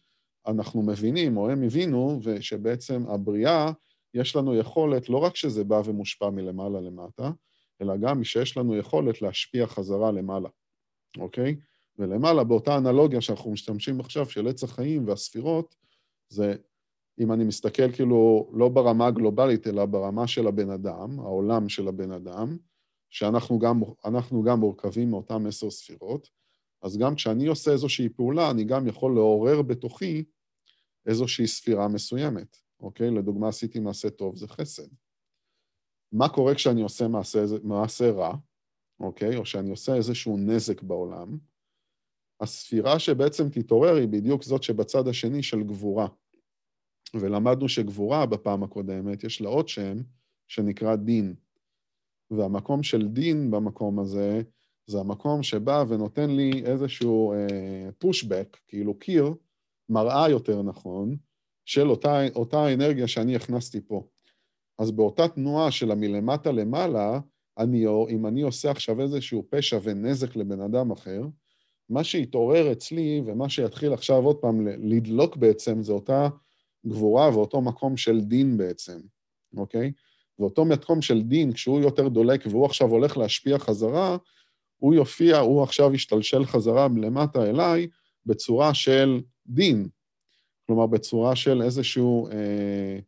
אנחנו 0.46 0.82
מבינים, 0.82 1.36
או 1.36 1.50
הם 1.50 1.62
הבינו, 1.62 2.20
שבעצם 2.40 3.02
הבריאה, 3.08 3.72
יש 4.14 4.36
לנו 4.36 4.54
יכולת, 4.54 5.08
לא 5.08 5.18
רק 5.18 5.36
שזה 5.36 5.64
בא 5.64 5.82
ומושפע 5.84 6.30
מלמעלה 6.30 6.80
למטה, 6.80 7.30
אלא 7.82 7.96
גם 7.96 8.24
שיש 8.24 8.56
לנו 8.56 8.76
יכולת 8.76 9.22
להשפיע 9.22 9.66
חזרה 9.66 10.12
למעלה, 10.12 10.48
אוקיי? 11.18 11.56
ולמעלה, 11.98 12.44
באותה 12.44 12.76
אנלוגיה 12.76 13.20
שאנחנו 13.20 13.50
משתמשים 13.50 14.00
עכשיו 14.00 14.30
של 14.30 14.48
עץ 14.48 14.64
החיים 14.64 15.08
והספירות, 15.08 15.74
זה 16.28 16.54
אם 17.20 17.32
אני 17.32 17.44
מסתכל 17.44 17.92
כאילו 17.92 18.50
לא 18.52 18.68
ברמה 18.68 19.06
הגלובלית, 19.06 19.66
אלא 19.66 19.86
ברמה 19.86 20.26
של 20.26 20.46
הבן 20.46 20.70
אדם, 20.70 21.20
העולם 21.20 21.68
של 21.68 21.88
הבן 21.88 22.12
אדם, 22.12 22.56
שאנחנו 23.10 23.58
גם, 23.58 23.82
גם 24.44 24.60
מורכבים 24.60 25.10
מאותן 25.10 25.46
עשר 25.46 25.70
ספירות, 25.70 26.28
אז 26.82 26.98
גם 26.98 27.14
כשאני 27.14 27.46
עושה 27.46 27.72
איזושהי 27.72 28.08
פעולה, 28.08 28.50
אני 28.50 28.64
גם 28.64 28.86
יכול 28.86 29.14
לעורר 29.14 29.62
בתוכי 29.62 30.24
איזושהי 31.06 31.46
ספירה 31.46 31.88
מסוימת, 31.88 32.56
אוקיי? 32.80 33.10
לדוגמה, 33.10 33.48
עשיתי 33.48 33.80
מעשה 33.80 34.10
טוב, 34.10 34.36
זה 34.36 34.48
חסד. 34.48 34.88
מה 36.12 36.28
קורה 36.28 36.54
כשאני 36.54 36.82
עושה 36.82 37.08
מעשה, 37.08 37.44
מעשה 37.62 38.10
רע, 38.10 38.34
אוקיי? 39.00 39.36
או 39.36 39.46
שאני 39.46 39.70
עושה 39.70 39.94
איזשהו 39.94 40.36
נזק 40.36 40.82
בעולם? 40.82 41.38
הספירה 42.40 42.98
שבעצם 42.98 43.48
תתעורר 43.48 43.94
היא 43.94 44.08
בדיוק 44.08 44.42
זאת 44.42 44.62
שבצד 44.62 45.08
השני 45.08 45.42
של 45.42 45.62
גבורה. 45.62 46.08
ולמדנו 47.14 47.68
שגבורה 47.68 48.26
בפעם 48.26 48.62
הקודמת, 48.62 49.24
יש 49.24 49.40
לה 49.40 49.48
עוד 49.48 49.68
שם 49.68 49.96
שנקרא 50.48 50.96
דין. 50.96 51.34
והמקום 52.30 52.82
של 52.82 53.08
דין 53.08 53.50
במקום 53.50 53.98
הזה, 53.98 54.42
זה 54.86 55.00
המקום 55.00 55.42
שבא 55.42 55.84
ונותן 55.88 56.30
לי 56.30 56.62
איזשהו 56.64 57.34
פושבק, 57.98 58.48
אה, 58.54 58.60
כאילו 58.68 58.98
קיר, 58.98 59.34
מראה 59.88 60.28
יותר 60.30 60.62
נכון, 60.62 61.16
של 61.64 61.90
אותה, 61.90 62.20
אותה 62.34 62.74
אנרגיה 62.74 63.08
שאני 63.08 63.36
הכנסתי 63.36 63.80
פה. 63.80 64.06
אז 64.78 64.90
באותה 64.90 65.28
תנועה 65.28 65.70
של 65.70 65.90
המלמטה 65.90 66.52
למעלה, 66.52 67.20
אני, 67.58 67.86
אם 68.10 68.26
אני 68.26 68.42
עושה 68.42 68.70
עכשיו 68.70 69.00
איזשהו 69.00 69.46
פשע 69.50 69.78
ונזק 69.82 70.36
לבן 70.36 70.60
אדם 70.60 70.90
אחר, 70.90 71.22
מה 71.88 72.04
שיתעורר 72.04 72.72
אצלי 72.72 73.22
ומה 73.26 73.48
שיתחיל 73.48 73.92
עכשיו 73.92 74.16
עוד 74.16 74.36
פעם 74.36 74.66
לדלוק 74.66 75.36
בעצם, 75.36 75.82
זה 75.82 75.92
אותה 75.92 76.28
גבורה 76.86 77.30
ואותו 77.34 77.60
מקום 77.60 77.96
של 77.96 78.20
דין 78.20 78.56
בעצם, 78.56 78.98
אוקיי? 79.56 79.92
ואותו 80.38 80.64
מקום 80.64 81.02
של 81.02 81.22
דין, 81.22 81.52
כשהוא 81.52 81.80
יותר 81.80 82.08
דולק 82.08 82.46
והוא 82.50 82.66
עכשיו 82.66 82.88
הולך 82.88 83.16
להשפיע 83.16 83.58
חזרה, 83.58 84.16
הוא 84.76 84.94
יופיע, 84.94 85.38
הוא 85.38 85.62
עכשיו 85.62 85.94
ישתלשל 85.94 86.44
חזרה 86.44 86.88
למטה 86.96 87.50
אליי, 87.50 87.86
בצורה 88.26 88.74
של 88.74 89.20
דין, 89.46 89.88
כלומר 90.66 90.86
בצורה 90.86 91.36
של 91.36 91.62
איזשהו 91.62 92.28
אה, 92.28 92.98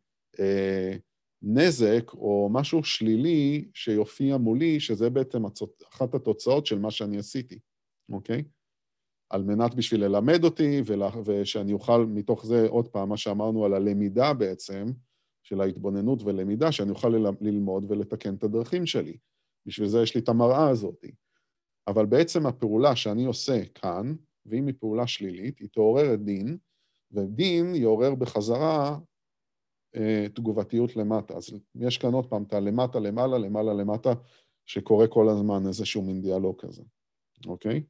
אה, 0.41 0.97
נזק 1.43 2.12
או 2.14 2.49
משהו 2.53 2.85
שלילי 2.85 3.69
שיופיע 3.75 4.37
מולי, 4.37 4.81
שזה 4.81 5.11
בעצם 5.11 5.43
אחת 5.88 6.14
התוצאות 6.14 6.67
של 6.67 6.79
מה 6.79 6.91
שאני 6.91 7.19
עשיתי, 7.19 7.59
אוקיי? 8.12 8.43
על 9.31 9.43
מנת 9.43 9.75
בשביל 9.75 10.05
ללמד 10.05 10.45
אותי, 10.45 10.83
ושאני 11.25 11.73
אוכל 11.73 12.07
מתוך 12.07 12.47
זה, 12.47 12.67
עוד 12.69 12.88
פעם, 12.88 13.09
מה 13.09 13.17
שאמרנו 13.17 13.64
על 13.64 13.75
הלמידה 13.75 14.33
בעצם, 14.33 14.87
של 15.43 15.61
ההתבוננות 15.61 16.23
ולמידה, 16.23 16.73
שאני 16.73 16.91
אוכל 16.91 17.09
ללמוד 17.41 17.91
ולתקן 17.91 18.35
את 18.35 18.45
הדרכים 18.45 18.87
שלי. 18.87 19.17
בשביל 19.67 19.88
זה 19.88 20.03
יש 20.03 20.14
לי 20.14 20.21
את 20.21 20.29
המראה 20.29 20.69
הזאת. 20.69 21.05
אבל 21.87 22.07
בעצם 22.07 22.47
הפעולה 22.47 22.97
שאני 22.97 23.25
עושה 23.25 23.64
כאן, 23.75 24.14
ואם 24.47 24.67
היא 24.67 24.75
פעולה 24.81 25.07
שלילית, 25.07 25.59
היא 25.59 25.69
תעורר 25.73 26.14
את 26.14 26.25
דין, 26.25 26.59
ודין 27.12 27.75
יעורר 27.75 28.14
בחזרה 28.14 28.99
אה, 29.97 30.27
תגובתיות 30.35 30.97
למטה. 30.97 31.37
אז 31.37 31.51
יש 31.75 31.99
כאן 31.99 32.12
עוד 32.12 32.27
פעם 32.27 32.43
את 32.43 32.53
הלמטה, 32.53 33.01
למעלה, 33.01 33.38
למעלה, 33.38 33.75
למטה, 33.75 34.12
שקורה 34.67 35.07
כל 35.09 35.29
הזמן 35.29 35.67
איזשהו 35.67 36.03
מין 36.03 36.23
דיאלוג 36.23 36.61
כזה, 36.61 36.83
אוקיי? 37.47 37.83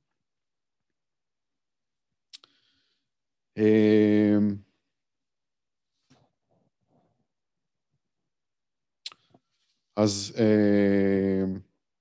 אז 9.97 10.35
אה, 10.39 11.45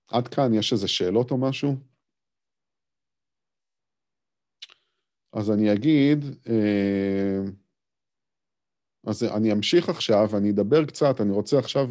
עד 0.08 0.28
כאן 0.28 0.54
יש 0.54 0.74
איזה 0.74 0.88
שאלות 0.88 1.32
או 1.32 1.38
משהו? 1.38 1.76
אז 5.34 5.52
אני 5.52 5.74
אגיד, 5.74 6.26
אה, 6.50 7.40
אז 9.08 9.24
אני 9.24 9.52
אמשיך 9.52 9.90
עכשיו, 9.90 10.38
אני 10.38 10.52
אדבר 10.52 10.86
קצת, 10.86 11.22
אני 11.22 11.32
רוצה 11.32 11.60
עכשיו 11.60 11.90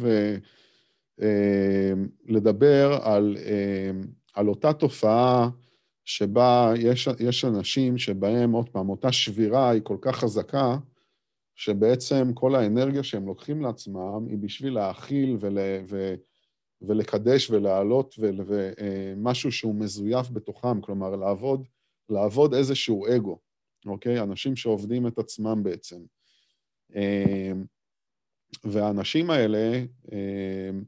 אה, 1.21 1.93
לדבר 2.25 2.99
על, 3.03 3.37
על 4.33 4.47
אותה 4.47 4.73
תופעה 4.73 5.49
שבה 6.07 6.73
יש, 6.77 7.09
יש 7.19 7.45
אנשים 7.45 7.97
שבהם, 7.97 8.51
עוד 8.51 8.69
פעם, 8.69 8.89
אותה 8.89 9.11
שבירה 9.11 9.69
היא 9.69 9.81
כל 9.83 9.97
כך 10.01 10.15
חזקה, 10.15 10.77
שבעצם 11.55 12.33
כל 12.33 12.55
האנרגיה 12.55 13.03
שהם 13.03 13.27
לוקחים 13.27 13.61
לעצמם 13.61 14.27
היא 14.29 14.37
בשביל 14.37 14.73
להאכיל 14.73 15.37
ול, 15.39 15.57
ו, 15.89 16.15
ולקדש 16.81 17.49
ולהעלות 17.49 18.15
ומשהו 18.19 19.51
שהוא 19.51 19.75
מזויף 19.75 20.29
בתוכם, 20.29 20.81
כלומר 20.81 21.15
לעבוד 21.15 21.63
לעבוד 22.09 22.53
איזשהו 22.53 23.07
אגו, 23.15 23.39
אוקיי? 23.85 24.19
אנשים 24.19 24.55
שעובדים 24.55 25.07
את 25.07 25.19
עצמם 25.19 25.63
בעצם. 25.63 26.01
אמ, 26.95 27.65
והאנשים 28.63 29.29
האלה, 29.29 29.81
אמ, 30.11 30.83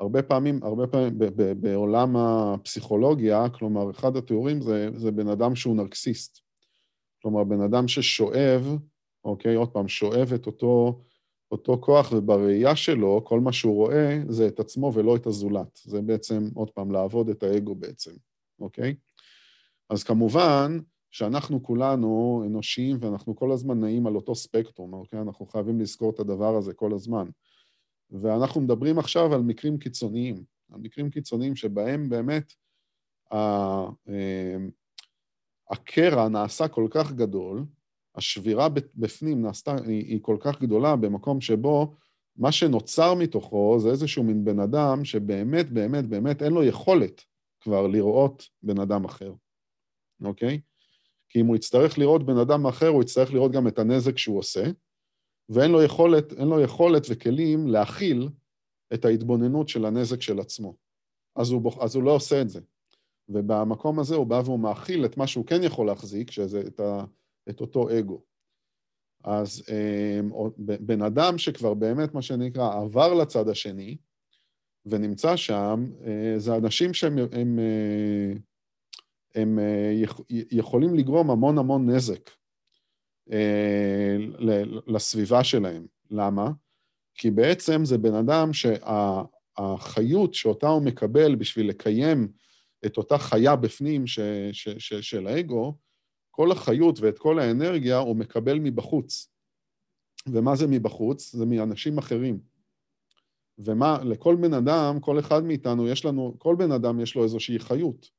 הרבה 0.00 0.22
פעמים, 0.22 0.62
הרבה 0.62 0.86
פעמים 0.86 1.18
בעולם 1.60 2.16
הפסיכולוגיה, 2.16 3.48
כלומר, 3.48 3.90
אחד 3.90 4.16
התיאורים 4.16 4.60
זה, 4.60 4.88
זה 4.94 5.10
בן 5.10 5.28
אדם 5.28 5.54
שהוא 5.54 5.76
נרקסיסט. 5.76 6.40
כלומר, 7.22 7.44
בן 7.44 7.60
אדם 7.60 7.88
ששואב, 7.88 8.78
אוקיי, 9.24 9.54
עוד 9.54 9.68
פעם, 9.68 9.88
שואב 9.88 10.32
את 10.34 10.46
אותו, 10.46 11.00
אותו 11.50 11.78
כוח, 11.80 12.12
ובראייה 12.12 12.76
שלו, 12.76 13.24
כל 13.24 13.40
מה 13.40 13.52
שהוא 13.52 13.74
רואה 13.74 14.20
זה 14.28 14.46
את 14.46 14.60
עצמו 14.60 14.92
ולא 14.94 15.16
את 15.16 15.26
הזולת. 15.26 15.80
זה 15.84 16.02
בעצם, 16.02 16.48
עוד 16.54 16.70
פעם, 16.70 16.92
לעבוד 16.92 17.28
את 17.28 17.42
האגו 17.42 17.74
בעצם, 17.74 18.12
אוקיי? 18.60 18.94
אז 19.90 20.04
כמובן 20.04 20.78
שאנחנו 21.10 21.62
כולנו 21.62 22.42
אנושיים 22.46 22.96
ואנחנו 23.00 23.36
כל 23.36 23.52
הזמן 23.52 23.80
נעים 23.80 24.06
על 24.06 24.16
אותו 24.16 24.34
ספקטרום, 24.34 24.92
אוקיי? 24.92 25.20
אנחנו 25.20 25.46
חייבים 25.46 25.80
לזכור 25.80 26.10
את 26.10 26.20
הדבר 26.20 26.56
הזה 26.56 26.74
כל 26.74 26.92
הזמן. 26.92 27.28
ואנחנו 28.10 28.60
מדברים 28.60 28.98
עכשיו 28.98 29.34
על 29.34 29.40
מקרים 29.40 29.78
קיצוניים, 29.78 30.44
על 30.72 30.80
מקרים 30.80 31.10
קיצוניים 31.10 31.56
שבהם 31.56 32.08
באמת 32.08 32.52
אמ, 33.32 34.70
הקרע 35.70 36.28
נעשה 36.28 36.68
כל 36.68 36.86
כך 36.90 37.12
גדול, 37.12 37.64
השבירה 38.14 38.68
בפנים 38.94 39.42
נעשתה, 39.42 39.76
היא, 39.86 40.04
היא 40.04 40.18
כל 40.22 40.36
כך 40.40 40.60
גדולה 40.60 40.96
במקום 40.96 41.40
שבו 41.40 41.94
מה 42.36 42.52
שנוצר 42.52 43.14
מתוכו 43.14 43.76
זה 43.80 43.88
איזשהו 43.88 44.24
מין 44.24 44.44
בן 44.44 44.60
אדם 44.60 45.04
שבאמת, 45.04 45.70
באמת, 45.70 46.06
באמת 46.06 46.42
אין 46.42 46.52
לו 46.52 46.64
יכולת 46.64 47.24
כבר 47.60 47.86
לראות 47.86 48.48
בן 48.62 48.80
אדם 48.80 49.04
אחר. 49.04 49.32
אוקיי? 50.24 50.60
כי 51.28 51.40
אם 51.40 51.46
הוא 51.46 51.56
יצטרך 51.56 51.98
לראות 51.98 52.26
בן 52.26 52.38
אדם 52.38 52.66
אחר, 52.66 52.88
הוא 52.88 53.02
יצטרך 53.02 53.32
לראות 53.32 53.52
גם 53.52 53.68
את 53.68 53.78
הנזק 53.78 54.18
שהוא 54.18 54.38
עושה, 54.38 54.64
ואין 55.48 55.70
לו 55.70 55.82
יכולת, 55.82 56.32
לו 56.32 56.60
יכולת 56.60 57.06
וכלים 57.10 57.66
להכיל 57.66 58.28
את 58.94 59.04
ההתבוננות 59.04 59.68
של 59.68 59.84
הנזק 59.84 60.22
של 60.22 60.40
עצמו. 60.40 60.76
אז 61.36 61.50
הוא, 61.50 61.72
אז 61.82 61.94
הוא 61.94 62.02
לא 62.02 62.10
עושה 62.10 62.42
את 62.42 62.48
זה. 62.48 62.60
ובמקום 63.28 63.98
הזה 63.98 64.14
הוא 64.14 64.26
בא 64.26 64.42
והוא 64.44 64.60
מאכיל 64.60 65.04
את 65.04 65.16
מה 65.16 65.26
שהוא 65.26 65.46
כן 65.46 65.62
יכול 65.62 65.86
להחזיק, 65.86 66.30
שזה 66.30 66.60
את, 66.60 66.80
ה, 66.80 67.04
את 67.48 67.60
אותו 67.60 67.98
אגו. 67.98 68.22
אז 69.24 69.62
אמ, 69.68 70.30
בן 70.58 71.02
אדם 71.02 71.38
שכבר 71.38 71.74
באמת, 71.74 72.14
מה 72.14 72.22
שנקרא, 72.22 72.74
עבר 72.74 73.14
לצד 73.14 73.48
השני, 73.48 73.96
ונמצא 74.86 75.36
שם, 75.36 75.84
אה, 76.06 76.34
זה 76.38 76.56
אנשים 76.56 76.94
שהם 76.94 77.18
הם, 77.32 77.58
אה, 77.58 78.32
הם 79.34 79.58
אה, 79.58 80.02
יכולים 80.30 80.94
לגרום 80.94 81.30
המון 81.30 81.58
המון 81.58 81.90
נזק 81.90 82.30
לסביבה 84.86 85.44
שלהם. 85.44 85.86
למה? 86.10 86.50
כי 87.14 87.30
בעצם 87.30 87.84
זה 87.84 87.98
בן 87.98 88.14
אדם 88.14 88.50
שהחיות 88.52 90.34
שאותה 90.34 90.68
הוא 90.68 90.82
מקבל 90.82 91.34
בשביל 91.34 91.68
לקיים 91.68 92.28
את 92.86 92.96
אותה 92.96 93.18
חיה 93.18 93.56
בפנים 93.56 94.06
ש, 94.06 94.20
ש, 94.52 94.68
ש, 94.68 94.94
של 94.94 95.26
האגו, 95.26 95.76
כל 96.30 96.52
החיות 96.52 97.00
ואת 97.00 97.18
כל 97.18 97.38
האנרגיה 97.38 97.98
הוא 97.98 98.16
מקבל 98.16 98.58
מבחוץ. 98.58 99.28
ומה 100.28 100.56
זה 100.56 100.66
מבחוץ? 100.66 101.32
זה 101.32 101.46
מאנשים 101.46 101.98
אחרים. 101.98 102.40
ומה, 103.58 103.98
לכל 104.04 104.36
בן 104.40 104.54
אדם, 104.54 105.00
כל 105.00 105.18
אחד 105.18 105.44
מאיתנו, 105.44 105.88
יש 105.88 106.04
לנו, 106.04 106.34
כל 106.38 106.56
בן 106.58 106.72
אדם 106.72 107.00
יש 107.00 107.14
לו 107.14 107.22
איזושהי 107.24 107.58
חיות. 107.58 108.10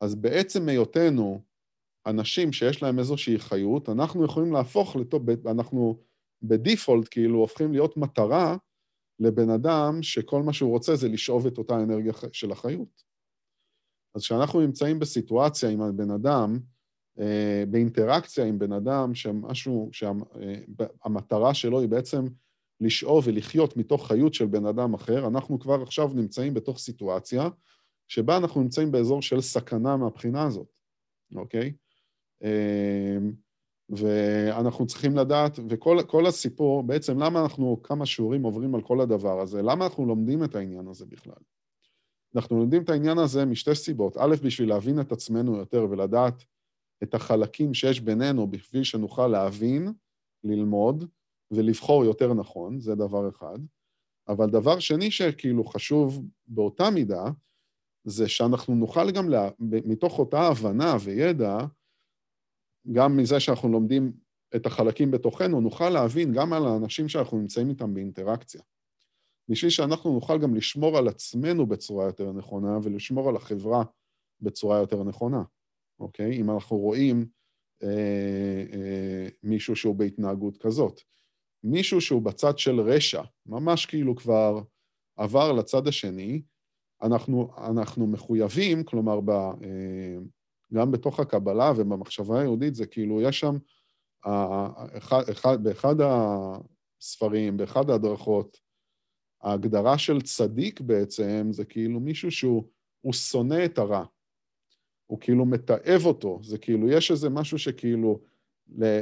אז 0.00 0.14
בעצם 0.14 0.68
היותנו 0.68 1.42
אנשים 2.06 2.52
שיש 2.52 2.82
להם 2.82 2.98
איזושהי 2.98 3.38
חיות, 3.38 3.88
אנחנו 3.88 4.24
יכולים 4.24 4.52
להפוך, 4.52 4.96
לתו, 4.96 5.20
אנחנו 5.46 6.00
בדיפולט 6.42 7.08
כאילו 7.10 7.38
הופכים 7.38 7.72
להיות 7.72 7.96
מטרה 7.96 8.56
לבן 9.20 9.50
אדם 9.50 10.02
שכל 10.02 10.42
מה 10.42 10.52
שהוא 10.52 10.70
רוצה 10.70 10.96
זה 10.96 11.08
לשאוב 11.08 11.46
את 11.46 11.58
אותה 11.58 11.82
אנרגיה 11.82 12.12
של 12.32 12.52
החיות. 12.52 13.02
אז 14.14 14.22
כשאנחנו 14.22 14.60
נמצאים 14.60 14.98
בסיטואציה 14.98 15.68
עם 15.68 15.80
הבן 15.80 16.10
אדם, 16.10 16.58
אה, 17.20 17.64
באינטראקציה 17.70 18.44
עם 18.44 18.58
בן 18.58 18.72
אדם 18.72 19.14
שמשהו, 19.14 19.90
שהמטרה 19.92 21.54
שלו 21.54 21.80
היא 21.80 21.88
בעצם 21.88 22.24
לשאוב 22.80 23.24
ולחיות 23.26 23.76
מתוך 23.76 24.08
חיות 24.08 24.34
של 24.34 24.46
בן 24.46 24.66
אדם 24.66 24.94
אחר, 24.94 25.26
אנחנו 25.26 25.60
כבר 25.60 25.82
עכשיו 25.82 26.08
נמצאים 26.14 26.54
בתוך 26.54 26.78
סיטואציה 26.78 27.48
שבה 28.08 28.36
אנחנו 28.36 28.62
נמצאים 28.62 28.92
באזור 28.92 29.22
של 29.22 29.40
סכנה 29.40 29.96
מהבחינה 29.96 30.42
הזאת, 30.42 30.66
אוקיי? 31.36 31.72
אמ, 32.42 33.32
ואנחנו 33.88 34.86
צריכים 34.86 35.16
לדעת, 35.16 35.58
וכל 35.68 36.26
הסיפור, 36.26 36.82
בעצם 36.82 37.18
למה 37.18 37.42
אנחנו 37.42 37.82
כמה 37.82 38.06
שיעורים 38.06 38.42
עוברים 38.42 38.74
על 38.74 38.82
כל 38.82 39.00
הדבר 39.00 39.40
הזה? 39.40 39.62
למה 39.62 39.84
אנחנו 39.84 40.06
לומדים 40.06 40.44
את 40.44 40.54
העניין 40.54 40.88
הזה 40.88 41.06
בכלל? 41.06 41.42
אנחנו 42.36 42.58
לומדים 42.58 42.82
את 42.82 42.90
העניין 42.90 43.18
הזה 43.18 43.44
משתי 43.44 43.74
סיבות. 43.74 44.16
א', 44.16 44.34
בשביל 44.42 44.68
להבין 44.68 45.00
את 45.00 45.12
עצמנו 45.12 45.56
יותר 45.56 45.86
ולדעת 45.90 46.44
את 47.02 47.14
החלקים 47.14 47.74
שיש 47.74 48.00
בינינו 48.00 48.50
בשביל 48.50 48.84
שנוכל 48.84 49.26
להבין, 49.26 49.92
ללמוד 50.44 51.04
ולבחור 51.50 52.04
יותר 52.04 52.34
נכון, 52.34 52.80
זה 52.80 52.94
דבר 52.94 53.28
אחד. 53.28 53.58
אבל 54.28 54.50
דבר 54.50 54.78
שני 54.78 55.10
שכאילו 55.10 55.64
חשוב 55.64 56.26
באותה 56.46 56.90
מידה, 56.90 57.24
זה 58.04 58.28
שאנחנו 58.28 58.74
נוכל 58.74 59.10
גם, 59.10 59.28
לה, 59.28 59.48
מתוך 59.58 60.18
אותה 60.18 60.40
הבנה 60.40 60.96
וידע, 61.00 61.58
גם 62.92 63.16
מזה 63.16 63.40
שאנחנו 63.40 63.68
לומדים 63.68 64.12
את 64.56 64.66
החלקים 64.66 65.10
בתוכנו, 65.10 65.60
נוכל 65.60 65.90
להבין 65.90 66.32
גם 66.32 66.52
על 66.52 66.66
האנשים 66.66 67.08
שאנחנו 67.08 67.38
נמצאים 67.38 67.68
איתם 67.68 67.94
באינטראקציה. 67.94 68.60
בשביל 69.48 69.70
שאנחנו 69.70 70.12
נוכל 70.12 70.38
גם 70.38 70.54
לשמור 70.54 70.98
על 70.98 71.08
עצמנו 71.08 71.66
בצורה 71.66 72.06
יותר 72.06 72.32
נכונה 72.32 72.78
ולשמור 72.82 73.28
על 73.28 73.36
החברה 73.36 73.84
בצורה 74.40 74.78
יותר 74.78 75.02
נכונה, 75.02 75.42
אוקיי? 76.00 76.40
אם 76.40 76.50
אנחנו 76.50 76.76
רואים 76.76 77.26
אה, 77.82 78.64
אה, 78.72 79.28
מישהו 79.42 79.76
שהוא 79.76 79.96
בהתנהגות 79.96 80.56
כזאת. 80.56 81.00
מישהו 81.64 82.00
שהוא 82.00 82.22
בצד 82.22 82.58
של 82.58 82.80
רשע, 82.80 83.22
ממש 83.46 83.86
כאילו 83.86 84.16
כבר 84.16 84.62
עבר 85.16 85.52
לצד 85.52 85.88
השני, 85.88 86.42
אנחנו, 87.02 87.50
אנחנו 87.58 88.06
מחויבים, 88.06 88.84
כלומר, 88.84 89.20
ב, 89.20 89.30
אה, 89.30 90.16
גם 90.74 90.92
בתוך 90.92 91.20
הקבלה 91.20 91.72
ובמחשבה 91.76 92.40
היהודית, 92.40 92.74
זה 92.74 92.86
כאילו, 92.86 93.22
יש 93.22 93.40
שם, 93.40 93.56
אחד, 94.98 95.22
אחד, 95.30 95.64
באחד 95.64 95.94
הספרים, 96.00 97.56
באחד 97.56 97.90
ההדרכות, 97.90 98.60
ההגדרה 99.42 99.98
של 99.98 100.20
צדיק 100.20 100.80
בעצם 100.80 101.48
זה 101.50 101.64
כאילו 101.64 102.00
מישהו 102.00 102.30
שהוא 102.30 103.12
שונא 103.12 103.64
את 103.64 103.78
הרע. 103.78 104.04
הוא 105.06 105.20
כאילו 105.20 105.44
מתעב 105.44 106.06
אותו, 106.06 106.40
זה 106.42 106.58
כאילו, 106.58 106.90
יש 106.90 107.10
איזה 107.10 107.30
משהו 107.30 107.58
שכאילו, 107.58 108.20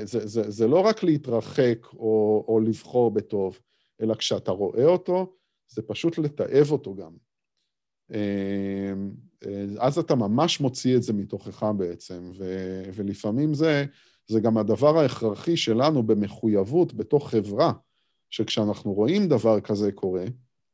זה, 0.05 0.27
זה, 0.27 0.51
זה 0.51 0.67
לא 0.67 0.81
רק 0.81 1.03
להתרחק 1.03 1.87
או, 1.93 2.45
או 2.49 2.61
לבחור 2.61 3.11
בטוב, 3.11 3.59
אלא 4.01 4.15
כשאתה 4.15 4.51
רואה 4.51 4.85
אותו, 4.85 5.37
זה 5.69 5.83
פשוט 5.83 6.19
לתעב 6.19 6.71
אותו 6.71 6.95
גם. 6.95 7.13
אז 9.79 9.99
אתה 9.99 10.15
ממש 10.15 10.61
מוציא 10.61 10.97
את 10.97 11.03
זה 11.03 11.13
מתוכך 11.13 11.67
בעצם, 11.77 12.33
ו, 12.39 12.45
ולפעמים 12.95 13.55
זה, 13.55 13.85
זה 14.27 14.41
גם 14.41 14.59
הדבר 14.59 14.99
ההכרחי 14.99 15.57
שלנו 15.57 16.03
במחויבות 16.03 16.95
בתוך 16.95 17.31
חברה, 17.31 17.73
שכשאנחנו 18.31 18.93
רואים 18.93 19.29
דבר 19.29 19.61
כזה 19.61 19.93
קורה, 19.93 20.25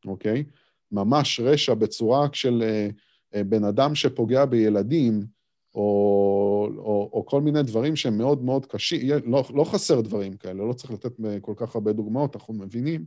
אוקיי? 0.06 0.44
ממש 0.92 1.40
רשע 1.40 1.74
בצורה 1.74 2.28
של 2.32 2.62
אה, 2.62 2.88
אה, 3.34 3.44
בן 3.44 3.64
אדם 3.64 3.94
שפוגע 3.94 4.44
בילדים, 4.44 5.26
או, 5.74 6.68
או, 6.76 7.10
או 7.12 7.26
כל 7.26 7.40
מיני 7.40 7.62
דברים 7.62 7.96
שהם 7.96 8.18
מאוד 8.18 8.42
מאוד 8.42 8.66
קשים, 8.66 9.00
לא, 9.26 9.44
לא 9.54 9.64
חסר 9.64 10.00
דברים 10.00 10.36
כאלה, 10.36 10.64
לא 10.64 10.72
צריך 10.72 10.90
לתת 10.90 11.12
כל 11.40 11.52
כך 11.56 11.74
הרבה 11.74 11.92
דוגמאות, 11.92 12.36
אנחנו 12.36 12.54
מבינים, 12.54 13.04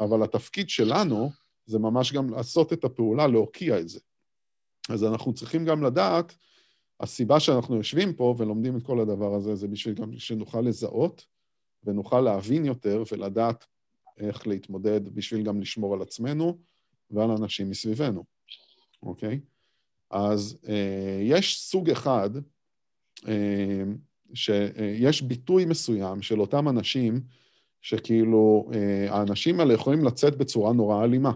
אבל 0.00 0.22
התפקיד 0.22 0.68
שלנו 0.68 1.30
זה 1.66 1.78
ממש 1.78 2.12
גם 2.12 2.30
לעשות 2.30 2.72
את 2.72 2.84
הפעולה, 2.84 3.26
להוקיע 3.26 3.78
את 3.78 3.88
זה. 3.88 4.00
אז 4.88 5.04
אנחנו 5.04 5.34
צריכים 5.34 5.64
גם 5.64 5.82
לדעת, 5.82 6.34
הסיבה 7.00 7.40
שאנחנו 7.40 7.76
יושבים 7.76 8.14
פה 8.14 8.34
ולומדים 8.38 8.76
את 8.76 8.82
כל 8.82 9.00
הדבר 9.00 9.34
הזה, 9.34 9.54
זה 9.54 9.68
בשביל 9.68 9.94
גם 9.94 10.18
שנוכל 10.18 10.60
לזהות 10.60 11.26
ונוכל 11.84 12.20
להבין 12.20 12.64
יותר 12.64 13.02
ולדעת 13.12 13.66
איך 14.18 14.46
להתמודד 14.46 15.14
בשביל 15.14 15.42
גם 15.42 15.60
לשמור 15.60 15.94
על 15.94 16.02
עצמנו 16.02 16.58
ועל 17.10 17.30
אנשים 17.30 17.70
מסביבנו, 17.70 18.24
אוקיי? 19.02 19.40
אז 20.10 20.58
אה, 20.68 21.18
יש 21.22 21.60
סוג 21.60 21.90
אחד, 21.90 22.30
אה, 23.28 23.82
שיש 24.34 25.22
ביטוי 25.22 25.64
מסוים 25.64 26.22
של 26.22 26.40
אותם 26.40 26.68
אנשים, 26.68 27.20
שכאילו 27.80 28.70
אה, 28.74 29.14
האנשים 29.14 29.60
האלה 29.60 29.74
יכולים 29.74 30.04
לצאת 30.04 30.36
בצורה 30.36 30.72
נורא 30.72 31.04
אלימה, 31.04 31.32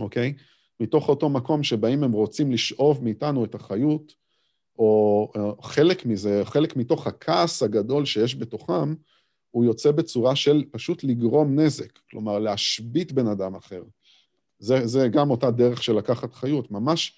אוקיי? 0.00 0.34
מתוך 0.80 1.08
אותו 1.08 1.28
מקום 1.28 1.62
שבהם 1.62 2.04
הם 2.04 2.12
רוצים 2.12 2.52
לשאוב 2.52 3.04
מאיתנו 3.04 3.44
את 3.44 3.54
החיות, 3.54 4.14
או 4.78 5.32
אה, 5.36 5.62
חלק 5.62 6.06
מזה, 6.06 6.42
חלק 6.44 6.76
מתוך 6.76 7.06
הכעס 7.06 7.62
הגדול 7.62 8.04
שיש 8.04 8.36
בתוכם, 8.36 8.94
הוא 9.50 9.64
יוצא 9.64 9.90
בצורה 9.90 10.36
של 10.36 10.64
פשוט 10.70 11.04
לגרום 11.04 11.60
נזק, 11.60 11.98
כלומר 12.10 12.38
להשבית 12.38 13.12
בן 13.12 13.26
אדם 13.26 13.54
אחר. 13.54 13.82
זה, 14.58 14.86
זה 14.86 15.08
גם 15.08 15.30
אותה 15.30 15.50
דרך 15.50 15.82
של 15.82 15.92
לקחת 15.92 16.34
חיות, 16.34 16.70
ממש, 16.70 17.16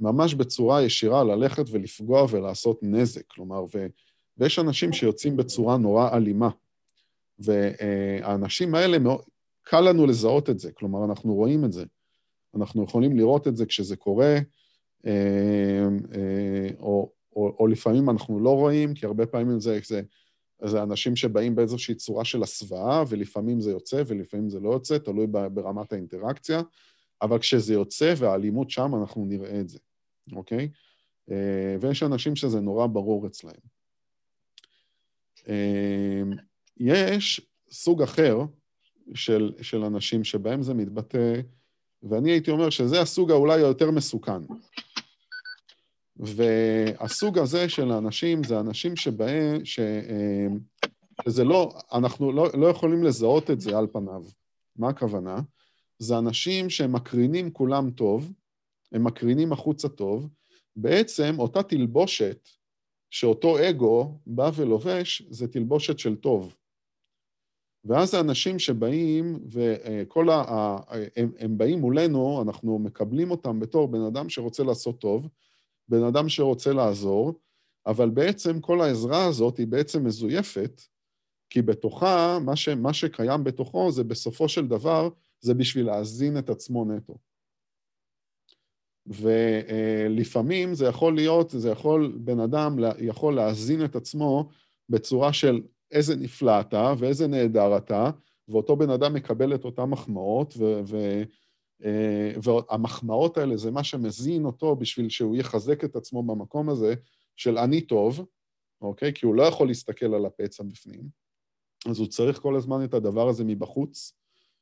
ממש 0.00 0.34
בצורה 0.34 0.82
ישירה 0.82 1.24
ללכת 1.24 1.64
ולפגוע 1.70 2.26
ולעשות 2.30 2.78
נזק, 2.82 3.22
כלומר, 3.26 3.64
ו, 3.74 3.86
ויש 4.38 4.58
אנשים 4.58 4.92
שיוצאים 4.92 5.36
בצורה 5.36 5.76
נורא 5.76 6.16
אלימה. 6.16 6.48
והאנשים 7.38 8.74
האלה, 8.74 8.98
קל 9.62 9.80
לנו 9.80 10.06
לזהות 10.06 10.50
את 10.50 10.58
זה, 10.58 10.72
כלומר, 10.72 11.04
אנחנו 11.04 11.34
רואים 11.34 11.64
את 11.64 11.72
זה. 11.72 11.84
אנחנו 12.56 12.84
יכולים 12.84 13.16
לראות 13.16 13.48
את 13.48 13.56
זה 13.56 13.66
כשזה 13.66 13.96
קורה, 13.96 14.38
אה, 15.06 15.88
אה, 16.14 16.68
או, 16.78 17.12
או, 17.36 17.56
או 17.58 17.66
לפעמים 17.66 18.10
אנחנו 18.10 18.40
לא 18.40 18.50
רואים, 18.50 18.94
כי 18.94 19.06
הרבה 19.06 19.26
פעמים 19.26 19.60
זה, 19.60 19.80
זה, 19.86 20.02
זה 20.64 20.82
אנשים 20.82 21.16
שבאים 21.16 21.54
באיזושהי 21.54 21.94
צורה 21.94 22.24
של 22.24 22.42
הסוואה, 22.42 23.04
ולפעמים 23.08 23.60
זה 23.60 23.70
יוצא 23.70 24.02
ולפעמים 24.06 24.48
זה 24.48 24.60
לא 24.60 24.70
יוצא, 24.70 24.98
תלוי 24.98 25.26
ברמת 25.26 25.92
האינטראקציה, 25.92 26.62
אבל 27.22 27.38
כשזה 27.38 27.74
יוצא 27.74 28.14
והאלימות 28.16 28.70
שם, 28.70 28.92
אנחנו 29.00 29.24
נראה 29.24 29.60
את 29.60 29.68
זה, 29.68 29.78
אוקיי? 30.32 30.68
אה, 31.30 31.76
ויש 31.80 32.02
אנשים 32.02 32.36
שזה 32.36 32.60
נורא 32.60 32.86
ברור 32.86 33.26
אצלהם. 33.26 33.72
יש 36.76 37.40
סוג 37.70 38.02
אחר 38.02 38.38
של, 39.14 39.52
של 39.62 39.84
אנשים 39.84 40.24
שבהם 40.24 40.62
זה 40.62 40.74
מתבטא, 40.74 41.40
ואני 42.02 42.30
הייתי 42.30 42.50
אומר 42.50 42.70
שזה 42.70 43.00
הסוג 43.00 43.30
האולי 43.30 43.54
היותר 43.54 43.90
מסוכן. 43.90 44.42
והסוג 46.16 47.38
הזה 47.38 47.68
של 47.68 47.90
האנשים 47.90 48.44
זה 48.44 48.60
אנשים 48.60 48.96
שבהם, 48.96 49.64
ש, 49.64 49.80
שזה 51.24 51.44
לא, 51.44 51.74
אנחנו 51.92 52.32
לא, 52.32 52.48
לא 52.54 52.66
יכולים 52.66 53.04
לזהות 53.04 53.50
את 53.50 53.60
זה 53.60 53.78
על 53.78 53.86
פניו. 53.92 54.24
מה 54.76 54.88
הכוונה? 54.88 55.40
זה 55.98 56.18
אנשים 56.18 56.70
שהם 56.70 56.92
מקרינים 56.92 57.50
כולם 57.50 57.90
טוב, 57.90 58.32
הם 58.92 59.04
מקרינים 59.04 59.52
החוצה 59.52 59.88
טוב, 59.88 60.28
בעצם 60.76 61.34
אותה 61.38 61.62
תלבושת 61.62 62.48
שאותו 63.10 63.68
אגו 63.68 64.18
בא 64.26 64.50
ולובש, 64.54 65.22
זה 65.30 65.48
תלבושת 65.48 65.98
של 65.98 66.16
טוב. 66.16 66.54
ואז 67.84 68.14
האנשים 68.14 68.58
שבאים, 68.58 69.38
וכל 69.50 70.30
ה... 70.30 70.76
הם, 71.16 71.32
הם 71.38 71.58
באים 71.58 71.78
מולנו, 71.78 72.42
אנחנו 72.42 72.78
מקבלים 72.78 73.30
אותם 73.30 73.60
בתור 73.60 73.88
בן 73.88 74.02
אדם 74.02 74.28
שרוצה 74.28 74.62
לעשות 74.62 74.98
טוב, 74.98 75.28
בן 75.88 76.04
אדם 76.04 76.28
שרוצה 76.28 76.72
לעזור, 76.72 77.40
אבל 77.86 78.10
בעצם 78.10 78.60
כל 78.60 78.80
העזרה 78.80 79.24
הזאת 79.24 79.58
היא 79.58 79.66
בעצם 79.66 80.04
מזויפת, 80.04 80.82
כי 81.50 81.62
בתוכה, 81.62 82.38
מה, 82.44 82.56
ש, 82.56 82.68
מה 82.68 82.92
שקיים 82.92 83.44
בתוכו 83.44 83.92
זה 83.92 84.04
בסופו 84.04 84.48
של 84.48 84.66
דבר, 84.66 85.08
זה 85.40 85.54
בשביל 85.54 85.86
להזין 85.86 86.38
את 86.38 86.50
עצמו 86.50 86.84
נטו. 86.84 87.18
ולפעמים 89.06 90.74
זה 90.74 90.86
יכול 90.86 91.14
להיות, 91.14 91.50
זה 91.50 91.70
יכול, 91.70 92.18
בן 92.20 92.40
אדם 92.40 92.76
יכול 92.98 93.34
להזין 93.34 93.84
את 93.84 93.96
עצמו 93.96 94.48
בצורה 94.88 95.32
של 95.32 95.62
איזה 95.92 96.16
נפלא 96.16 96.60
אתה 96.60 96.94
ואיזה 96.98 97.26
נהדר 97.26 97.76
אתה, 97.76 98.10
ואותו 98.48 98.76
בן 98.76 98.90
אדם 98.90 99.14
מקבל 99.14 99.54
את 99.54 99.64
אותן 99.64 99.84
מחמאות, 99.84 100.54
ו- 100.58 100.80
ו- 100.86 101.22
אה, 101.84 102.32
והמחמאות 102.42 103.38
האלה 103.38 103.56
זה 103.56 103.70
מה 103.70 103.84
שמזין 103.84 104.44
אותו 104.44 104.76
בשביל 104.76 105.08
שהוא 105.08 105.36
יחזק 105.36 105.84
את 105.84 105.96
עצמו 105.96 106.22
במקום 106.22 106.68
הזה 106.68 106.94
של 107.36 107.58
אני 107.58 107.80
טוב, 107.80 108.26
אוקיי? 108.80 109.12
כי 109.14 109.26
הוא 109.26 109.34
לא 109.34 109.42
יכול 109.42 109.66
להסתכל 109.66 110.14
על 110.14 110.26
הפצע 110.26 110.62
בפנים, 110.62 111.08
אז 111.90 111.98
הוא 111.98 112.06
צריך 112.06 112.38
כל 112.38 112.56
הזמן 112.56 112.84
את 112.84 112.94
הדבר 112.94 113.28
הזה 113.28 113.44
מבחוץ, 113.44 114.14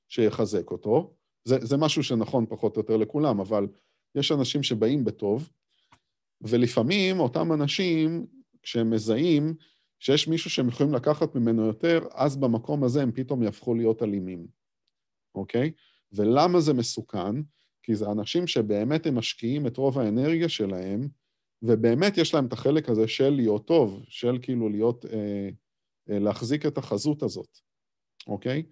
שיחזק 0.09 0.71
אותו. 0.71 1.15
זה, 1.45 1.57
זה 1.61 1.77
משהו 1.77 2.03
שנכון 2.03 2.47
פחות 2.47 2.77
או 2.77 2.81
יותר 2.81 2.97
לכולם, 2.97 3.41
אבל 3.41 3.67
יש 4.15 4.33
אנשים 4.33 4.63
שבאים 4.63 5.05
בטוב, 5.05 5.51
ולפעמים 6.41 7.21
אותם 7.21 7.53
אנשים, 7.53 8.27
כשהם 8.63 8.91
מזהים 8.91 9.55
שיש 10.01 10.29
מישהו 10.29 10.51
שהם 10.51 10.69
יכולים 10.69 10.95
לקחת 10.95 11.35
ממנו 11.35 11.67
יותר, 11.67 12.01
אז 12.15 12.37
במקום 12.37 12.85
הזה 12.85 13.03
הם 13.03 13.13
פתאום 13.13 13.43
יהפכו 13.43 13.75
להיות 13.75 14.03
אלימים, 14.03 14.47
אוקיי? 15.35 15.73
ולמה 16.13 16.61
זה 16.61 16.75
מסוכן? 16.75 17.43
כי 17.83 17.95
זה 17.95 18.11
אנשים 18.11 18.47
שבאמת 18.47 19.07
הם 19.07 19.15
משקיעים 19.15 19.67
את 19.67 19.77
רוב 19.77 19.99
האנרגיה 19.99 20.49
שלהם, 20.49 21.09
ובאמת 21.63 22.19
יש 22.19 22.35
להם 22.35 22.47
את 22.47 22.53
החלק 22.53 22.89
הזה 22.89 23.09
של 23.09 23.31
להיות 23.31 23.67
טוב, 23.67 24.05
של 24.09 24.39
כאילו 24.43 24.69
להיות, 24.69 25.05
אה, 25.05 25.49
אה, 26.11 26.19
להחזיק 26.19 26.67
את 26.67 26.79
החזות 26.79 27.23
הזאת, 27.23 27.59
אוקיי? 28.27 28.63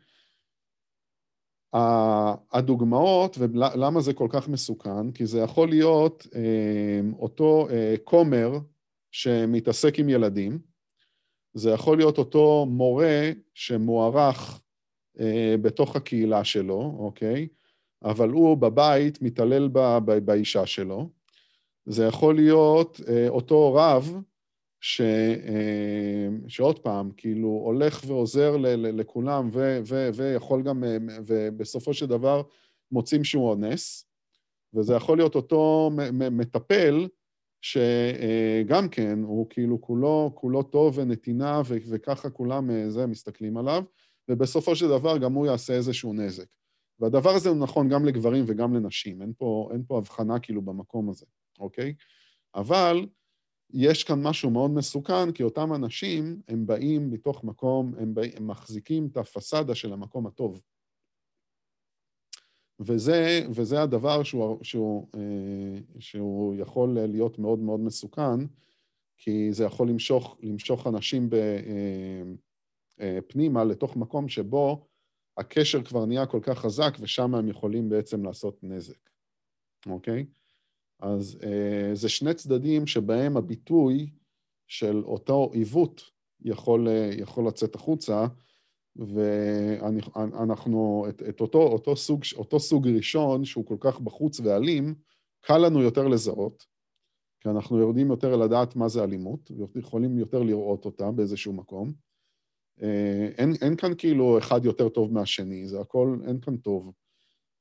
הדוגמאות, 2.53 3.39
ולמה 3.39 4.01
זה 4.01 4.15
כל 4.15 4.29
כך 4.31 4.49
מסוכן? 4.49 5.13
כי 5.13 5.27
זה 5.27 5.39
יכול 5.39 5.69
להיות 5.69 6.27
אה, 6.35 7.01
אותו 7.19 7.69
אה, 7.71 7.95
כומר 8.05 8.51
שמתעסק 9.11 9.99
עם 9.99 10.09
ילדים, 10.09 10.59
זה 11.55 11.71
יכול 11.71 11.97
להיות 11.97 12.19
אותו 12.19 12.67
מורה 12.69 13.31
שמוערך 13.55 14.61
אה, 15.21 15.55
בתוך 15.63 15.97
הקהילה 15.97 16.45
שלו, 16.45 16.97
אוקיי? 16.99 17.49
אבל 18.05 18.31
הוא 18.31 18.57
בבית 18.57 19.23
מתעלל 19.23 19.69
ב, 19.73 19.99
ב, 20.05 20.19
באישה 20.19 20.67
שלו. 20.67 21.09
זה 21.87 22.05
יכול 22.05 22.35
להיות 22.35 23.01
אה, 23.09 23.29
אותו 23.29 23.75
רב 23.75 24.17
ש, 24.81 25.01
אה, 25.01 26.29
שעוד 26.49 26.79
פעם, 26.79 27.11
כאילו 27.17 27.49
הולך 27.49 28.05
ועוזר 28.07 28.57
ל, 28.57 28.67
ל, 28.67 29.01
לכולם 29.01 29.49
ו, 29.53 29.81
ו, 29.87 30.09
ויכול 30.15 30.63
גם, 30.63 30.85
אה, 30.85 30.97
ובסופו 31.27 31.95
של 31.95 32.07
דבר 32.07 32.43
מוצאים 32.93 33.25
שהוא 33.25 33.51
אונס, 33.51 34.05
וזה 34.75 34.95
יכול 34.95 35.19
להיות 35.19 35.35
אותו 35.35 35.91
מטפל 36.31 37.09
שגם 37.63 38.89
כן, 38.91 39.19
הוא 39.23 39.47
כאילו 39.51 39.81
כולו, 39.81 40.33
כולו 40.35 40.63
טוב 40.63 40.99
ונתינה, 40.99 41.63
ו- 41.67 41.77
וככה 41.91 42.31
כולם 42.31 42.71
אה, 42.71 42.91
זה 42.91 43.07
מסתכלים 43.07 43.57
עליו, 43.57 43.85
ובסופו 44.29 44.77
של 44.77 44.89
דבר 44.89 45.19
גם 45.19 45.33
הוא 45.33 45.47
יעשה 45.47 45.73
איזשהו 45.73 46.13
נזק. 46.13 46.47
והדבר 47.01 47.31
הזה 47.31 47.49
הוא 47.49 47.59
נכון 47.59 47.89
גם 47.89 48.05
לגברים 48.05 48.45
וגם 48.49 48.75
לנשים, 48.75 49.23
אין 49.23 49.33
פה, 49.39 49.69
אין 49.73 49.83
פה 49.87 49.99
הבחנה 49.99 50.39
כאילו 50.39 50.63
במקום 50.63 51.11
הזה, 51.11 51.27
אוקיי? 51.59 51.95
אבל 52.55 53.07
יש 53.71 54.05
כאן 54.05 54.23
משהו 54.23 54.51
מאוד 54.51 54.71
מסוכן, 54.71 55.33
כי 55.33 55.43
אותם 55.43 55.75
אנשים, 55.75 56.41
הם 56.49 56.67
באים 56.67 57.11
מתוך 57.11 57.45
מקום, 57.45 57.95
הם, 57.99 58.15
באים, 58.15 58.33
הם 58.37 58.47
מחזיקים 58.47 59.09
את 59.13 59.17
הפסאדה 59.17 59.75
של 59.75 59.93
המקום 59.93 60.27
הטוב. 60.27 60.61
וזה, 62.81 63.47
וזה 63.51 63.83
הדבר 63.83 64.23
שהוא, 64.23 64.59
שהוא, 64.65 65.09
אה, 65.15 65.81
שהוא 65.99 66.55
יכול 66.55 66.99
להיות 66.99 67.39
מאוד 67.39 67.59
מאוד 67.59 67.81
מסוכן, 67.81 68.47
כי 69.17 69.53
זה 69.53 69.65
יכול 69.65 69.89
למשוך, 69.89 70.37
למשוך 70.43 70.87
אנשים 70.87 71.29
אה, 71.33 71.61
אה, 73.01 73.65
לתוך 73.65 73.97
מקום 73.97 74.29
שבו 74.29 74.87
הקשר 75.37 75.83
כבר 75.83 76.07
נהיה 76.07 76.27
כל 76.27 76.41
כך 76.43 76.59
חזק, 76.59 76.97
ושם 77.01 77.35
הם 77.35 77.49
יכולים 77.49 77.89
בעצם 77.89 78.25
לעשות 78.25 78.59
נזק, 78.63 79.11
אוקיי? 79.87 80.27
אז 81.01 81.39
זה 81.93 82.09
שני 82.09 82.35
צדדים 82.35 82.87
שבהם 82.87 83.37
הביטוי 83.37 84.11
של 84.67 85.03
אותו 85.05 85.51
עיוות 85.53 86.03
יכול, 86.41 86.89
יכול 87.19 87.47
לצאת 87.47 87.75
החוצה, 87.75 88.27
ואנחנו, 88.99 91.07
את, 91.09 91.23
את 91.29 91.41
אותו, 91.41 91.63
אותו, 91.63 91.97
סוג, 91.97 92.23
אותו 92.37 92.61
סוג 92.61 92.89
ראשון, 92.89 93.45
שהוא 93.45 93.67
כל 93.67 93.77
כך 93.81 94.01
בחוץ 94.01 94.41
ואלים, 94.41 94.95
קל 95.41 95.59
לנו 95.59 95.83
יותר 95.83 96.09
לזהות, 96.09 96.67
כי 97.41 97.49
אנחנו 97.49 97.79
יורדים 97.79 98.11
יותר 98.11 98.37
לדעת 98.37 98.77
מה 98.77 98.89
זה 98.89 99.05
אלימות, 99.05 99.51
ויכולים 99.75 100.19
יותר 100.19 100.43
לראות 100.43 100.85
אותה 100.85 101.11
באיזשהו 101.11 101.53
מקום. 101.53 101.93
אה, 102.83 103.29
אין, 103.39 103.53
אין 103.63 103.77
כאן 103.77 103.93
כאילו 103.99 104.39
אחד 104.39 104.65
יותר 104.65 104.89
טוב 104.89 105.13
מהשני, 105.13 105.69
זה 105.69 105.81
הכל, 105.81 106.19
אין 106.27 106.41
כאן 106.41 106.57
טוב. 106.57 106.93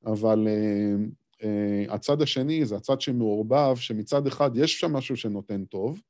אבל 0.05 0.47
uh, 0.47 1.41
uh, 1.41 1.93
הצד 1.93 2.21
השני 2.21 2.65
זה 2.65 2.75
הצד 2.75 3.01
שמעורבב, 3.01 3.75
שמצד 3.75 4.27
אחד 4.27 4.51
יש 4.55 4.79
שם 4.79 4.93
משהו 4.93 5.17
שנותן 5.17 5.65
טוב, 5.65 6.01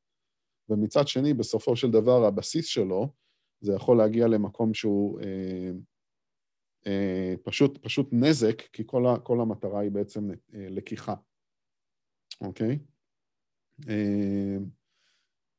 ומצד 0.70 1.08
שני, 1.08 1.34
בסופו 1.34 1.76
של 1.76 1.92
דבר, 1.92 2.26
הבסיס 2.26 2.66
שלו, 2.66 3.10
זה 3.62 3.74
יכול 3.74 3.98
להגיע 3.98 4.28
למקום 4.28 4.74
שהוא 4.74 5.22
אה, 5.22 5.72
אה, 6.88 7.34
פשוט, 7.44 7.78
פשוט 7.78 8.10
נזק, 8.12 8.62
כי 8.74 8.84
כל, 8.86 9.06
ה, 9.08 9.20
כל 9.20 9.42
המטרה 9.42 9.80
היא 9.80 9.92
בעצם 9.92 10.32
אה, 10.32 10.68
לקיחה, 10.70 11.14
אוקיי? 12.42 12.80
אה, 13.90 14.58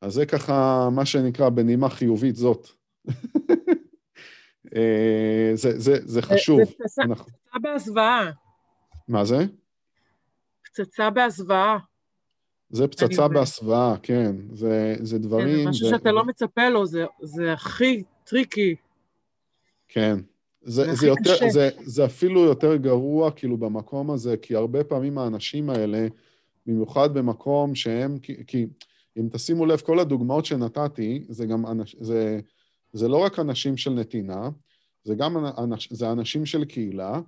אז 0.01 0.13
זה 0.13 0.27
ככה 0.27 0.89
מה 0.95 1.07
שנקרא 1.07 1.49
בנימה 1.49 1.89
חיובית 1.89 2.37
זאת. 2.37 2.69
אה, 4.77 5.51
זה, 5.55 5.79
זה, 5.79 5.93
זה 6.05 6.23
חשוב. 6.23 6.59
זה 6.65 6.73
פצצה, 6.73 7.03
אנחנו... 7.03 7.33
בהסוואה. 7.63 8.31
מה 9.09 9.25
זה? 9.25 9.37
פצצה 10.65 11.11
בהסוואה. 11.11 11.79
זה 12.71 12.89
פצצה 12.89 13.29
בהסוואה, 13.29 13.95
כן. 14.03 14.37
זה, 14.53 14.97
זה 15.01 15.19
דברים... 15.19 15.57
כן, 15.57 15.63
זה 15.63 15.69
משהו 15.71 15.87
ו... 15.87 15.91
שאתה 15.91 16.13
לא 16.13 16.25
מצפה 16.25 16.69
לו, 16.69 16.87
זה, 16.87 17.05
זה 17.23 17.53
הכי 17.53 18.03
tricky. 18.25 18.75
כן. 19.89 20.19
זה, 20.63 20.85
זה, 20.85 20.95
זה, 20.95 21.07
יותר, 21.07 21.37
זה, 21.51 21.71
זה 21.85 22.05
אפילו 22.05 22.41
יותר 22.41 22.77
גרוע, 22.77 23.31
כאילו, 23.31 23.57
במקום 23.57 24.11
הזה, 24.11 24.37
כי 24.37 24.55
הרבה 24.55 24.85
פעמים 24.85 25.19
האנשים 25.19 25.71
האלה, 25.71 26.07
במיוחד 26.67 27.15
במקום 27.15 27.75
שהם, 27.75 28.19
כי, 28.19 28.47
כי 28.47 28.67
אם 29.19 29.29
תשימו 29.33 29.67
לב, 29.67 29.81
כל 29.81 29.99
הדוגמאות 29.99 30.45
שנתתי, 30.45 31.25
זה 31.29 31.47
גם, 31.47 31.67
אנש, 31.67 31.97
זה, 32.01 32.41
זה 32.93 33.09
לא 33.09 33.17
רק 33.17 33.39
אנשים 33.39 33.77
של 33.77 33.91
נתינה, 33.91 34.51
זה 35.05 35.15
גם 35.15 35.47
אנש, 35.59 35.93
זה 35.93 36.13
אנשים 36.13 36.47
של 36.47 36.65
קהילה, 36.65 37.21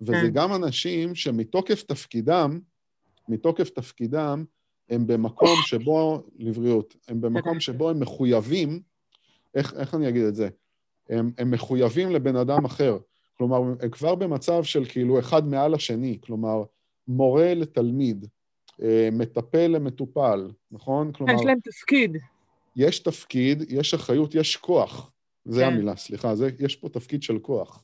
וזה 0.00 0.12
כן. 0.12 0.30
גם 0.30 0.54
אנשים 0.54 1.14
שמתוקף 1.14 1.82
תפקידם, 1.82 2.60
מתוקף 3.28 3.70
תפקידם, 3.70 4.44
הם 4.90 5.06
במקום 5.06 5.56
שבו, 5.66 6.22
לבריאות, 6.38 6.96
הם 7.08 7.20
במקום 7.20 7.60
שבו 7.60 7.90
הם 7.90 8.00
מחויבים, 8.00 8.80
איך, 9.54 9.74
איך 9.74 9.94
אני 9.94 10.08
אגיד 10.08 10.24
את 10.24 10.34
זה? 10.34 10.48
הם, 11.08 11.32
הם 11.38 11.50
מחויבים 11.50 12.10
לבן 12.10 12.36
אדם 12.36 12.64
אחר. 12.64 12.98
כלומר, 13.38 13.56
הם 13.80 13.90
כבר 13.90 14.14
במצב 14.14 14.64
של 14.64 14.84
כאילו 14.84 15.18
אחד 15.18 15.46
מעל 15.46 15.74
השני, 15.74 16.18
כלומר, 16.20 16.62
מורה 17.08 17.54
לתלמיד, 17.54 18.26
אה, 18.82 19.08
מטפל 19.12 19.66
למטופל, 19.66 20.50
נכון? 20.70 21.12
כלומר... 21.12 21.34
יש 21.34 21.40
להם 21.44 21.58
תפקיד. 21.64 22.16
יש 22.76 22.98
תפקיד, 22.98 23.64
יש 23.68 23.94
אחריות, 23.94 24.34
יש 24.34 24.56
כוח. 24.56 25.10
זה 25.44 25.60
כן. 25.60 25.66
המילה, 25.66 25.96
סליחה, 25.96 26.36
זה, 26.36 26.50
יש 26.58 26.76
פה 26.76 26.88
תפקיד 26.88 27.22
של 27.22 27.38
כוח. 27.38 27.82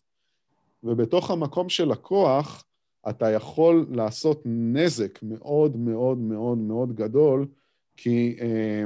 ובתוך 0.83 1.31
המקום 1.31 1.69
של 1.69 1.93
הכוח, 1.93 2.65
אתה 3.09 3.31
יכול 3.31 3.87
לעשות 3.91 4.43
נזק 4.45 5.19
מאוד 5.23 5.77
מאוד 5.77 6.19
מאוד 6.19 6.59
מאוד 6.59 6.95
גדול, 6.95 7.47
כי 7.97 8.37
אה, 8.41 8.85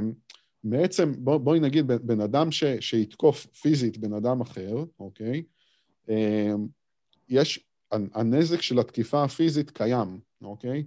בעצם, 0.63 1.13
בוא, 1.17 1.37
בואי 1.37 1.59
נגיד, 1.59 1.87
בן 1.87 2.21
אדם 2.21 2.51
ש, 2.51 2.63
שיתקוף 2.79 3.45
פיזית 3.45 3.97
בן 3.97 4.13
אדם 4.13 4.41
אחר, 4.41 4.83
אוקיי? 4.99 5.43
אה, 6.09 6.53
יש, 7.29 7.59
הנזק 7.91 8.61
של 8.61 8.79
התקיפה 8.79 9.23
הפיזית 9.23 9.71
קיים, 9.71 10.19
אוקיי? 10.41 10.83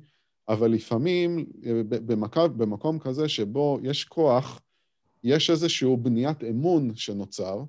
אבל 0.49 0.71
לפעמים 0.71 1.47
אה, 1.67 1.81
במקום, 1.85 2.59
במקום 2.59 2.99
כזה 2.99 3.29
שבו 3.29 3.79
יש 3.83 4.05
כוח, 4.05 4.61
יש 5.25 5.51
איזושהי 5.51 5.97
בניית 5.97 6.45
אמון 6.45 6.95
שנוצר, 6.95 7.63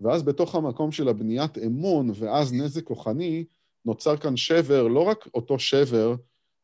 ואז 0.00 0.22
בתוך 0.22 0.54
המקום 0.54 0.92
של 0.92 1.08
הבניית 1.08 1.58
אמון 1.58 2.10
ואז 2.14 2.52
נזק 2.52 2.84
כוחני, 2.84 3.44
נוצר 3.84 4.16
כאן 4.16 4.36
שבר, 4.36 4.88
לא 4.88 5.00
רק 5.00 5.28
אותו 5.34 5.58
שבר 5.58 6.14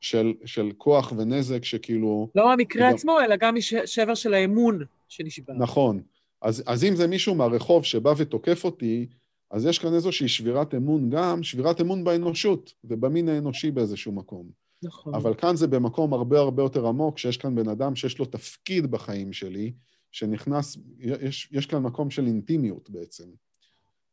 של, 0.00 0.34
של 0.44 0.72
כוח 0.76 1.12
ונזק 1.16 1.64
שכאילו... 1.64 2.28
לא 2.34 2.52
המקרה 2.52 2.88
עצמו, 2.88 3.20
אלא 3.20 3.36
גם 3.36 3.54
שבר 3.84 4.14
של 4.14 4.34
האמון 4.34 4.78
שנשבר. 5.08 5.54
נכון. 5.58 6.02
אז, 6.42 6.62
אז 6.66 6.84
אם 6.84 6.96
זה 6.96 7.06
מישהו 7.06 7.34
מהרחוב 7.34 7.84
שבא 7.84 8.14
ותוקף 8.16 8.64
אותי, 8.64 9.06
אז 9.50 9.66
יש 9.66 9.78
כאן 9.78 9.94
איזושהי 9.94 10.28
שבירת 10.28 10.74
אמון 10.74 11.10
גם, 11.10 11.42
שבירת 11.42 11.80
אמון 11.80 12.04
באנושות 12.04 12.72
ובמין 12.84 13.28
האנושי 13.28 13.70
באיזשהו 13.70 14.12
מקום. 14.12 14.50
נכון. 14.82 15.14
אבל 15.14 15.34
כאן 15.34 15.56
זה 15.56 15.66
במקום 15.66 16.12
הרבה 16.12 16.38
הרבה 16.38 16.62
יותר 16.62 16.86
עמוק, 16.86 17.18
שיש 17.18 17.36
כאן 17.36 17.54
בן 17.54 17.68
אדם 17.68 17.96
שיש 17.96 18.18
לו 18.18 18.24
תפקיד 18.24 18.86
בחיים 18.90 19.32
שלי, 19.32 19.72
שנכנס, 20.12 20.78
יש, 20.98 21.48
יש 21.52 21.66
כאן 21.66 21.82
מקום 21.82 22.10
של 22.10 22.26
אינטימיות 22.26 22.90
בעצם. 22.90 23.24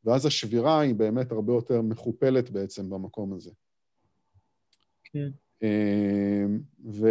ואז 0.05 0.25
השבירה 0.25 0.79
היא 0.79 0.95
באמת 0.95 1.31
הרבה 1.31 1.53
יותר 1.53 1.81
מכופלת 1.81 2.49
בעצם 2.49 2.89
במקום 2.89 3.33
הזה. 3.33 3.51
כן. 5.03 5.29
אמ, 5.63 6.59
ו, 6.85 7.07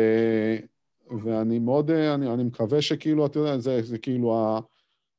ואני 1.25 1.59
מאוד, 1.59 1.91
אני, 1.91 2.35
אני 2.35 2.45
מקווה 2.45 2.83
שכאילו, 2.83 3.27
אתה 3.27 3.39
יודע, 3.39 3.59
זה, 3.59 3.83
זה 3.83 3.99
כאילו 3.99 4.37
ה, 4.37 4.61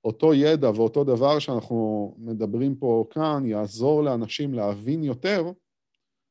אותו 0.03 0.33
ידע 0.33 0.69
ואותו 0.69 1.03
דבר 1.03 1.39
שאנחנו 1.39 2.13
מדברים 2.17 2.75
פה 2.75 3.05
כאן, 3.09 3.45
יעזור 3.45 4.03
לאנשים 4.03 4.53
להבין 4.53 5.03
יותר, 5.03 5.51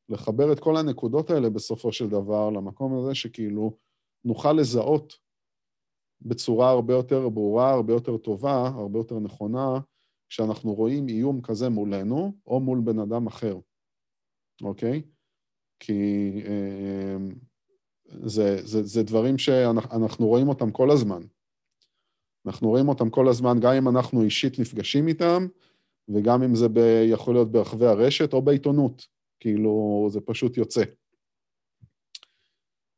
לחבר 0.09 0.53
את 0.53 0.61
כל 0.61 0.77
הנקודות 0.77 1.31
האלה 1.31 1.51
בסופו 1.51 1.93
של 1.93 2.09
דבר 2.09 2.51
למקום 2.51 2.99
הזה 2.99 3.15
שכאילו 3.15 3.77
נוכל 4.25 4.53
לזהות 4.53 5.15
בצורה 6.21 6.71
הרבה 6.71 6.95
יותר 6.95 7.29
ברורה, 7.29 7.71
הרבה 7.71 7.93
יותר 7.93 8.17
טובה, 8.17 8.67
הרבה 8.67 8.99
יותר 8.99 9.19
נכונה, 9.19 9.79
כשאנחנו 10.33 10.75
רואים 10.75 11.09
איום 11.09 11.41
כזה 11.41 11.69
מולנו, 11.69 12.33
או 12.47 12.61
מול 12.61 12.81
בן 12.85 12.99
אדם 12.99 13.27
אחר, 13.27 13.59
אוקיי? 14.63 15.03
כי 15.81 15.93
אה, 16.47 17.17
זה, 18.05 18.67
זה, 18.67 18.83
זה 18.83 19.03
דברים 19.03 19.39
שאנחנו 19.39 20.27
רואים 20.27 20.49
אותם 20.49 20.71
כל 20.71 20.91
הזמן. 20.91 21.23
אנחנו 22.47 22.69
רואים 22.69 22.89
אותם 22.89 23.11
כל 23.11 23.29
הזמן, 23.29 23.61
גם 23.61 23.73
אם 23.73 23.89
אנחנו 23.89 24.23
אישית 24.23 24.59
נפגשים 24.59 25.09
איתם, 25.09 25.47
וגם 26.09 26.43
אם 26.43 26.55
זה 26.55 26.69
ב, 26.69 26.79
יכול 27.07 27.35
להיות 27.35 27.53
ברחבי 27.53 27.87
הרשת 27.87 28.33
או 28.33 28.43
בעיתונות. 28.43 29.07
כאילו, 29.41 30.07
זה 30.11 30.21
פשוט 30.21 30.57
יוצא. 30.57 30.83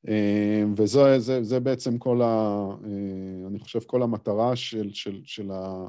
אה, 0.08 0.64
וזה 0.76 1.18
זה, 1.18 1.42
זה 1.42 1.60
בעצם 1.60 1.98
כל 1.98 2.22
ה... 2.22 2.66
אה, 2.84 3.46
אני 3.46 3.58
חושב 3.58 3.80
כל 3.80 4.02
המטרה 4.02 4.56
של, 4.56 4.90
של, 4.92 5.22
של 5.24 5.50
ה... 5.50 5.88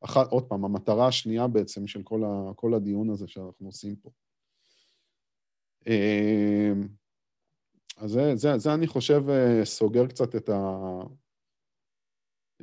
אחת, 0.00 0.26
עוד 0.30 0.48
פעם, 0.48 0.64
המטרה 0.64 1.08
השנייה 1.08 1.46
בעצם 1.46 1.86
של 1.86 2.02
כל, 2.02 2.24
ה, 2.24 2.54
כל 2.54 2.74
הדיון 2.74 3.10
הזה 3.10 3.28
שאנחנו 3.28 3.66
עושים 3.66 3.96
פה. 3.96 4.10
אמ, 5.86 6.88
אז 7.96 8.10
זה, 8.10 8.36
זה, 8.36 8.58
זה 8.58 8.74
אני 8.74 8.86
חושב 8.86 9.22
אה, 9.28 9.64
סוגר 9.64 10.06
קצת 10.06 10.36
את, 10.36 10.48
ה, 10.48 10.80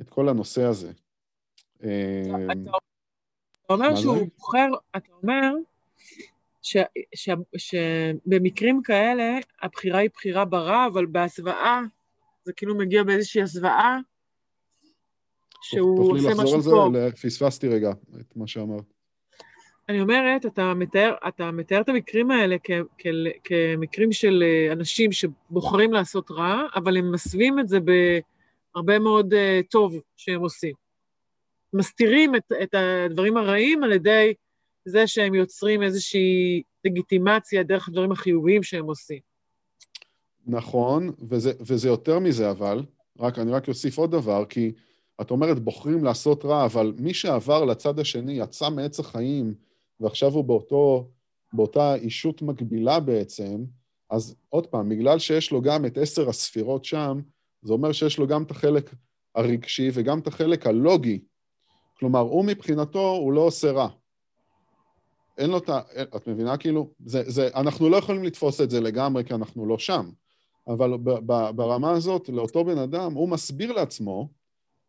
את 0.00 0.10
כל 0.10 0.28
הנושא 0.28 0.62
הזה. 0.62 0.92
אמ, 1.82 1.88
אתה 3.66 3.72
אומר 3.74 3.96
שהוא 3.96 4.28
בוחר, 4.38 4.68
אתה 4.96 5.12
אומר 5.22 5.52
ש, 6.62 6.76
ש, 7.14 7.28
שבמקרים 7.56 8.82
כאלה 8.82 9.38
הבחירה 9.62 9.98
היא 9.98 10.10
בחירה 10.14 10.44
ברע, 10.44 10.86
אבל 10.86 11.06
בהסוואה 11.06 11.80
זה 12.44 12.52
כאילו 12.52 12.78
מגיע 12.78 13.02
באיזושהי 13.02 13.42
הסוואה 13.42 13.98
שהוא 15.64 16.12
עושה 16.12 16.28
משהו 16.28 16.34
טוב. 16.34 16.42
תוכלי 16.42 16.58
לחזור 16.58 16.84
על 16.84 16.92
זה? 16.92 17.10
פספסתי 17.22 17.68
רגע 17.68 17.90
את 18.20 18.36
מה 18.36 18.46
שאמרת. 18.46 18.84
אני 19.88 20.00
אומרת, 20.00 20.46
אתה 20.46 20.74
מתאר, 20.74 21.14
אתה 21.28 21.50
מתאר 21.50 21.80
את 21.80 21.88
המקרים 21.88 22.30
האלה 22.30 22.56
כ, 22.64 22.70
כ, 22.98 23.06
כמקרים 23.44 24.12
של 24.12 24.42
אה, 24.42 24.72
אנשים 24.72 25.12
שבוחרים 25.12 25.92
לעשות 25.92 26.30
רע, 26.30 26.62
אבל 26.76 26.96
הם 26.96 27.12
מסווים 27.12 27.58
את 27.58 27.68
זה 27.68 27.78
הרבה 28.74 28.98
מאוד 28.98 29.32
uh, 29.34 29.36
טוב 29.70 30.00
שהם 30.16 30.40
עושים. 30.40 30.72
מסתירים 31.72 32.36
את, 32.36 32.52
את 32.62 32.74
הדברים 32.74 33.36
הרעים 33.36 33.84
על 33.84 33.92
ידי 33.92 34.34
זה 34.84 35.06
שהם 35.06 35.34
יוצרים 35.34 35.82
איזושהי 35.82 36.62
לגיטימציה 36.84 37.62
דרך 37.62 37.88
הדברים 37.88 38.12
החיוביים 38.12 38.62
שהם 38.62 38.84
עושים. 38.84 39.18
נכון, 40.46 41.12
וזה, 41.28 41.52
וזה 41.60 41.88
יותר 41.88 42.18
מזה 42.18 42.50
אבל, 42.50 42.82
רק, 43.18 43.38
אני 43.38 43.52
רק 43.52 43.68
אוסיף 43.68 43.98
עוד 43.98 44.10
דבר, 44.10 44.44
כי 44.48 44.72
את 45.20 45.30
אומרת 45.30 45.58
בוחרים 45.58 46.04
לעשות 46.04 46.44
רע, 46.44 46.64
אבל 46.64 46.94
מי 46.98 47.14
שעבר 47.14 47.64
לצד 47.64 47.98
השני 47.98 48.32
יצא 48.32 48.70
מעץ 48.70 49.00
החיים, 49.00 49.54
ועכשיו 50.00 50.32
הוא 50.32 50.44
באותו, 50.44 51.08
באותה 51.52 51.94
אישות 51.94 52.42
מקבילה 52.42 53.00
בעצם, 53.00 53.64
אז 54.10 54.36
עוד 54.48 54.66
פעם, 54.66 54.88
בגלל 54.88 55.18
שיש 55.18 55.50
לו 55.50 55.62
גם 55.62 55.86
את 55.86 55.98
עשר 55.98 56.28
הספירות 56.28 56.84
שם, 56.84 57.20
זה 57.62 57.72
אומר 57.72 57.92
שיש 57.92 58.18
לו 58.18 58.26
גם 58.26 58.42
את 58.42 58.50
החלק 58.50 58.94
הרגשי 59.34 59.90
וגם 59.94 60.18
את 60.18 60.26
החלק 60.26 60.66
הלוגי. 60.66 61.20
כלומר, 61.98 62.20
הוא 62.20 62.44
מבחינתו, 62.44 63.10
הוא 63.10 63.32
לא 63.32 63.40
עושה 63.40 63.72
רע. 63.72 63.88
אין 65.38 65.50
לו 65.50 65.58
את 65.58 65.68
ה... 65.68 65.80
את 66.16 66.28
מבינה? 66.28 66.56
כאילו, 66.56 66.90
זה, 67.04 67.22
זה, 67.26 67.48
אנחנו 67.54 67.88
לא 67.88 67.96
יכולים 67.96 68.24
לתפוס 68.24 68.60
את 68.60 68.70
זה 68.70 68.80
לגמרי 68.80 69.24
כי 69.24 69.34
אנחנו 69.34 69.66
לא 69.66 69.78
שם. 69.78 70.10
אבל 70.68 70.96
ב, 70.96 71.10
ב, 71.10 71.50
ברמה 71.56 71.90
הזאת, 71.90 72.28
לאותו 72.28 72.64
בן 72.64 72.78
אדם, 72.78 73.14
הוא 73.14 73.28
מסביר 73.28 73.72
לעצמו 73.72 74.28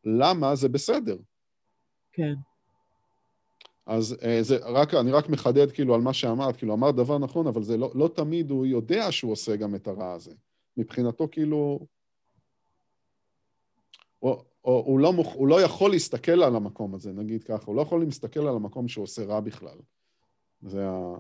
למה 0.06 0.56
זה 0.56 0.70
בסדר. 0.70 1.18
כן. 2.12 2.34
אז 3.86 4.18
אה, 4.24 4.44
זה 4.44 4.58
רק, 4.58 4.94
אני 4.94 5.12
רק 5.12 5.30
מחדד 5.30 5.72
כאילו 5.72 5.96
על 5.96 6.02
מה 6.02 6.14
שאמרת, 6.14 6.56
כאילו 6.58 6.74
אמרת 6.74 6.96
דבר 6.96 7.18
נכון, 7.18 7.48
אבל 7.48 7.64
זה 7.64 7.78
לא, 7.78 7.92
לא 7.96 8.08
תמיד 8.16 8.52
הוא 8.52 8.66
יודע 8.66 9.12
שהוא 9.12 9.32
עושה 9.32 9.56
גם 9.56 9.76
את 9.76 9.88
הרע 9.88 10.14
הזה. 10.14 10.34
מבחינתו 10.78 11.28
כאילו... 11.32 11.80
או, 14.22 14.44
או, 14.66 14.84
הוא, 14.86 15.00
לא 15.00 15.14
מוכ, 15.14 15.34
הוא 15.34 15.48
לא 15.48 15.62
יכול 15.62 15.92
להסתכל 15.92 16.44
על 16.44 16.56
המקום 16.56 16.96
הזה, 16.96 17.12
נגיד 17.12 17.44
ככה, 17.44 17.66
הוא 17.66 17.76
לא 17.76 17.82
יכול 17.82 18.02
להסתכל 18.06 18.40
על 18.40 18.56
המקום 18.56 18.88
שהוא 18.88 19.04
עושה 19.04 19.26
רע 19.26 19.40
בכלל. 19.40 19.78
זה 20.62 20.90
ה... 20.90 21.18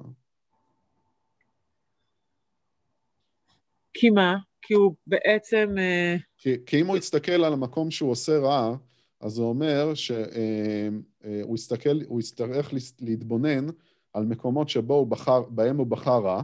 כי 3.97 4.09
מה? 4.09 4.37
כי 4.61 4.73
הוא 4.73 4.95
בעצם... 5.07 5.75
אה, 5.77 6.15
כי, 6.37 6.55
כי 6.65 6.81
אם 6.81 6.87
הוא 6.87 6.97
יסתכל 6.97 7.31
על 7.31 7.53
המקום 7.53 7.91
שהוא 7.91 8.11
עושה 8.11 8.39
רע, 8.39 8.75
אז 9.21 9.31
זה 9.31 9.41
אומר 9.41 9.93
שהוא 9.93 10.17
אה, 10.17 10.89
אה, 11.25 11.41
יסתכל, 11.55 11.99
הוא 12.07 12.19
יצטרך 12.19 12.73
להתבונן 13.01 13.67
על 14.13 14.25
מקומות 14.25 14.69
שבו 14.69 14.93
הוא 14.93 15.07
בחר, 15.07 15.41
בהם 15.49 15.77
הוא 15.77 15.87
בחר 15.87 16.21
רע, 16.21 16.41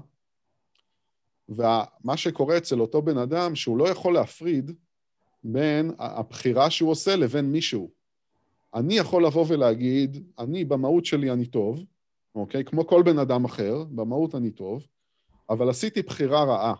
ומה 1.50 2.18
שקורה 2.18 2.58
אצל 2.58 2.82
אותו 2.82 3.02
בן 3.02 3.18
אדם, 3.18 3.56
שהוא 3.56 3.78
לא 3.78 3.90
יכול 3.90 4.14
להפריד 4.14 4.72
בין 5.44 5.92
הבחירה 6.00 6.70
שהוא 6.70 6.92
עושה 6.92 7.16
לבין 7.16 7.52
מישהו. 7.52 7.90
אני 8.74 8.94
יכול 8.94 9.26
לבוא 9.26 9.46
ולהגיד, 9.48 10.24
אני 10.40 10.66
במהות 10.66 11.06
שלי 11.06 11.32
אני 11.32 11.46
טוב, 11.46 11.84
אוקיי? 12.36 12.64
כמו 12.64 12.88
כל 12.88 13.04
בן 13.04 13.20
אדם 13.20 13.46
אחר, 13.46 13.84
במהות 13.84 14.36
אני 14.36 14.52
טוב, 14.52 14.88
אבל 15.50 15.70
עשיתי 15.70 16.02
בחירה 16.02 16.44
רעה. 16.44 16.74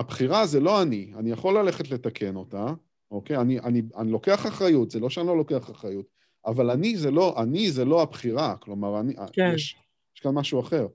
הבחירה 0.00 0.46
זה 0.46 0.60
לא 0.60 0.82
אני, 0.82 1.12
אני 1.16 1.30
יכול 1.30 1.58
ללכת 1.58 1.90
לתקן 1.90 2.36
אותה, 2.36 2.66
אוקיי? 3.10 3.36
אני, 3.36 3.60
אני, 3.60 3.82
אני 3.96 4.10
לוקח 4.10 4.46
אחריות, 4.46 4.90
זה 4.90 5.00
לא 5.00 5.10
שאני 5.10 5.26
לא 5.26 5.36
לוקח 5.36 5.70
אחריות, 5.70 6.06
אבל 6.46 6.70
אני 6.70 6.96
זה 6.96 7.10
לא, 7.10 7.42
אני 7.42 7.70
זה 7.70 7.84
לא 7.84 8.02
הבחירה, 8.02 8.56
כלומר, 8.56 9.00
אני, 9.00 9.14
כן. 9.32 9.52
יש, 9.54 9.76
יש 10.16 10.20
כאן 10.20 10.34
משהו 10.34 10.60
אחר. 10.60 10.86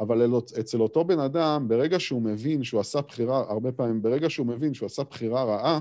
אבל 0.00 0.36
אצל 0.60 0.80
אותו 0.80 1.04
בן 1.04 1.18
אדם, 1.18 1.68
ברגע 1.68 2.00
שהוא 2.00 2.22
מבין 2.22 2.64
שהוא 2.64 2.80
עשה 2.80 3.00
בחירה, 3.00 3.38
הרבה 3.38 3.72
פעמים, 3.72 4.02
ברגע 4.02 4.30
שהוא 4.30 4.46
מבין 4.46 4.74
שהוא 4.74 4.86
עשה 4.86 5.02
בחירה 5.04 5.44
רעה, 5.44 5.80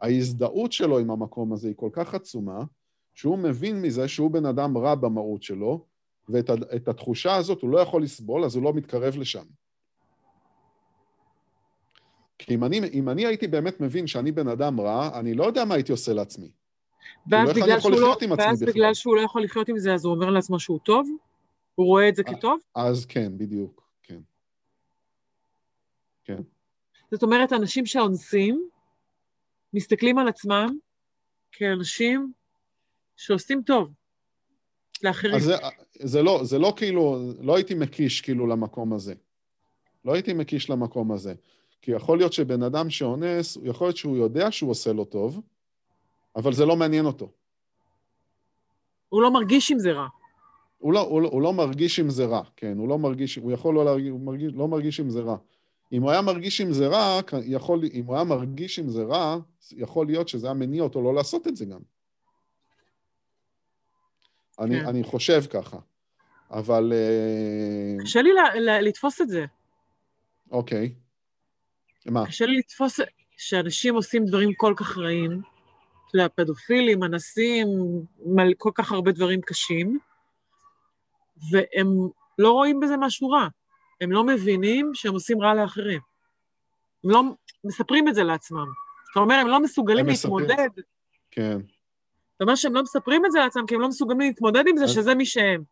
ההזדהות 0.00 0.72
שלו 0.72 0.98
עם 0.98 1.10
המקום 1.10 1.52
הזה 1.52 1.68
היא 1.68 1.76
כל 1.76 1.90
כך 1.92 2.14
עצומה, 2.14 2.64
שהוא 3.14 3.38
מבין 3.38 3.82
מזה 3.82 4.08
שהוא 4.08 4.30
בן 4.30 4.46
אדם 4.46 4.78
רע 4.78 4.94
במהות 4.94 5.42
שלו, 5.42 5.84
ואת 6.28 6.88
התחושה 6.88 7.36
הזאת 7.36 7.62
הוא 7.62 7.70
לא 7.70 7.78
יכול 7.78 8.02
לסבול, 8.02 8.44
אז 8.44 8.56
הוא 8.56 8.64
לא 8.64 8.72
מתקרב 8.72 9.16
לשם. 9.16 9.44
כי 12.38 12.54
אם 12.54 12.64
אני, 12.64 12.80
אם 12.92 13.08
אני 13.08 13.26
הייתי 13.26 13.46
באמת 13.46 13.80
מבין 13.80 14.06
שאני 14.06 14.32
בן 14.32 14.48
אדם 14.48 14.80
רע, 14.80 15.20
אני 15.20 15.34
לא 15.34 15.44
יודע 15.44 15.64
מה 15.64 15.74
הייתי 15.74 15.92
עושה 15.92 16.12
לעצמי. 16.12 16.50
ואז, 17.30 17.48
לא 17.48 17.54
בגלל, 17.54 17.80
שהוא 17.80 17.92
לא, 17.92 18.16
ואז 18.38 18.62
בגלל 18.62 18.94
שהוא 18.94 19.16
לא 19.16 19.20
יכול 19.20 19.44
לחיות 19.44 19.68
עם 19.68 19.78
זה, 19.78 19.94
אז 19.94 20.04
הוא 20.04 20.14
אומר 20.14 20.30
לעצמו 20.30 20.60
שהוא 20.60 20.78
טוב? 20.78 21.08
הוא 21.74 21.86
רואה 21.86 22.08
את 22.08 22.16
זה 22.16 22.24
כטוב? 22.24 22.60
אז 22.74 23.06
כן, 23.06 23.38
בדיוק, 23.38 23.88
כן. 24.02 24.20
כן. 26.24 26.42
זאת 27.10 27.22
אומרת, 27.22 27.52
אנשים 27.52 27.86
שאונסים, 27.86 28.68
מסתכלים 29.74 30.18
על 30.18 30.28
עצמם 30.28 30.76
כאנשים 31.52 32.32
שעושים 33.16 33.62
טוב 33.66 33.92
לאחרים. 35.02 35.34
אז 35.34 35.42
זה, 35.42 35.54
זה, 35.94 36.22
לא, 36.22 36.40
זה 36.44 36.58
לא 36.58 36.74
כאילו, 36.76 37.32
לא 37.40 37.56
הייתי 37.56 37.74
מקיש 37.74 38.20
כאילו 38.20 38.46
למקום 38.46 38.92
הזה. 38.92 39.14
לא 40.04 40.14
הייתי 40.14 40.32
מקיש 40.32 40.70
למקום 40.70 41.12
הזה. 41.12 41.34
כי 41.82 41.90
יכול 41.90 42.18
להיות 42.18 42.32
שבן 42.32 42.62
אדם 42.62 42.90
שאונס, 42.90 43.58
יכול 43.62 43.86
להיות 43.86 43.96
שהוא 43.96 44.16
יודע 44.16 44.50
שהוא 44.50 44.70
עושה 44.70 44.92
לו 44.92 45.04
טוב, 45.04 45.40
אבל 46.36 46.52
זה 46.52 46.66
לא 46.66 46.76
מעניין 46.76 47.06
אותו. 47.06 47.28
הוא 49.08 49.22
לא 49.22 49.30
מרגיש 49.32 49.70
עם 49.70 49.78
זה 49.78 49.92
רע. 49.92 50.06
הוא 50.78 50.92
לא, 50.92 51.00
הוא, 51.00 51.22
לא, 51.22 51.28
הוא 51.28 51.42
לא 51.42 51.52
מרגיש 51.52 51.98
עם 51.98 52.10
זה 52.10 52.26
רע, 52.26 52.42
כן, 52.56 52.78
הוא 52.78 52.88
לא 52.88 52.98
מרגיש, 52.98 53.36
הוא 53.36 53.52
יכול 53.52 53.74
לא 53.74 53.84
להרגיש, 53.84 54.10
הוא 54.10 54.20
מרגיש, 54.20 54.52
לא 54.54 54.68
מרגיש 54.68 55.00
עם 55.00 55.10
זה 55.10 55.20
רע. 55.20 55.36
אם 55.92 56.02
הוא 56.02 56.10
היה 56.10 56.22
מרגיש 56.22 56.60
עם 56.60 56.72
זה 56.72 56.88
רע, 56.88 57.20
יכול, 57.42 57.80
אם 57.92 58.04
הוא 58.04 58.14
היה 58.14 58.24
מרגיש 58.24 58.78
עם 58.78 58.88
זה 58.88 59.04
רע, 59.04 59.38
יכול 59.72 60.06
להיות 60.06 60.28
שזה 60.28 60.46
היה 60.46 60.54
מניע 60.54 60.82
אותו 60.82 61.02
לא 61.02 61.14
לעשות 61.14 61.46
את 61.46 61.56
זה 61.56 61.64
גם. 61.64 61.80
אני, 64.58 64.80
כן. 64.80 64.86
אני 64.86 65.04
חושב 65.04 65.42
ככה, 65.50 65.78
אבל... 66.50 66.92
אה, 66.92 68.04
קשה 68.04 68.22
לי 68.22 68.30
לתפוס 68.82 69.20
את 69.20 69.28
זה. 69.28 69.44
אוקיי. 70.50 70.94
מה? 72.06 72.26
קשה 72.26 72.46
לי 72.46 72.58
לתפוס 72.58 73.00
שאנשים 73.36 73.94
עושים 73.94 74.24
דברים 74.24 74.54
כל 74.54 74.74
כך 74.76 74.98
רעים, 74.98 75.42
לפדופילים, 76.14 77.04
אנסים, 77.04 77.68
כל 78.58 78.70
כך 78.74 78.92
הרבה 78.92 79.12
דברים 79.12 79.40
קשים, 79.40 79.98
והם 81.50 81.88
לא 82.38 82.52
רואים 82.52 82.80
בזה 82.80 82.96
משהו 82.96 83.30
רע. 83.30 83.48
הם 84.00 84.12
לא 84.12 84.24
מבינים 84.24 84.90
שהם 84.94 85.12
עושים 85.12 85.42
רע 85.42 85.54
לאחרים. 85.54 86.00
הם 87.04 87.10
לא 87.10 87.22
מספרים 87.64 88.08
את 88.08 88.14
זה 88.14 88.22
לעצמם. 88.22 88.66
זאת 89.14 89.16
אומרת, 89.16 89.40
הם 89.40 89.48
לא 89.48 89.60
מסוגלים 89.60 90.06
הם 90.06 90.12
להתמודד. 90.12 90.68
כן. 91.30 91.58
זאת 92.32 92.40
אומרת 92.40 92.56
שהם 92.56 92.74
לא 92.74 92.82
מספרים 92.82 93.26
את 93.26 93.32
זה 93.32 93.38
לעצמם, 93.38 93.66
כי 93.66 93.74
הם 93.74 93.80
לא 93.80 93.88
מסוגלים 93.88 94.20
להתמודד 94.20 94.64
עם 94.68 94.76
זה, 94.76 94.84
אז, 94.84 94.90
שזה 94.90 95.14
מי 95.14 95.26
שהם. 95.26 95.62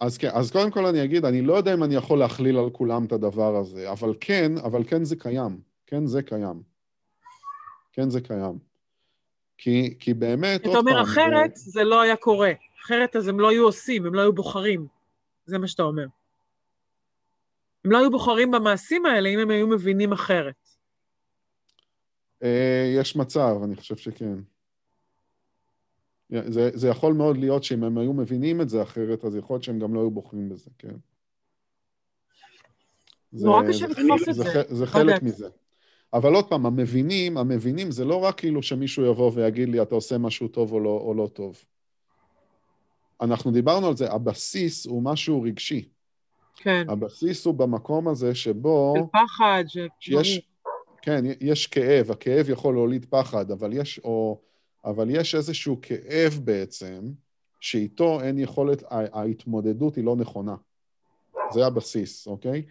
אז 0.00 0.18
כן, 0.18 0.28
אז 0.32 0.50
קודם 0.50 0.70
כל 0.70 0.86
אני 0.86 1.04
אגיד, 1.04 1.24
אני 1.24 1.42
לא 1.42 1.54
יודע 1.54 1.74
אם 1.74 1.84
אני 1.84 1.94
יכול 1.94 2.18
להכליל 2.18 2.56
על 2.58 2.70
כולם 2.70 3.04
את 3.04 3.12
הדבר 3.12 3.56
הזה, 3.56 3.90
אבל 3.90 4.14
כן, 4.20 4.52
אבל 4.64 4.84
כן 4.84 5.04
זה 5.04 5.16
קיים. 5.16 5.71
כן 5.92 6.06
זה 6.06 6.22
קיים. 6.22 6.62
כן 7.92 8.10
זה 8.10 8.20
קיים. 8.20 8.58
כי, 9.58 9.96
כי 9.98 10.14
באמת, 10.14 10.66
עוד 10.66 10.74
פעם... 10.74 10.88
אתה 10.88 10.90
אומר, 10.90 11.02
אחרת 11.02 11.56
זה... 11.56 11.70
זה 11.70 11.84
לא 11.84 12.00
היה 12.00 12.16
קורה. 12.16 12.52
אחרת 12.82 13.16
אז 13.16 13.28
הם 13.28 13.40
לא 13.40 13.50
היו 13.50 13.64
עושים, 13.64 14.06
הם 14.06 14.14
לא 14.14 14.20
היו 14.20 14.32
בוחרים. 14.32 14.86
זה 15.46 15.58
מה 15.58 15.68
שאתה 15.68 15.82
אומר. 15.82 16.06
הם 17.84 17.90
לא 17.90 17.98
היו 17.98 18.10
בוחרים 18.10 18.50
במעשים 18.50 19.06
האלה 19.06 19.28
אם 19.28 19.38
הם 19.38 19.50
היו 19.50 19.66
מבינים 19.66 20.12
אחרת. 20.12 20.68
אה, 22.42 22.92
יש 22.96 23.16
מצב, 23.16 23.56
אני 23.64 23.76
חושב 23.76 23.96
שכן. 23.96 24.34
זה, 26.30 26.70
זה 26.74 26.88
יכול 26.88 27.12
מאוד 27.12 27.36
להיות 27.36 27.64
שאם 27.64 27.84
הם 27.84 27.98
היו 27.98 28.12
מבינים 28.12 28.60
את 28.60 28.68
זה 28.68 28.82
אחרת, 28.82 29.24
אז 29.24 29.36
יכול 29.36 29.54
להיות 29.54 29.64
שהם 29.64 29.78
גם 29.78 29.94
לא 29.94 30.00
היו 30.00 30.10
בוחרים 30.10 30.48
בזה, 30.48 30.70
כן. 30.78 30.96
נורא 33.32 33.68
קשה 33.68 33.86
לתפוס 33.86 34.28
את 34.28 34.34
זה. 34.34 34.42
זה, 34.42 34.62
זה 34.68 34.86
חלק 34.86 35.22
מזה. 35.22 35.48
אבל 36.14 36.34
עוד 36.34 36.48
פעם, 36.48 36.66
המבינים, 36.66 37.38
המבינים 37.38 37.90
זה 37.90 38.04
לא 38.04 38.24
רק 38.24 38.38
כאילו 38.38 38.62
שמישהו 38.62 39.06
יבוא 39.06 39.30
ויגיד 39.34 39.68
לי, 39.68 39.82
אתה 39.82 39.94
עושה 39.94 40.18
משהו 40.18 40.48
טוב 40.48 40.72
או 40.72 40.80
לא, 40.80 41.00
או 41.04 41.14
לא 41.14 41.26
טוב. 41.32 41.64
אנחנו 43.20 43.50
דיברנו 43.50 43.86
על 43.86 43.96
זה, 43.96 44.12
הבסיס 44.12 44.86
הוא 44.86 45.02
משהו 45.02 45.42
רגשי. 45.42 45.88
כן. 46.56 46.86
הבסיס 46.88 47.46
הוא 47.46 47.54
במקום 47.54 48.08
הזה 48.08 48.34
שבו... 48.34 48.94
של 48.96 49.02
פחד, 49.12 49.64
ש... 49.66 49.78
שיש, 50.00 50.40
כן, 51.02 51.24
יש 51.40 51.66
כאב, 51.66 52.10
הכאב 52.10 52.50
יכול 52.50 52.74
להוליד 52.74 53.06
פחד, 53.10 53.50
אבל 53.50 53.72
יש, 53.72 53.98
או, 54.04 54.40
אבל 54.84 55.10
יש 55.10 55.34
איזשהו 55.34 55.78
כאב 55.82 56.40
בעצם, 56.44 57.10
שאיתו 57.60 58.20
אין 58.20 58.38
יכולת, 58.38 58.82
ההתמודדות 58.90 59.96
היא 59.96 60.04
לא 60.04 60.16
נכונה. 60.16 60.54
זה 61.50 61.66
הבסיס, 61.66 62.26
אוקיי? 62.26 62.62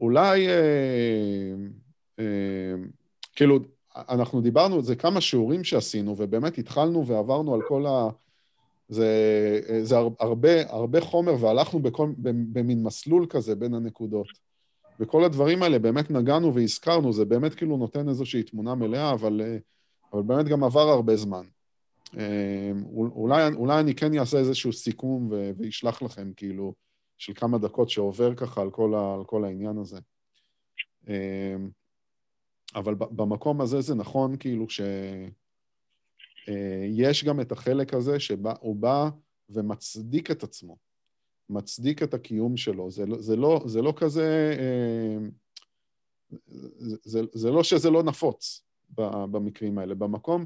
אולי, 0.00 0.48
אה, 0.48 1.54
אה, 2.18 2.74
כאילו, 3.34 3.58
אנחנו 3.96 4.40
דיברנו 4.40 4.74
על 4.74 4.82
זה 4.82 4.96
כמה 4.96 5.20
שיעורים 5.20 5.64
שעשינו, 5.64 6.14
ובאמת 6.18 6.58
התחלנו 6.58 7.06
ועברנו 7.06 7.54
על 7.54 7.60
כל 7.68 7.86
ה... 7.86 8.08
זה, 8.88 9.60
זה 9.82 9.96
הרבה, 10.20 10.70
הרבה 10.70 11.00
חומר, 11.00 11.34
והלכנו 11.40 11.82
בכל, 11.82 12.10
במין 12.52 12.82
מסלול 12.82 13.26
כזה 13.30 13.54
בין 13.54 13.74
הנקודות. 13.74 14.26
וכל 15.00 15.24
הדברים 15.24 15.62
האלה 15.62 15.78
באמת 15.78 16.10
נגענו 16.10 16.54
והזכרנו, 16.54 17.12
זה 17.12 17.24
באמת 17.24 17.54
כאילו 17.54 17.76
נותן 17.76 18.08
איזושהי 18.08 18.42
תמונה 18.42 18.74
מלאה, 18.74 19.12
אבל, 19.12 19.40
אה, 19.44 19.56
אבל 20.12 20.22
באמת 20.22 20.46
גם 20.46 20.64
עבר 20.64 20.88
הרבה 20.88 21.16
זמן. 21.16 21.44
אה, 22.18 22.72
אולי, 22.94 23.54
אולי 23.54 23.80
אני 23.80 23.94
כן 23.94 24.18
אעשה 24.18 24.38
איזשהו 24.38 24.72
סיכום 24.72 25.30
ואשלח 25.58 26.02
לכם, 26.02 26.32
כאילו, 26.36 26.74
של 27.24 27.34
כמה 27.34 27.58
דקות 27.58 27.90
שעובר 27.90 28.34
ככה 28.34 28.62
על 28.62 28.70
כל, 28.70 28.94
ה- 28.94 29.14
על 29.14 29.24
כל 29.24 29.44
העניין 29.44 29.78
הזה. 29.78 29.98
אה, 31.08 31.56
אבל 32.74 32.94
במקום 32.94 33.60
הזה 33.60 33.80
זה 33.80 33.94
נכון, 33.94 34.36
כאילו, 34.36 34.66
שיש 36.48 37.24
גם 37.24 37.40
את 37.40 37.52
החלק 37.52 37.94
הזה 37.94 38.20
שהוא 38.20 38.76
בא 38.76 39.08
ומצדיק 39.50 40.30
את 40.30 40.42
עצמו. 40.42 40.76
מצדיק 41.50 42.02
את 42.02 42.14
הקיום 42.14 42.56
שלו. 42.56 42.90
זה, 42.90 43.06
לא, 43.06 43.22
זה, 43.22 43.36
לא, 43.36 43.62
זה 43.66 43.82
לא 43.82 43.92
כזה... 43.96 44.56
אה, 44.58 45.18
זה, 46.76 46.96
זה, 47.02 47.20
זה 47.32 47.50
לא 47.50 47.62
שזה 47.62 47.90
לא 47.90 48.02
נפוץ 48.02 48.64
במקרים 49.30 49.78
האלה. 49.78 49.94
במקום, 49.94 50.44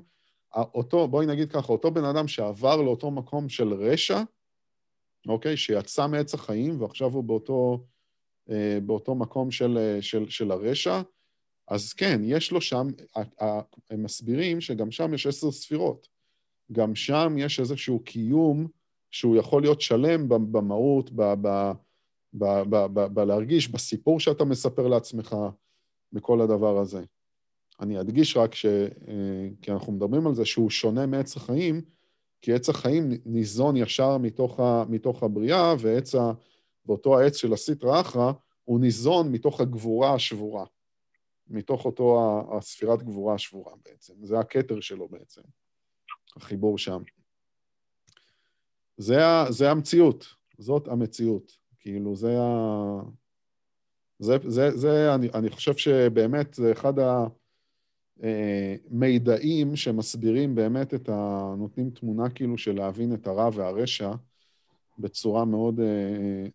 אותו, 0.55 1.09
בואי 1.09 1.27
נגיד 1.27 1.53
ככה, 1.53 1.73
אותו 1.73 1.91
בן 1.91 2.05
אדם 2.05 2.29
שעבר 2.29 2.83
לאותו 2.83 3.11
מקום 3.11 3.49
של 3.49 3.73
רשע, 3.75 4.23
אוקיי? 5.29 5.57
שיצא 5.57 6.07
מעץ 6.07 6.35
החיים 6.35 6.81
ועכשיו 6.81 7.11
הוא 7.13 7.25
באותו, 7.25 7.85
אה, 8.51 8.79
באותו 8.87 9.15
מקום 9.15 9.51
של, 9.51 9.99
של, 10.01 10.29
של 10.29 10.51
הרשע, 10.51 11.01
אז 11.69 11.93
כן, 11.93 12.21
יש 12.25 12.53
לו 12.53 12.61
שם, 12.61 12.87
הם 13.91 14.03
מסבירים 14.03 14.61
שגם 14.61 14.91
שם 14.91 15.15
יש 15.15 15.27
עשר 15.27 15.51
ספירות. 15.51 16.09
גם 16.73 16.95
שם 16.95 17.35
יש 17.39 17.61
איזשהו 17.61 18.01
קיום 18.01 18.67
שהוא 19.11 19.37
יכול 19.37 19.63
להיות 19.63 19.81
שלם 19.81 20.29
במהות, 20.29 21.11
בלהרגיש, 23.13 23.69
בסיפור 23.69 24.21
שאתה 24.21 24.45
מספר 24.45 24.89
לעצמך, 24.89 25.37
בכל 26.13 26.41
הדבר 26.41 26.79
הזה. 26.79 27.05
אני 27.81 28.01
אדגיש 28.01 28.37
רק 28.37 28.55
ש... 28.55 28.67
אה, 28.67 29.49
כי 29.63 29.73
אנחנו 29.73 29.93
מדברים 29.93 30.27
על 30.27 30.35
זה 30.35 30.45
שהוא 30.45 30.71
שונה 30.71 31.07
מעץ 31.07 31.37
החיים, 31.37 31.81
כי 32.41 32.55
עץ 32.55 32.69
החיים 32.69 33.11
ניזון 33.27 33.77
ישר 33.77 34.19
מתוך, 34.19 34.61
ה, 34.61 34.85
מתוך 34.89 35.23
הבריאה, 35.23 35.75
ועץ 35.81 36.15
ה... 36.15 36.33
ואותו 36.87 37.19
העץ 37.19 37.37
של 37.37 37.53
הסיטרא 37.53 38.01
אחרא, 38.01 38.33
הוא 38.65 38.81
ניזון 38.81 39.33
מתוך 39.33 39.61
הגבורה 39.61 40.15
השבורה. 40.15 40.65
מתוך 41.49 41.85
אותו 41.85 42.19
הספירת 42.59 43.03
גבורה 43.03 43.35
השבורה 43.35 43.73
בעצם. 43.85 44.15
זה 44.23 44.39
הכתר 44.39 44.81
שלו 44.81 45.09
בעצם, 45.09 45.43
החיבור 46.37 46.79
שם. 46.79 47.03
זה, 48.97 49.19
זה 49.49 49.71
המציאות, 49.71 50.27
זאת 50.59 50.89
המציאות. 50.89 51.53
כאילו, 51.79 52.17
זה 52.17 52.41
ה... 52.41 53.01
זה, 54.19 54.37
זה, 54.47 54.77
זה 54.77 55.15
אני, 55.15 55.29
אני 55.35 55.51
חושב 55.51 55.77
שבאמת 55.77 56.55
זה 56.55 56.73
אחד 56.73 56.93
המידעים 58.23 59.77
שמסבירים 59.77 60.55
באמת 60.55 60.95
את 60.95 61.09
ה... 61.09 61.55
נותנים 61.59 61.91
תמונה 61.91 62.31
כאילו 62.31 62.59
של 62.59 62.77
להבין 62.77 63.15
את 63.15 63.27
הרע 63.27 63.51
והרשע 63.55 64.13
בצורה 64.99 65.45
מאוד 65.45 65.81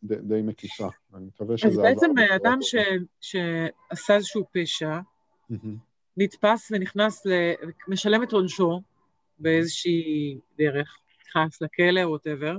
די, 0.03 0.15
די 0.15 0.41
מקיפה. 0.41 0.87
אני 1.15 1.25
מקווה 1.25 1.57
שזה... 1.57 1.69
אז 1.69 1.77
בעצם 1.77 2.11
אדם 2.35 2.57
ש, 2.61 2.75
שעשה 3.21 4.15
איזשהו 4.15 4.43
פשע. 4.51 4.99
נתפס 6.17 6.71
ונכנס, 6.71 7.25
ל... 7.25 7.29
משלם 7.87 8.23
את 8.23 8.31
עונשו 8.31 8.81
באיזושהי 9.39 10.37
דרך, 10.57 10.97
נכנס 11.27 11.61
לכלא, 11.61 12.01
ווטאבר, 12.01 12.57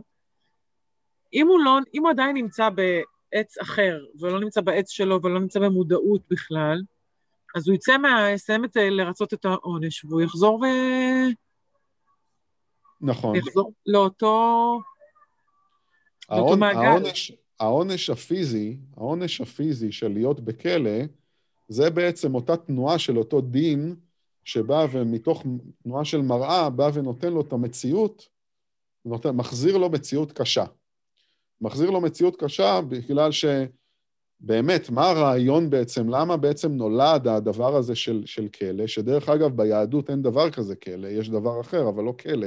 אם 1.34 1.46
הוא 1.48 1.60
לא, 1.60 1.78
אם 1.94 2.02
הוא 2.02 2.10
עדיין 2.10 2.36
נמצא 2.36 2.68
בעץ 2.70 3.58
אחר, 3.58 3.98
ולא 4.20 4.40
נמצא 4.40 4.60
בעץ 4.60 4.90
שלו, 4.90 5.22
ולא 5.22 5.40
נמצא 5.40 5.60
במודעות 5.60 6.22
בכלל, 6.30 6.82
אז 7.54 7.68
הוא 7.68 7.74
יצא 7.74 7.98
מה... 7.98 8.30
יסיים 8.30 8.64
את, 8.64 8.76
לרצות 8.76 9.34
את 9.34 9.44
העונש, 9.44 10.04
והוא 10.04 10.20
יחזור 10.20 10.60
ו... 10.60 10.64
נכון. 13.00 13.36
יחזור 13.36 13.72
לאותו... 13.86 14.80
העונ... 16.28 16.62
העונש, 16.62 17.32
העונש 17.60 18.10
הפיזי, 18.10 18.78
העונש 18.96 19.40
הפיזי 19.40 19.92
של 19.92 20.12
להיות 20.12 20.40
בכלא, 20.40 21.00
זה 21.68 21.90
בעצם 21.90 22.34
אותה 22.34 22.56
תנועה 22.56 22.98
של 22.98 23.18
אותו 23.18 23.40
דין 23.40 23.96
שבא 24.44 24.86
ומתוך 24.92 25.42
תנועה 25.82 26.04
של 26.04 26.20
מראה 26.20 26.70
בא 26.70 26.90
ונותן 26.94 27.32
לו 27.32 27.40
את 27.40 27.52
המציאות 27.52 28.28
נותן, 29.04 29.30
מחזיר 29.30 29.76
לו 29.76 29.90
מציאות 29.90 30.32
קשה. 30.32 30.64
מחזיר 31.60 31.90
לו 31.90 32.00
מציאות 32.00 32.36
קשה 32.36 32.80
בגלל 32.88 33.32
שבאמת, 34.44 34.90
מה 34.90 35.10
הרעיון 35.10 35.70
בעצם, 35.70 36.08
למה 36.08 36.36
בעצם 36.36 36.72
נולד 36.72 37.28
הדבר 37.28 37.76
הזה 37.76 37.94
של, 37.94 38.22
של 38.26 38.48
כלא, 38.48 38.86
שדרך 38.86 39.28
אגב, 39.28 39.56
ביהדות 39.56 40.10
אין 40.10 40.22
דבר 40.22 40.50
כזה 40.50 40.76
כלא, 40.76 41.06
יש 41.08 41.30
דבר 41.30 41.60
אחר, 41.60 41.88
אבל 41.88 42.04
לא 42.04 42.14
כלא. 42.22 42.46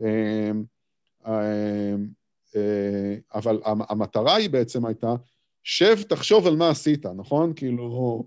אמ, 0.00 0.64
אמ, 1.26 1.32
אה, 2.56 3.16
אבל 3.34 3.60
המטרה 3.64 4.36
היא 4.36 4.50
בעצם 4.50 4.86
הייתה, 4.86 5.14
שב, 5.62 6.02
תחשוב 6.08 6.46
על 6.46 6.56
מה 6.56 6.68
עשית, 6.68 7.06
נכון? 7.06 7.52
כאילו, 7.56 8.24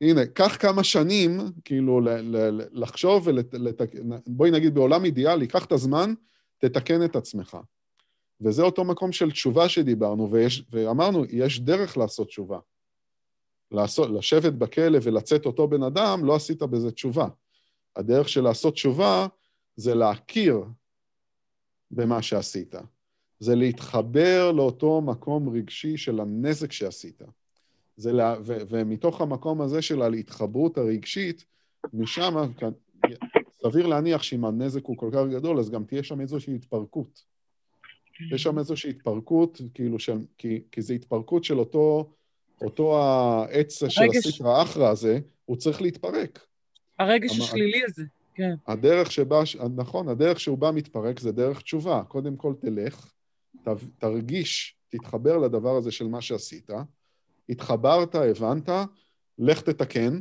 הנה, 0.00 0.26
קח 0.26 0.56
כמה 0.60 0.84
שנים, 0.84 1.38
כאילו, 1.64 2.00
לחשוב 2.72 3.26
ולתקן, 3.26 3.98
בואי 4.26 4.50
נגיד 4.50 4.74
בעולם 4.74 5.04
אידיאלי, 5.04 5.46
קח 5.46 5.64
את 5.64 5.72
הזמן, 5.72 6.14
תתקן 6.58 7.04
את 7.04 7.16
עצמך. 7.16 7.56
וזה 8.40 8.62
אותו 8.62 8.84
מקום 8.84 9.12
של 9.12 9.30
תשובה 9.30 9.68
שדיברנו, 9.68 10.30
ויש, 10.30 10.64
ואמרנו, 10.70 11.24
יש 11.24 11.60
דרך 11.60 11.96
לעשות 11.96 12.28
תשובה. 12.28 12.58
לעשות, 13.70 14.10
לשבת 14.10 14.52
בכלא 14.52 14.98
ולצאת 15.02 15.46
אותו 15.46 15.68
בן 15.68 15.82
אדם, 15.82 16.24
לא 16.24 16.34
עשית 16.34 16.62
בזה 16.62 16.90
תשובה. 16.90 17.28
הדרך 17.96 18.28
של 18.28 18.40
לעשות 18.40 18.74
תשובה 18.74 19.26
זה 19.76 19.94
להכיר 19.94 20.64
במה 21.90 22.22
שעשית. 22.22 22.74
זה 23.38 23.54
להתחבר 23.54 24.52
לאותו 24.52 25.00
מקום 25.00 25.48
רגשי 25.48 25.96
של 25.96 26.20
הנזק 26.20 26.72
שעשית. 26.72 27.22
זה 27.96 28.12
לה, 28.12 28.36
ו, 28.46 28.56
ומתוך 28.68 29.20
המקום 29.20 29.60
הזה 29.60 29.82
של 29.82 30.02
ההתחברות 30.02 30.78
הרגשית, 30.78 31.44
משם, 31.92 32.34
סביר 33.62 33.86
להניח 33.86 34.22
שאם 34.22 34.44
הנזק 34.44 34.84
הוא 34.84 34.96
כל 34.96 35.10
כך 35.12 35.20
גדול, 35.30 35.58
אז 35.58 35.70
גם 35.70 35.84
תהיה 35.84 36.02
שם 36.02 36.20
איזושהי 36.20 36.54
התפרקות. 36.54 37.29
יש 38.34 38.42
שם 38.42 38.58
איזושהי 38.58 38.90
התפרקות, 38.90 39.60
כאילו, 39.74 39.98
של, 39.98 40.18
כי, 40.38 40.62
כי 40.72 40.82
זו 40.82 40.94
התפרקות 40.94 41.44
של 41.44 41.58
אותו, 41.58 42.10
אותו 42.60 42.98
העץ 42.98 43.88
של 43.88 44.02
הסטרא 44.18 44.62
אחרא 44.62 44.88
הזה, 44.88 45.18
הוא 45.44 45.56
צריך 45.56 45.82
להתפרק. 45.82 46.46
הרגש 46.98 47.36
המ... 47.36 47.42
השלילי 47.42 47.82
הזה, 47.84 48.02
כן. 48.34 48.54
הדרך 48.66 49.12
שבה, 49.12 49.42
נכון, 49.76 50.08
הדרך 50.08 50.40
שהוא 50.40 50.58
בא 50.58 50.70
מתפרק 50.74 51.20
זה 51.20 51.32
דרך 51.32 51.62
תשובה. 51.62 52.02
קודם 52.08 52.36
כל 52.36 52.54
תלך, 52.60 53.12
ת, 53.64 53.68
תרגיש, 53.98 54.76
תתחבר 54.88 55.38
לדבר 55.38 55.76
הזה 55.76 55.90
של 55.90 56.06
מה 56.06 56.20
שעשית, 56.20 56.70
התחברת, 57.48 58.14
הבנת, 58.14 58.68
לך 59.38 59.60
תתקן, 59.60 60.20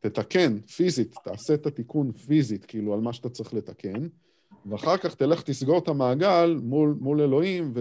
תתקן 0.00 0.60
פיזית, 0.60 1.14
תעשה 1.24 1.54
את 1.54 1.66
התיקון 1.66 2.12
פיזית, 2.12 2.64
כאילו, 2.64 2.94
על 2.94 3.00
מה 3.00 3.12
שאתה 3.12 3.28
צריך 3.28 3.54
לתקן, 3.54 4.08
ואחר 4.66 4.96
כך 4.96 5.14
תלך 5.14 5.42
תסגור 5.42 5.78
את 5.78 5.88
המעגל 5.88 6.60
מול, 6.62 6.96
מול 7.00 7.20
אלוהים, 7.20 7.74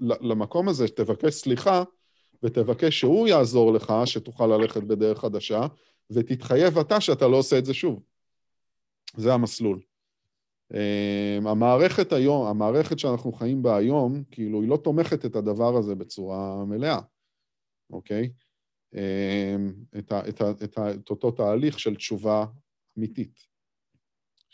ולמקום 0.00 0.68
הזה 0.68 0.88
תבקש 0.88 1.34
סליחה, 1.34 1.82
ותבקש 2.42 3.00
שהוא 3.00 3.28
יעזור 3.28 3.72
לך, 3.72 3.92
שתוכל 4.04 4.46
ללכת 4.46 4.82
בדרך 4.82 5.18
חדשה, 5.18 5.66
ותתחייב 6.10 6.78
אתה 6.78 7.00
שאתה 7.00 7.28
לא 7.28 7.36
עושה 7.36 7.58
את 7.58 7.64
זה 7.64 7.74
שוב. 7.74 8.02
זה 9.16 9.34
המסלול. 9.34 9.80
אמ, 10.74 11.46
המערכת 11.46 12.12
היום, 12.12 12.46
המערכת 12.46 12.98
שאנחנו 12.98 13.32
חיים 13.32 13.62
בה 13.62 13.76
היום, 13.76 14.22
כאילו, 14.30 14.60
היא 14.60 14.68
לא 14.68 14.76
תומכת 14.76 15.24
את 15.24 15.36
הדבר 15.36 15.76
הזה 15.76 15.94
בצורה 15.94 16.64
מלאה, 16.64 16.98
אוקיי? 17.90 18.30
אמ, 18.94 19.74
את, 19.98 20.12
ה, 20.12 20.28
את, 20.28 20.40
ה, 20.40 20.50
את, 20.50 20.78
ה, 20.78 20.90
את 20.90 21.10
אותו 21.10 21.30
תהליך 21.30 21.78
של 21.78 21.96
תשובה 21.96 22.46
אמיתית, 22.98 23.46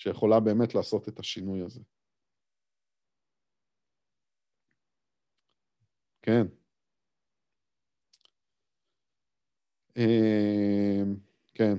שיכולה 0.03 0.40
באמת 0.40 0.74
לעשות 0.74 1.09
את 1.09 1.18
השינוי 1.18 1.62
הזה. 1.62 1.80
כן. 6.22 6.46
אמ, 9.96 11.16
כן. 11.55 11.74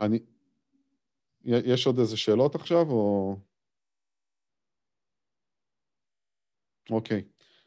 אני... 0.00 0.18
יש 1.44 1.86
עוד 1.86 1.98
איזה 1.98 2.16
שאלות 2.16 2.54
עכשיו, 2.54 2.90
או... 2.90 3.36
אוקיי. 6.90 7.24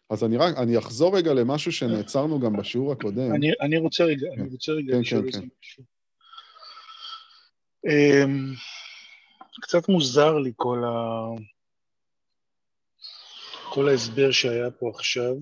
אז 0.10 0.24
אני 0.24 0.38
רק, 0.38 0.58
אני 0.58 0.78
אחזור 0.78 1.18
רגע 1.18 1.34
למשהו 1.34 1.72
שנעצרנו 1.72 2.40
גם 2.40 2.54
בשיעור 2.54 2.92
הקודם. 2.92 3.36
אני, 3.36 3.48
אני 3.62 3.78
רוצה 3.78 4.04
רגע, 4.04 4.28
כן. 4.36 4.42
אני 4.42 4.50
רוצה 4.50 4.72
רגע 4.72 4.94
כן, 4.94 5.00
לשאול 5.00 5.22
כן, 5.22 5.28
איזה 5.28 5.42
כן. 5.42 5.48
משהו. 5.60 5.99
Um, 7.88 8.58
קצת 9.62 9.90
מוזר 9.90 10.38
לי 10.38 10.52
כל 10.56 10.84
ה... 10.84 11.26
כל 13.74 13.90
ההסבר 13.90 14.32
שהיה 14.32 14.72
פה 14.72 14.92
עכשיו. 14.96 15.36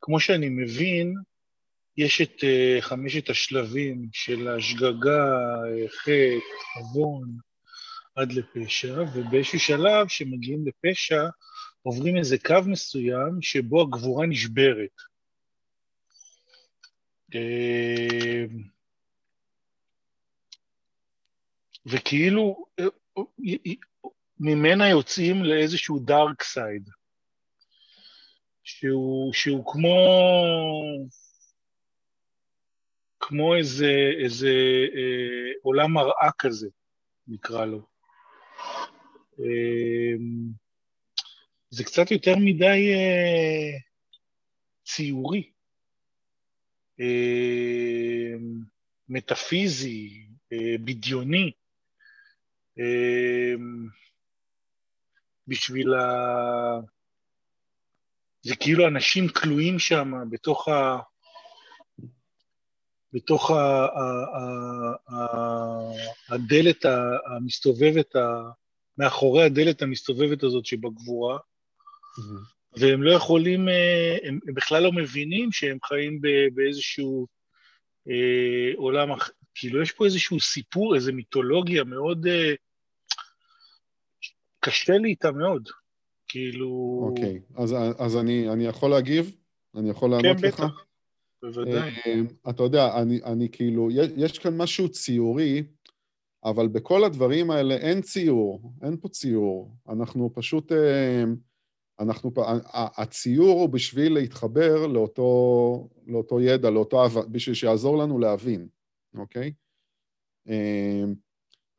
כמו 0.00 0.20
שאני 0.20 0.48
מבין, 0.48 1.14
יש 1.96 2.20
את 2.20 2.36
uh, 2.40 2.80
חמשת 2.80 3.30
השלבים 3.30 4.08
של 4.12 4.48
השגגה, 4.48 5.32
חטא, 5.88 6.38
עוון, 6.76 7.36
עד 8.16 8.32
לפשע, 8.32 9.02
ובאיזשהו 9.14 9.60
שלב 9.60 10.08
שמגיעים 10.08 10.64
לפשע, 10.66 11.24
עוברים 11.82 12.16
איזה 12.16 12.38
קו 12.38 12.54
מסוים 12.66 13.42
שבו 13.42 13.82
הגבורה 13.82 14.26
נשברת. 14.26 15.13
אה, 17.34 18.44
וכאילו 21.86 22.66
אה, 22.80 22.84
ממנה 24.40 24.88
יוצאים 24.88 25.44
לאיזשהו 25.44 25.98
דארק 25.98 26.42
סייד, 26.42 26.88
שהוא, 28.62 29.32
שהוא 29.32 29.72
כמו, 29.72 29.96
כמו 33.20 33.54
איזה, 33.54 33.92
איזה 34.24 34.48
אה, 34.96 35.52
עולם 35.62 35.92
מראה 35.92 36.30
כזה, 36.38 36.68
נקרא 37.28 37.64
לו. 37.64 37.86
אה, 39.40 40.16
זה 41.70 41.84
קצת 41.84 42.10
יותר 42.10 42.34
מדי 42.40 42.92
אה, 42.94 43.78
ציורי, 44.84 45.50
אה, 45.50 45.53
מטאפיזי, 49.08 50.26
אה, 50.52 50.74
בדיוני. 50.84 51.52
אה, 52.78 53.54
בשביל 55.48 55.94
ה... 55.94 56.04
זה 58.42 58.56
כאילו 58.56 58.88
אנשים 58.88 59.28
כלואים 59.28 59.78
שם 59.78 60.12
בתוך 60.30 60.68
ה... 60.68 60.98
בתוך 63.12 63.50
ה... 63.50 63.54
ה... 63.54 64.24
ה... 64.36 65.14
ה... 65.14 65.24
הדלת 66.28 66.84
המסתובבת, 67.26 68.16
ה... 68.16 68.50
מאחורי 68.98 69.44
הדלת 69.44 69.82
המסתובבת 69.82 70.42
הזאת 70.42 70.66
שבגבורה, 70.66 71.38
mm-hmm. 71.38 72.54
והם 72.76 73.02
לא 73.02 73.12
יכולים, 73.12 73.68
אה, 73.68 74.16
הם, 74.22 74.38
הם 74.48 74.54
בכלל 74.54 74.82
לא 74.82 74.92
מבינים 74.92 75.52
שהם 75.52 75.78
חיים 75.84 76.20
באיזשהו 76.54 77.26
אה, 78.08 78.72
עולם, 78.76 79.08
כאילו 79.54 79.82
יש 79.82 79.92
פה 79.92 80.04
איזשהו 80.04 80.40
סיפור, 80.40 80.94
איזו 80.94 81.12
מיתולוגיה 81.12 81.84
מאוד, 81.84 82.26
אה, 82.26 82.52
קשה 84.60 84.98
לי 84.98 85.08
איתה 85.08 85.32
מאוד, 85.32 85.68
כאילו... 86.28 87.00
אוקיי, 87.08 87.40
אז, 87.56 87.74
אז 87.98 88.16
אני, 88.16 88.48
אני 88.48 88.66
יכול 88.66 88.90
להגיב? 88.90 89.36
אני 89.76 89.90
יכול 89.90 90.10
לענות 90.10 90.40
כן, 90.40 90.48
לך? 90.48 90.56
כן, 90.56 90.66
בטח, 90.66 90.84
בוודאי. 91.42 91.90
Uh, 91.90 92.50
אתה 92.50 92.62
יודע, 92.62 93.02
אני, 93.02 93.20
אני 93.24 93.48
כאילו, 93.48 93.88
יש, 94.16 94.38
כאן 94.38 94.56
משהו 94.56 94.88
ציורי, 94.88 95.62
אבל 96.44 96.68
בכל 96.68 97.04
הדברים 97.04 97.50
האלה 97.50 97.74
אין 97.74 98.02
ציור, 98.02 98.72
אין 98.82 98.96
פה 98.96 99.08
ציור. 99.08 99.76
אנחנו 99.88 100.30
פשוט, 100.34 100.72
אנחנו, 102.00 102.32
הציור 102.74 103.60
הוא 103.60 103.68
בשביל 103.68 104.14
להתחבר 104.14 104.86
לאותו, 104.86 105.88
לאותו 106.06 106.40
ידע, 106.40 106.70
לאותו, 106.70 107.04
בשביל 107.30 107.54
שיעזור 107.54 107.98
לנו 107.98 108.18
להבין, 108.18 108.68
אוקיי? 109.18 109.52
Uh, 110.48 111.14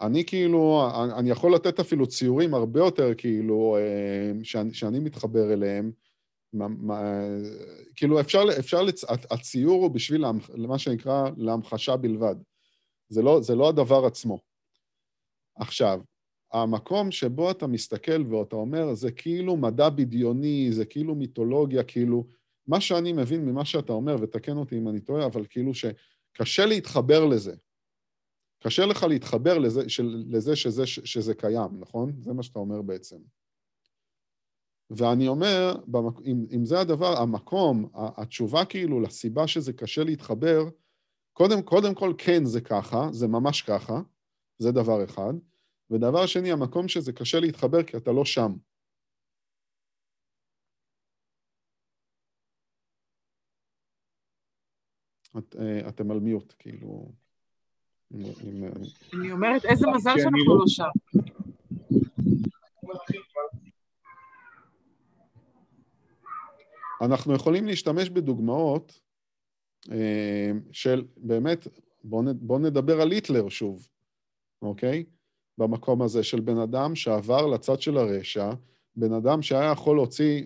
אני 0.01 0.25
כאילו, 0.25 0.89
אני 1.17 1.29
יכול 1.29 1.55
לתת 1.55 1.79
אפילו 1.79 2.07
ציורים 2.07 2.53
הרבה 2.53 2.79
יותר 2.79 3.13
כאילו, 3.17 3.77
אה, 3.77 4.43
שאני, 4.43 4.73
שאני 4.73 4.99
מתחבר 4.99 5.53
אליהם. 5.53 5.91
מה, 6.53 6.67
מה, 6.67 7.01
כאילו 7.95 8.19
אפשר, 8.19 8.43
אפשר 8.59 8.81
לצ... 8.81 9.03
הציור 9.31 9.83
הוא 9.83 9.91
בשביל 9.91 10.25
מה 10.57 10.79
שנקרא 10.79 11.29
להמחשה 11.37 11.97
בלבד. 11.97 12.35
זה 13.09 13.21
לא, 13.21 13.41
זה 13.41 13.55
לא 13.55 13.69
הדבר 13.69 14.05
עצמו. 14.05 14.39
עכשיו, 15.55 15.99
המקום 16.51 17.11
שבו 17.11 17.51
אתה 17.51 17.67
מסתכל 17.67 18.33
ואתה 18.33 18.55
אומר, 18.55 18.93
זה 18.93 19.11
כאילו 19.11 19.57
מדע 19.57 19.89
בדיוני, 19.89 20.67
זה 20.71 20.85
כאילו 20.85 21.15
מיתולוגיה, 21.15 21.83
כאילו, 21.83 22.27
מה 22.67 22.81
שאני 22.81 23.13
מבין 23.13 23.45
ממה 23.45 23.65
שאתה 23.65 23.93
אומר, 23.93 24.15
ותקן 24.21 24.57
אותי 24.57 24.77
אם 24.77 24.87
אני 24.87 24.99
טועה, 24.99 25.25
אבל 25.25 25.45
כאילו 25.49 25.71
שקשה 25.73 26.65
להתחבר 26.65 27.25
לזה. 27.25 27.55
קשה 28.63 28.85
לך 28.85 29.03
להתחבר 29.03 29.57
לזה, 29.57 29.89
של, 29.89 30.23
לזה 30.27 30.55
שזה, 30.55 30.87
שזה 30.87 31.33
קיים, 31.33 31.79
נכון? 31.79 32.13
זה 32.21 32.33
מה 32.33 32.43
שאתה 32.43 32.59
אומר 32.59 32.81
בעצם. 32.81 33.17
ואני 34.89 35.27
אומר, 35.27 35.75
במק... 35.87 36.13
אם, 36.25 36.45
אם 36.51 36.65
זה 36.65 36.79
הדבר, 36.79 37.17
המקום, 37.21 37.89
התשובה 37.93 38.65
כאילו 38.65 39.01
לסיבה 39.01 39.47
שזה 39.47 39.73
קשה 39.73 40.03
להתחבר, 40.03 40.69
קודם, 41.33 41.61
קודם 41.61 41.93
כל 41.93 42.13
כן 42.17 42.45
זה 42.45 42.61
ככה, 42.61 43.09
זה 43.11 43.27
ממש 43.27 43.61
ככה, 43.61 44.01
זה 44.57 44.71
דבר 44.71 45.03
אחד. 45.03 45.33
ודבר 45.91 46.25
שני, 46.25 46.51
המקום 46.51 46.87
שזה 46.87 47.13
קשה 47.13 47.39
להתחבר 47.39 47.83
כי 47.83 47.97
אתה 47.97 48.11
לא 48.11 48.25
שם. 48.25 48.51
את, 55.37 55.55
אה, 55.59 55.89
אתם 55.89 56.11
על 56.11 56.19
מיוט, 56.19 56.53
כאילו... 56.59 57.11
אני 59.13 59.31
אומרת, 59.31 59.65
איזה 59.65 59.87
מזל 59.95 60.13
שאנחנו 60.17 60.59
לא 60.59 60.63
שם. 60.67 60.89
אנחנו 67.01 67.35
יכולים 67.35 67.65
להשתמש 67.65 68.09
בדוגמאות 68.09 68.99
אה, 69.91 70.51
של 70.71 71.05
באמת, 71.17 71.67
בואו 72.03 72.59
נדבר 72.59 73.01
על 73.01 73.11
היטלר 73.11 73.49
שוב, 73.49 73.89
אוקיי? 74.61 75.05
במקום 75.57 76.01
הזה 76.01 76.23
של 76.23 76.39
בן 76.39 76.57
אדם 76.57 76.95
שעבר 76.95 77.47
לצד 77.47 77.81
של 77.81 77.97
הרשע, 77.97 78.51
בן 78.95 79.13
אדם 79.13 79.41
שהיה 79.41 79.71
יכול 79.71 79.95
להוציא 79.95 80.43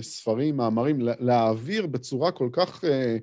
ספרים, 0.00 0.56
מאמרים, 0.56 0.98
להעביר 1.00 1.86
בצורה 1.86 2.32
כל 2.32 2.48
כך 2.52 2.84
אה, 2.84 3.16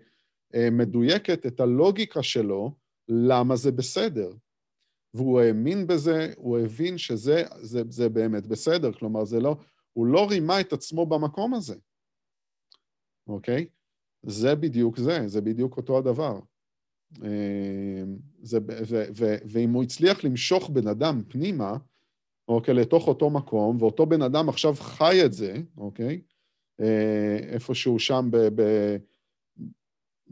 אה, 0.55 0.69
מדויקת 0.71 1.45
את 1.45 1.59
הלוגיקה 1.59 2.23
שלו, 2.23 2.71
למה 3.07 3.55
זה 3.55 3.71
בסדר. 3.71 4.33
והוא 5.13 5.41
האמין 5.41 5.87
בזה, 5.87 6.33
הוא 6.37 6.59
הבין 6.59 6.97
שזה 6.97 7.43
זה, 7.61 7.81
זה 7.89 8.09
באמת 8.09 8.47
בסדר, 8.47 8.91
כלומר, 8.91 9.25
זה 9.25 9.39
לא, 9.39 9.55
הוא 9.93 10.05
לא 10.05 10.27
רימה 10.29 10.61
את 10.61 10.73
עצמו 10.73 11.05
במקום 11.05 11.53
הזה, 11.53 11.75
אוקיי? 13.27 13.65
זה 14.23 14.55
בדיוק 14.55 14.97
זה, 14.97 15.27
זה 15.27 15.41
בדיוק 15.41 15.77
אותו 15.77 15.97
הדבר. 15.97 16.39
אה, 17.23 18.03
זה, 18.41 18.59
ו, 18.87 19.03
ו, 19.15 19.35
ואם 19.45 19.73
הוא 19.73 19.83
הצליח 19.83 20.23
למשוך 20.23 20.69
בן 20.69 20.87
אדם 20.87 21.21
פנימה, 21.27 21.77
אוקיי, 22.47 22.73
לתוך 22.73 23.07
אותו 23.07 23.29
מקום, 23.29 23.77
ואותו 23.81 24.05
בן 24.05 24.21
אדם 24.21 24.49
עכשיו 24.49 24.75
חי 24.75 25.25
את 25.25 25.33
זה, 25.33 25.57
אוקיי? 25.77 26.21
אה, 26.81 27.37
איפשהו 27.37 27.99
שם 27.99 28.27
ב, 28.31 28.37
ב, 28.37 28.61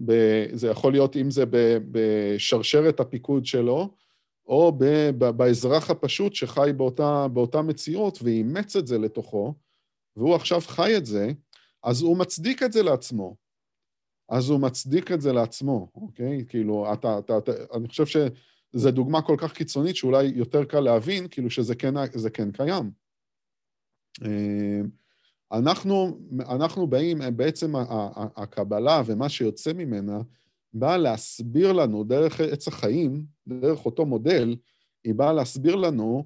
ב, 0.05 0.13
זה 0.53 0.67
יכול 0.67 0.91
להיות 0.91 1.15
אם 1.15 1.31
זה 1.31 1.43
בשרשרת 1.91 2.99
הפיקוד 2.99 3.45
שלו, 3.45 3.89
או 4.47 4.71
ב, 4.77 4.85
ב, 5.17 5.25
באזרח 5.25 5.89
הפשוט 5.89 6.35
שחי 6.35 6.71
באותה, 6.77 7.27
באותה 7.27 7.61
מציאות 7.61 8.19
ואימץ 8.23 8.75
את 8.75 8.87
זה 8.87 8.97
לתוכו, 8.97 9.53
והוא 10.15 10.35
עכשיו 10.35 10.61
חי 10.61 10.97
את 10.97 11.05
זה, 11.05 11.31
אז 11.83 12.01
הוא 12.01 12.17
מצדיק 12.17 12.63
את 12.63 12.73
זה 12.73 12.83
לעצמו. 12.83 13.35
אז 14.29 14.49
הוא 14.49 14.59
מצדיק 14.59 15.11
את 15.11 15.21
זה 15.21 15.33
לעצמו, 15.33 15.89
אוקיי? 15.95 16.45
כאילו, 16.49 16.93
אתה, 16.93 17.19
אתה, 17.19 17.37
אתה, 17.37 17.51
אני 17.73 17.87
חושב 17.87 18.05
שזו 18.05 18.91
דוגמה 18.91 19.21
כל 19.21 19.35
כך 19.37 19.53
קיצונית 19.53 19.95
שאולי 19.95 20.23
יותר 20.25 20.63
קל 20.63 20.79
להבין, 20.79 21.27
כאילו 21.27 21.49
שזה 21.49 21.75
כן, 21.75 21.93
כן 22.33 22.51
קיים. 22.51 22.91
אה, 24.25 24.81
אנחנו, 25.51 26.19
אנחנו 26.39 26.87
באים, 26.87 27.17
בעצם 27.35 27.73
הקבלה 28.35 29.01
ומה 29.05 29.29
שיוצא 29.29 29.73
ממנה, 29.73 30.21
באה 30.73 30.97
להסביר 30.97 31.73
לנו 31.73 32.03
דרך 32.03 32.41
עץ 32.41 32.67
החיים, 32.67 33.25
דרך 33.47 33.85
אותו 33.85 34.05
מודל, 34.05 34.55
היא 35.03 35.15
באה 35.15 35.33
להסביר 35.33 35.75
לנו 35.75 36.25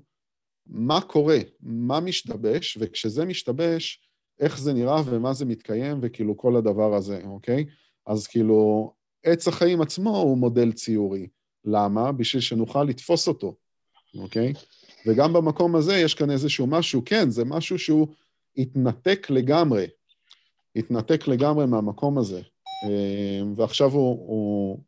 מה 0.65 1.01
קורה, 1.01 1.37
מה 1.61 1.99
משתבש, 1.99 2.77
וכשזה 2.81 3.25
משתבש, 3.25 4.01
איך 4.39 4.59
זה 4.59 4.73
נראה 4.73 5.01
ומה 5.05 5.33
זה 5.33 5.45
מתקיים, 5.45 5.99
וכאילו 6.01 6.37
כל 6.37 6.55
הדבר 6.55 6.93
הזה, 6.95 7.21
אוקיי? 7.25 7.65
אז 8.05 8.27
כאילו, 8.27 8.91
עץ 9.23 9.47
החיים 9.47 9.81
עצמו 9.81 10.17
הוא 10.17 10.37
מודל 10.37 10.71
ציורי. 10.71 11.27
למה? 11.65 12.11
בשביל 12.11 12.41
שנוכל 12.41 12.83
לתפוס 12.83 13.27
אותו, 13.27 13.55
אוקיי? 14.17 14.53
וגם 15.05 15.33
במקום 15.33 15.75
הזה 15.75 15.95
יש 15.97 16.13
כאן 16.13 16.31
איזשהו 16.31 16.67
משהו, 16.67 17.01
כן, 17.05 17.29
זה 17.29 17.45
משהו 17.45 17.79
שהוא 17.79 18.07
התנתק 18.57 19.27
לגמרי, 19.29 19.87
התנתק 20.75 21.27
לגמרי 21.27 21.65
מהמקום 21.65 22.17
הזה, 22.17 22.41
אה, 22.85 23.41
ועכשיו 23.55 23.91
הוא, 23.91 24.27
הוא 24.27 24.79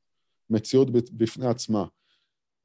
מציאות 0.49 0.89
בפני 0.89 1.47
עצמה. 1.47 1.85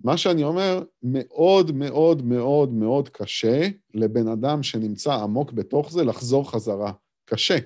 מה 0.05 0.17
שאני 0.17 0.45
אומר, 0.45 0.83
מאוד 1.03 1.73
מאוד 1.73 2.25
מאוד 2.25 2.73
מאוד 2.73 3.09
קשה 3.09 3.69
לבן 3.95 4.29
אדם 4.29 4.63
שנמצא 4.63 5.15
עמוק 5.15 5.53
בתוך 5.53 5.93
זה 5.93 6.05
לחזור 6.05 6.51
חזרה. 6.51 6.93
קשה. 7.25 7.59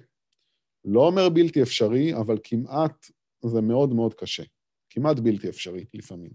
לא 0.85 1.01
אומר 1.01 1.29
בלתי 1.29 1.63
אפשרי, 1.63 2.15
אבל 2.15 2.39
כמעט 2.45 3.11
זה 3.45 3.61
מאוד 3.61 3.95
מאוד 3.95 4.15
קשה. 4.15 4.43
כמעט 4.91 5.17
בלתי 5.19 5.49
אפשרי 5.49 5.85
לפעמים. 5.95 6.31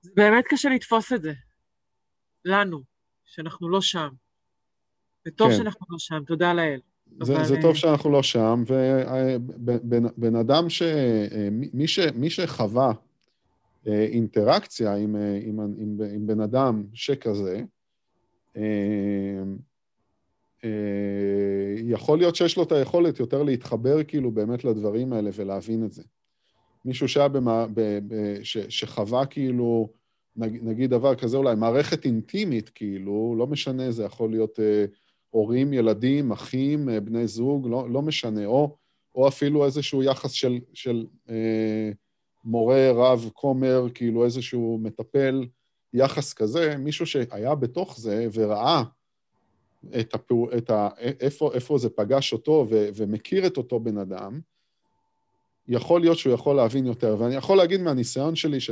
זה 0.00 0.10
באמת 0.16 0.44
קשה 0.48 0.68
לתפוס 0.68 1.12
את 1.12 1.22
זה. 1.22 1.32
לנו, 2.44 2.82
שאנחנו 3.24 3.68
לא 3.68 3.80
שם. 3.80 4.08
וטוב 5.26 5.50
כן. 5.50 5.56
שאנחנו 5.56 5.86
לא 5.90 5.98
שם, 5.98 6.24
תודה 6.26 6.52
לאל. 6.52 6.80
זה, 7.22 7.36
אבל... 7.36 7.44
זה 7.44 7.56
טוב 7.62 7.76
שאנחנו 7.76 8.10
לא 8.10 8.22
שם, 8.22 8.62
ובן 8.66 10.36
אדם 10.36 10.70
ש... 10.70 10.82
מי, 11.72 11.88
ש... 11.88 11.98
מי 11.98 12.30
שחווה 12.30 12.86
אה, 12.86 12.92
אינטראקציה 13.86 14.94
עם, 14.94 15.16
אה, 15.16 15.38
עם, 15.42 15.60
עם, 15.60 16.00
עם 16.14 16.26
בן 16.26 16.40
אדם 16.40 16.84
שכזה, 16.94 17.62
אה, 18.56 19.42
יכול 21.84 22.18
להיות 22.18 22.36
שיש 22.36 22.56
לו 22.56 22.62
את 22.62 22.72
היכולת 22.72 23.20
יותר 23.20 23.42
להתחבר 23.42 24.04
כאילו 24.04 24.30
באמת 24.30 24.64
לדברים 24.64 25.12
האלה 25.12 25.30
ולהבין 25.34 25.84
את 25.84 25.92
זה. 25.92 26.02
מישהו 26.84 27.08
שהיה 27.08 27.28
במה, 27.28 27.66
ב, 27.74 27.98
ב, 28.08 28.38
ש, 28.42 28.58
שחווה 28.58 29.26
כאילו, 29.26 29.88
נגיד 30.36 30.90
דבר 30.90 31.14
כזה 31.14 31.36
אולי, 31.36 31.54
מערכת 31.54 32.04
אינטימית 32.04 32.68
כאילו, 32.68 33.34
לא 33.38 33.46
משנה, 33.46 33.90
זה 33.90 34.04
יכול 34.04 34.30
להיות 34.30 34.60
אה, 34.60 34.84
הורים, 35.30 35.72
ילדים, 35.72 36.32
אחים, 36.32 36.88
אה, 36.88 37.00
בני 37.00 37.26
זוג, 37.26 37.68
לא, 37.70 37.90
לא 37.90 38.02
משנה, 38.02 38.46
או, 38.46 38.76
או 39.14 39.28
אפילו 39.28 39.64
איזשהו 39.64 40.02
יחס 40.02 40.30
של, 40.30 40.58
של 40.74 41.06
אה, 41.30 41.90
מורה, 42.44 42.90
רב, 42.94 43.30
כומר, 43.32 43.86
כאילו 43.94 44.24
איזשהו 44.24 44.78
מטפל, 44.82 45.46
יחס 45.94 46.32
כזה, 46.32 46.76
מישהו 46.76 47.06
שהיה 47.06 47.54
בתוך 47.54 47.98
זה 47.98 48.26
וראה 48.32 48.82
את, 50.00 50.14
הפעו, 50.14 50.48
את 50.58 50.70
ה, 50.70 50.88
איפה, 50.98 51.50
איפה 51.54 51.78
זה 51.78 51.90
פגש 51.90 52.32
אותו 52.32 52.66
ו, 52.70 52.88
ומכיר 52.96 53.46
את 53.46 53.56
אותו 53.56 53.80
בן 53.80 53.98
אדם, 53.98 54.40
יכול 55.68 56.00
להיות 56.00 56.18
שהוא 56.18 56.34
יכול 56.34 56.56
להבין 56.56 56.86
יותר. 56.86 57.16
ואני 57.18 57.34
יכול 57.34 57.56
להגיד 57.56 57.80
מהניסיון 57.80 58.36
שלי, 58.36 58.60
ש... 58.60 58.70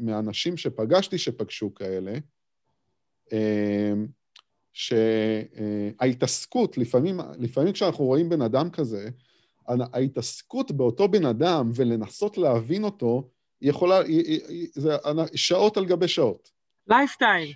מהאנשים 0.00 0.56
שפגשתי 0.56 1.18
שפגשו 1.18 1.74
כאלה, 1.74 2.12
אה, 3.32 3.92
שההתעסקות, 4.72 6.78
לפעמים, 6.78 7.20
לפעמים 7.38 7.72
כשאנחנו 7.72 8.04
רואים 8.04 8.28
בן 8.28 8.42
אדם 8.42 8.70
כזה, 8.70 9.08
ההתעסקות 9.92 10.72
באותו 10.72 11.08
בן 11.08 11.24
אדם 11.26 11.70
ולנסות 11.74 12.38
להבין 12.38 12.84
אותו, 12.84 13.28
היא 13.60 13.70
יכולה, 13.70 13.98
היא, 13.98 14.40
היא, 14.48 14.68
זה 14.74 14.96
שעות 15.34 15.76
על 15.76 15.86
גבי 15.86 16.08
שעות. 16.08 16.50
lifetime. 16.86 17.52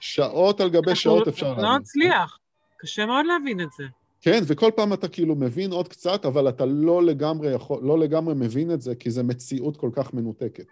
שעות 0.00 0.60
על 0.60 0.70
גבי 0.70 0.94
שעות 0.94 1.28
אפשר 1.28 1.48
להבין. 1.48 1.64
לא 1.64 1.78
נצליח, 1.78 2.38
קשה 2.78 3.06
מאוד 3.06 3.26
להבין 3.26 3.60
את 3.60 3.68
זה. 3.78 3.84
כן, 4.20 4.40
וכל 4.46 4.70
פעם 4.76 4.92
אתה 4.92 5.08
כאילו 5.08 5.34
מבין 5.34 5.72
עוד 5.72 5.88
קצת, 5.88 6.24
אבל 6.24 6.48
אתה 6.48 6.66
לא 6.66 7.02
לגמרי, 7.02 7.54
יכול, 7.54 7.84
לא 7.84 7.98
לגמרי 7.98 8.34
מבין 8.34 8.70
את 8.70 8.80
זה, 8.80 8.94
כי 8.94 9.10
זו 9.10 9.24
מציאות 9.24 9.76
כל 9.76 9.90
כך 9.92 10.14
מנותקת. 10.14 10.66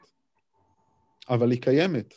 אבל 1.29 1.51
היא 1.51 1.63
קיימת. 1.63 2.15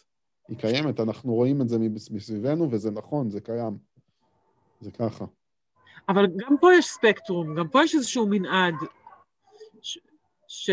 היא 0.48 0.58
קיימת, 0.58 1.00
אנחנו 1.00 1.34
רואים 1.34 1.62
את 1.62 1.70
זה 1.70 1.78
מסביבנו, 2.12 2.72
וזה 2.72 2.92
נכון, 2.92 3.30
זה 3.30 3.42
קיים. 3.42 3.78
זה 4.82 4.92
ככה. 4.92 5.26
אבל 6.10 6.28
גם 6.38 6.58
פה 6.62 6.70
יש 6.78 6.86
ספקטרום, 6.86 7.56
גם 7.56 7.68
פה 7.68 7.84
יש 7.84 7.96
איזשהו 7.96 8.28
מנעד, 8.30 8.76
ש... 9.82 10.00
ש... 10.48 10.70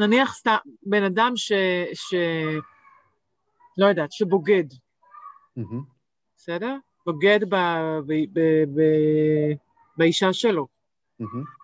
נניח 0.00 0.34
סתם 0.34 0.56
בן 0.82 1.02
אדם 1.02 1.32
ש... 1.36 1.52
ש... 1.94 2.14
לא 3.78 3.86
יודעת, 3.86 4.12
שבוגד, 4.12 4.64
mm-hmm. 5.58 5.82
בסדר? 6.36 6.76
בוגד 7.06 7.40
ב... 7.48 7.54
ב... 8.06 8.12
ב... 8.32 8.40
ב... 8.74 8.82
באישה 9.96 10.32
שלו. 10.32 10.66
Mm-hmm. 11.22 11.58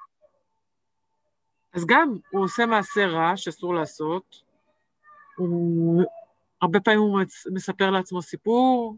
אז 1.72 1.84
גם 1.86 2.18
הוא 2.30 2.44
עושה 2.44 2.66
מעשה 2.66 3.06
רע 3.06 3.36
שאסור 3.36 3.74
לעשות, 3.74 4.42
הוא... 5.36 6.04
הרבה 6.62 6.80
פעמים 6.80 7.00
הוא 7.00 7.20
מספר 7.52 7.90
לעצמו 7.90 8.22
סיפור, 8.22 8.96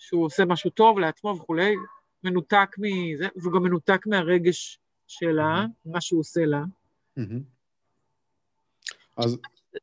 שהוא 0.00 0.24
עושה 0.24 0.44
משהו 0.44 0.70
טוב 0.70 0.98
לעצמו 0.98 1.36
וכולי, 1.36 1.74
מנותק 2.24 2.76
מזה, 2.78 3.28
והוא 3.36 3.52
גם 3.52 3.62
מנותק 3.62 4.06
מהרגש 4.06 4.78
שלה. 5.06 5.66
מה 5.84 6.00
שהוא 6.00 6.20
עושה 6.20 6.44
לה. 6.44 6.62
אז, 9.16 9.38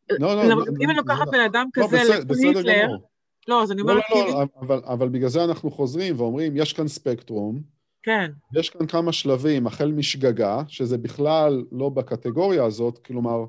לא, 0.09 0.35
לא, 0.35 0.43
לא, 0.49 0.63
אם 0.81 0.89
אני 0.89 0.97
לוקחת 0.97 1.27
בן 1.31 1.39
אדם 1.39 1.67
כזה 1.73 1.97
להיטלר, 2.29 2.87
לא, 3.47 3.63
אז 3.63 3.71
אני 3.71 3.81
אומרת... 3.81 4.03
לא, 4.09 4.19
לא, 4.19 4.31
לא, 4.31 4.45
אבל, 4.59 4.81
אבל 4.85 5.09
בגלל 5.09 5.29
זה 5.29 5.43
אנחנו 5.43 5.71
חוזרים 5.71 6.19
ואומרים, 6.19 6.57
יש 6.57 6.73
כאן 6.73 6.87
ספקטרום, 6.87 7.61
כן. 8.03 8.31
יש 8.55 8.69
כאן 8.69 8.87
כמה 8.87 9.13
שלבים, 9.13 9.67
החל 9.67 9.91
משגגה, 9.91 10.61
שזה 10.67 10.97
בכלל 10.97 11.63
לא 11.71 11.89
בקטגוריה 11.89 12.65
הזאת, 12.65 12.97
כלומר, 12.97 13.45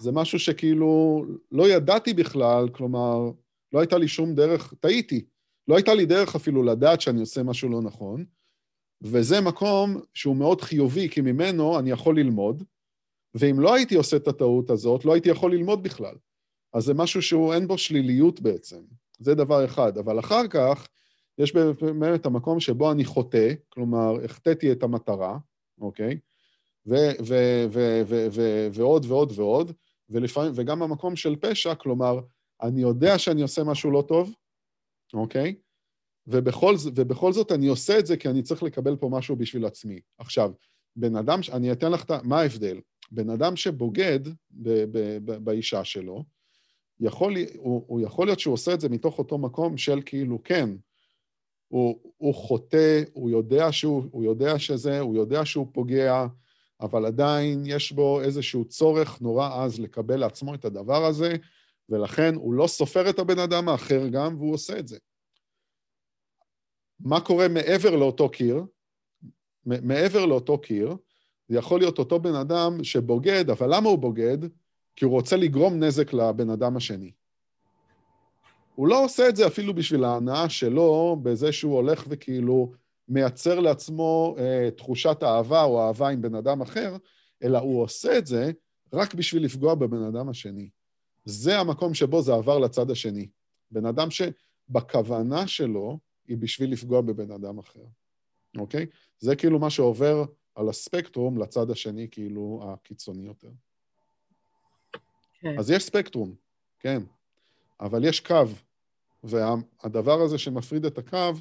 זה 0.00 0.12
משהו 0.12 0.38
שכאילו 0.38 1.24
לא 1.52 1.68
ידעתי 1.68 2.14
בכלל, 2.14 2.68
כלומר, 2.68 3.30
לא 3.72 3.80
הייתה 3.80 3.98
לי 3.98 4.08
שום 4.08 4.34
דרך, 4.34 4.74
טעיתי. 4.80 5.24
לא 5.70 5.76
הייתה 5.76 5.94
לי 5.94 6.06
דרך 6.06 6.34
אפילו 6.34 6.62
לדעת 6.62 7.00
שאני 7.00 7.20
עושה 7.20 7.42
משהו 7.42 7.68
לא 7.68 7.82
נכון, 7.82 8.24
וזה 9.02 9.40
מקום 9.40 10.00
שהוא 10.14 10.36
מאוד 10.36 10.60
חיובי, 10.60 11.08
כי 11.08 11.20
ממנו 11.20 11.78
אני 11.78 11.90
יכול 11.90 12.18
ללמוד, 12.18 12.64
ואם 13.34 13.60
לא 13.60 13.74
הייתי 13.74 13.94
עושה 13.94 14.16
את 14.16 14.28
הטעות 14.28 14.70
הזאת, 14.70 15.04
לא 15.04 15.12
הייתי 15.12 15.28
יכול 15.28 15.54
ללמוד 15.54 15.82
בכלל. 15.82 16.14
אז 16.74 16.84
זה 16.84 16.94
משהו 16.94 17.22
שהוא, 17.22 17.54
אין 17.54 17.66
בו 17.66 17.78
שליליות 17.78 18.40
בעצם. 18.40 18.80
זה 19.18 19.34
דבר 19.34 19.64
אחד. 19.64 19.98
אבל 19.98 20.18
אחר 20.18 20.48
כך, 20.48 20.88
יש 21.38 21.54
באמת 21.54 22.26
המקום 22.26 22.60
שבו 22.60 22.92
אני 22.92 23.04
חוטא, 23.04 23.52
כלומר, 23.68 24.24
החטאתי 24.24 24.72
את 24.72 24.82
המטרה, 24.82 25.38
אוקיי? 25.80 26.18
ועוד 28.72 29.06
ועוד 29.06 29.32
ועוד, 29.34 29.72
ולפעמים, 30.10 30.52
וגם 30.54 30.82
המקום 30.82 31.16
של 31.16 31.36
פשע, 31.36 31.74
כלומר, 31.74 32.20
אני 32.62 32.80
יודע 32.80 33.18
שאני 33.18 33.42
עושה 33.42 33.64
משהו 33.64 33.90
לא 33.90 34.04
טוב, 34.08 34.34
אוקיי? 35.14 35.54
ובכל, 36.26 36.74
ובכל 36.94 37.32
זאת 37.32 37.52
אני 37.52 37.66
עושה 37.66 37.98
את 37.98 38.06
זה 38.06 38.16
כי 38.16 38.28
אני 38.28 38.42
צריך 38.42 38.62
לקבל 38.62 38.96
פה 38.96 39.08
משהו 39.08 39.36
בשביל 39.36 39.66
עצמי. 39.66 40.00
עכשיו, 40.18 40.52
בן 40.96 41.16
אדם, 41.16 41.40
אני 41.52 41.72
אתן 41.72 41.92
לך 41.92 42.04
את 42.04 42.10
ה... 42.10 42.18
מה 42.22 42.40
ההבדל? 42.40 42.80
בן 43.10 43.30
אדם 43.30 43.56
שבוגד 43.56 44.20
ב, 44.50 44.84
ב, 44.90 45.18
ב, 45.24 45.44
באישה 45.44 45.84
שלו, 45.84 46.24
יכול, 47.00 47.34
הוא, 47.56 47.84
הוא 47.86 48.00
יכול 48.00 48.26
להיות 48.26 48.40
שהוא 48.40 48.54
עושה 48.54 48.74
את 48.74 48.80
זה 48.80 48.88
מתוך 48.88 49.18
אותו 49.18 49.38
מקום 49.38 49.76
של 49.76 50.00
כאילו, 50.06 50.42
כן, 50.44 50.70
הוא, 51.68 52.00
הוא 52.16 52.34
חוטא, 52.34 53.02
הוא 53.12 53.30
יודע, 53.30 53.72
שהוא, 53.72 54.04
הוא 54.10 54.24
יודע 54.24 54.58
שזה, 54.58 55.00
הוא 55.00 55.16
יודע 55.16 55.44
שהוא 55.44 55.66
פוגע, 55.72 56.26
אבל 56.80 57.06
עדיין 57.06 57.62
יש 57.66 57.92
בו 57.92 58.20
איזשהו 58.20 58.64
צורך 58.64 59.20
נורא 59.20 59.64
עז 59.64 59.80
לקבל 59.80 60.16
לעצמו 60.16 60.54
את 60.54 60.64
הדבר 60.64 61.04
הזה, 61.04 61.36
ולכן 61.90 62.34
הוא 62.34 62.54
לא 62.54 62.66
סופר 62.66 63.10
את 63.10 63.18
הבן 63.18 63.38
אדם 63.38 63.68
האחר 63.68 64.08
גם, 64.08 64.36
והוא 64.36 64.54
עושה 64.54 64.78
את 64.78 64.88
זה. 64.88 64.98
מה 67.00 67.20
קורה 67.20 67.48
מעבר 67.48 67.96
לאותו 67.96 68.28
קיר? 68.28 68.64
מעבר 69.66 70.26
לאותו 70.26 70.58
קיר, 70.58 70.96
זה 71.48 71.58
יכול 71.58 71.80
להיות 71.80 71.98
אותו 71.98 72.20
בן 72.20 72.34
אדם 72.34 72.84
שבוגד, 72.84 73.50
אבל 73.50 73.74
למה 73.74 73.88
הוא 73.88 73.98
בוגד? 73.98 74.38
כי 74.96 75.04
הוא 75.04 75.12
רוצה 75.12 75.36
לגרום 75.36 75.84
נזק 75.84 76.12
לבן 76.12 76.50
אדם 76.50 76.76
השני. 76.76 77.12
הוא 78.74 78.88
לא 78.88 79.04
עושה 79.04 79.28
את 79.28 79.36
זה 79.36 79.46
אפילו 79.46 79.74
בשביל 79.74 80.04
ההנאה 80.04 80.48
שלו, 80.48 81.16
בזה 81.22 81.52
שהוא 81.52 81.74
הולך 81.74 82.04
וכאילו 82.08 82.72
מייצר 83.08 83.60
לעצמו 83.60 84.36
אה, 84.38 84.70
תחושת 84.76 85.22
אהבה 85.22 85.62
או 85.62 85.86
אהבה 85.86 86.08
עם 86.08 86.22
בן 86.22 86.34
אדם 86.34 86.60
אחר, 86.60 86.96
אלא 87.42 87.58
הוא 87.58 87.82
עושה 87.82 88.18
את 88.18 88.26
זה 88.26 88.50
רק 88.92 89.14
בשביל 89.14 89.44
לפגוע 89.44 89.74
בבן 89.74 90.02
אדם 90.02 90.28
השני. 90.28 90.68
זה 91.24 91.58
המקום 91.58 91.94
שבו 91.94 92.22
זה 92.22 92.34
עבר 92.34 92.58
לצד 92.58 92.90
השני. 92.90 93.28
בן 93.70 93.86
אדם 93.86 94.08
שבכוונה 94.10 95.46
שלו 95.46 95.98
היא 96.26 96.36
בשביל 96.36 96.72
לפגוע 96.72 97.00
בבן 97.00 97.30
אדם 97.30 97.58
אחר, 97.58 97.84
אוקיי? 98.58 98.86
זה 99.18 99.36
כאילו 99.36 99.58
מה 99.58 99.70
שעובר 99.70 100.24
על 100.54 100.68
הספקטרום 100.68 101.38
לצד 101.38 101.70
השני, 101.70 102.08
כאילו 102.10 102.62
הקיצוני 102.64 103.26
יותר. 103.26 103.50
כן. 105.40 105.58
אז 105.58 105.70
יש 105.70 105.82
ספקטרום, 105.82 106.34
כן, 106.78 107.02
אבל 107.80 108.04
יש 108.04 108.20
קו, 108.20 108.44
והדבר 109.24 110.20
הזה 110.20 110.38
שמפריד 110.38 110.84
את 110.84 110.98
הקו, 110.98 111.32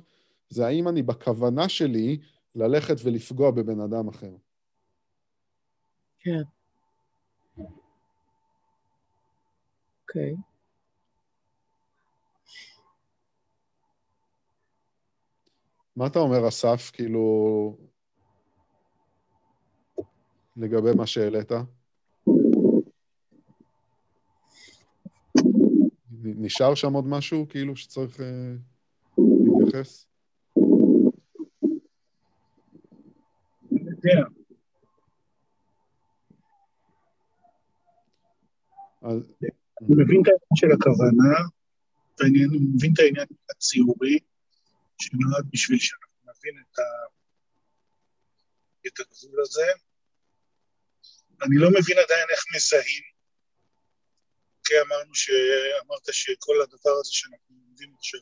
זה 0.49 0.67
האם 0.67 0.87
אני 0.87 1.01
בכוונה 1.01 1.69
שלי 1.69 2.17
ללכת 2.55 2.95
ולפגוע 3.03 3.51
בבן 3.51 3.79
אדם 3.79 4.07
אחר. 4.07 4.35
כן. 6.19 6.41
אוקיי. 10.09 10.33
Okay. 10.33 10.37
מה 15.95 16.07
אתה 16.07 16.19
אומר, 16.19 16.47
אסף, 16.47 16.91
כאילו, 16.93 17.77
לגבי 20.57 20.89
מה 20.97 21.07
שהעלית? 21.07 21.51
נשאר 26.23 26.75
שם 26.75 26.93
עוד 26.93 27.07
משהו, 27.07 27.45
כאילו, 27.49 27.75
שצריך 27.75 28.21
אה, 28.21 28.53
להתייחס? 29.17 30.09
יודע. 34.03 34.23
אז... 39.01 39.33
אני 39.81 40.03
מבין 40.03 40.21
את 40.21 40.27
העניין 40.27 40.55
של 40.55 40.71
הכוונה, 40.71 41.33
ואני 42.19 42.39
מבין 42.75 42.91
את 42.93 42.99
העניין 42.99 43.27
הציורי, 43.49 44.19
שנועד 45.01 45.45
בשביל 45.53 45.79
שאנחנו 45.79 46.19
נבין 46.23 46.63
את, 46.63 46.79
ה... 46.79 46.83
את 48.87 48.99
הגבול 48.99 49.41
הזה. 49.41 49.67
אני 51.43 51.55
לא 51.57 51.69
מבין 51.69 51.97
עדיין 52.05 52.27
איך 52.29 52.43
מזהים. 52.55 53.03
כי 54.63 54.73
אמרנו 54.81 55.15
ש... 55.15 55.29
אמרת 55.81 56.07
שכל 56.11 56.61
הדבר 56.61 56.95
הזה 56.99 57.11
שאנחנו 57.11 57.55
לומדים 57.55 57.95
עכשיו, 57.97 58.19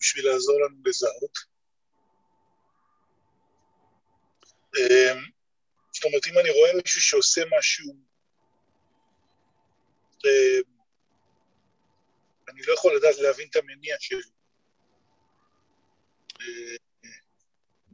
בשביל 0.00 0.26
לעזור 0.28 0.60
לנו 0.64 0.82
לזהות. 0.86 1.38
אמ, 4.76 5.18
זאת 5.92 6.04
אומרת, 6.04 6.26
אם 6.26 6.38
אני 6.38 6.50
רואה 6.50 6.70
מישהו 6.82 7.00
שעושה 7.00 7.42
משהו, 7.58 8.11
אני 12.48 12.62
לא 12.66 12.72
יכול 12.72 12.96
לדעת 12.96 13.18
להבין 13.18 13.48
את 13.50 13.56
המניע 13.56 13.96
שלו. 14.00 14.20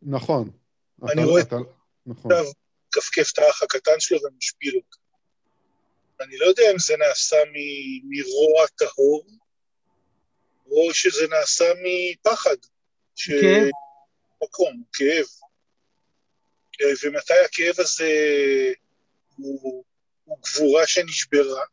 נכון. 0.03 0.51
אני 1.13 1.25
רואה 1.25 1.43
נכון. 2.07 2.33
עכשיו 2.33 2.45
כפכף 2.93 3.33
את 3.33 3.39
האח 3.39 3.63
הקטן 3.63 4.01
שלו 4.01 4.19
ומשפיל 4.23 4.77
אותו. 4.77 4.99
אני 6.21 6.39
לא 6.39 6.47
יודע 6.47 6.63
אם 6.73 6.79
זה 6.79 6.97
נעשה 6.97 7.37
מרוע 8.05 8.67
טהור, 8.67 9.27
או 10.67 10.95
שזה 10.95 11.27
נעשה 11.29 11.65
מפחד. 11.83 12.57
כאב. 13.17 13.71
מקום, 14.43 14.83
כאב. 14.93 15.27
ומתי 17.05 17.35
הכאב 17.45 17.75
הזה 17.79 18.13
הוא, 19.37 19.85
הוא 20.25 20.39
גבורה 20.43 20.87
שנשברה, 20.87 21.61
אה, 21.61 21.65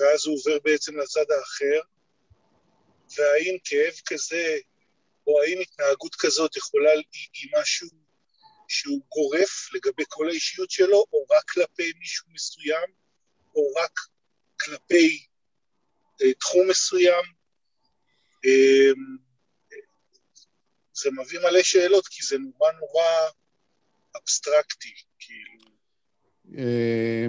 ואז 0.00 0.26
הוא 0.26 0.38
עובר 0.38 0.58
בעצם 0.64 0.98
לצד 0.98 1.30
האחר, 1.30 1.80
והאם 3.16 3.56
כאב 3.64 3.94
כזה, 4.06 4.56
או 5.26 5.42
האם 5.42 5.60
התנהגות 5.60 6.14
כזאת 6.14 6.56
יכולה, 6.56 6.90
היא 7.34 7.50
משהו 7.60 7.88
שהוא 8.68 9.00
גורף 9.08 9.74
לגבי 9.74 10.04
כל 10.08 10.28
האישיות 10.28 10.70
שלו, 10.70 11.04
או 11.12 11.26
רק 11.30 11.50
כלפי 11.50 11.92
מישהו 11.98 12.26
מסוים, 12.30 12.90
או 13.54 13.72
רק 13.74 14.00
כלפי 14.60 15.26
אה, 16.22 16.34
תחום 16.34 16.68
מסוים. 16.70 17.24
אה, 18.44 18.90
זה 20.94 21.10
מביא 21.10 21.38
מלא 21.40 21.62
שאלות, 21.62 22.08
כי 22.08 22.22
זה 22.22 22.36
נורא 22.38 22.72
נורא 22.72 23.30
אבסטרקטי, 24.16 24.94
כאילו. 25.18 25.61
אה, 26.58 27.26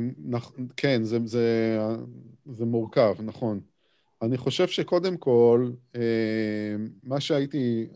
כן, 0.78 1.04
זה, 1.04 1.18
זה, 1.26 1.78
זה 2.46 2.66
מורכב, 2.66 3.16
נכון. 3.20 3.60
אני 4.22 4.38
חושב 4.38 4.68
שקודם 4.68 5.18
כל, 5.18 5.72
אה, 5.96 6.76
מה 7.04 7.20
שהייתי 7.20 7.88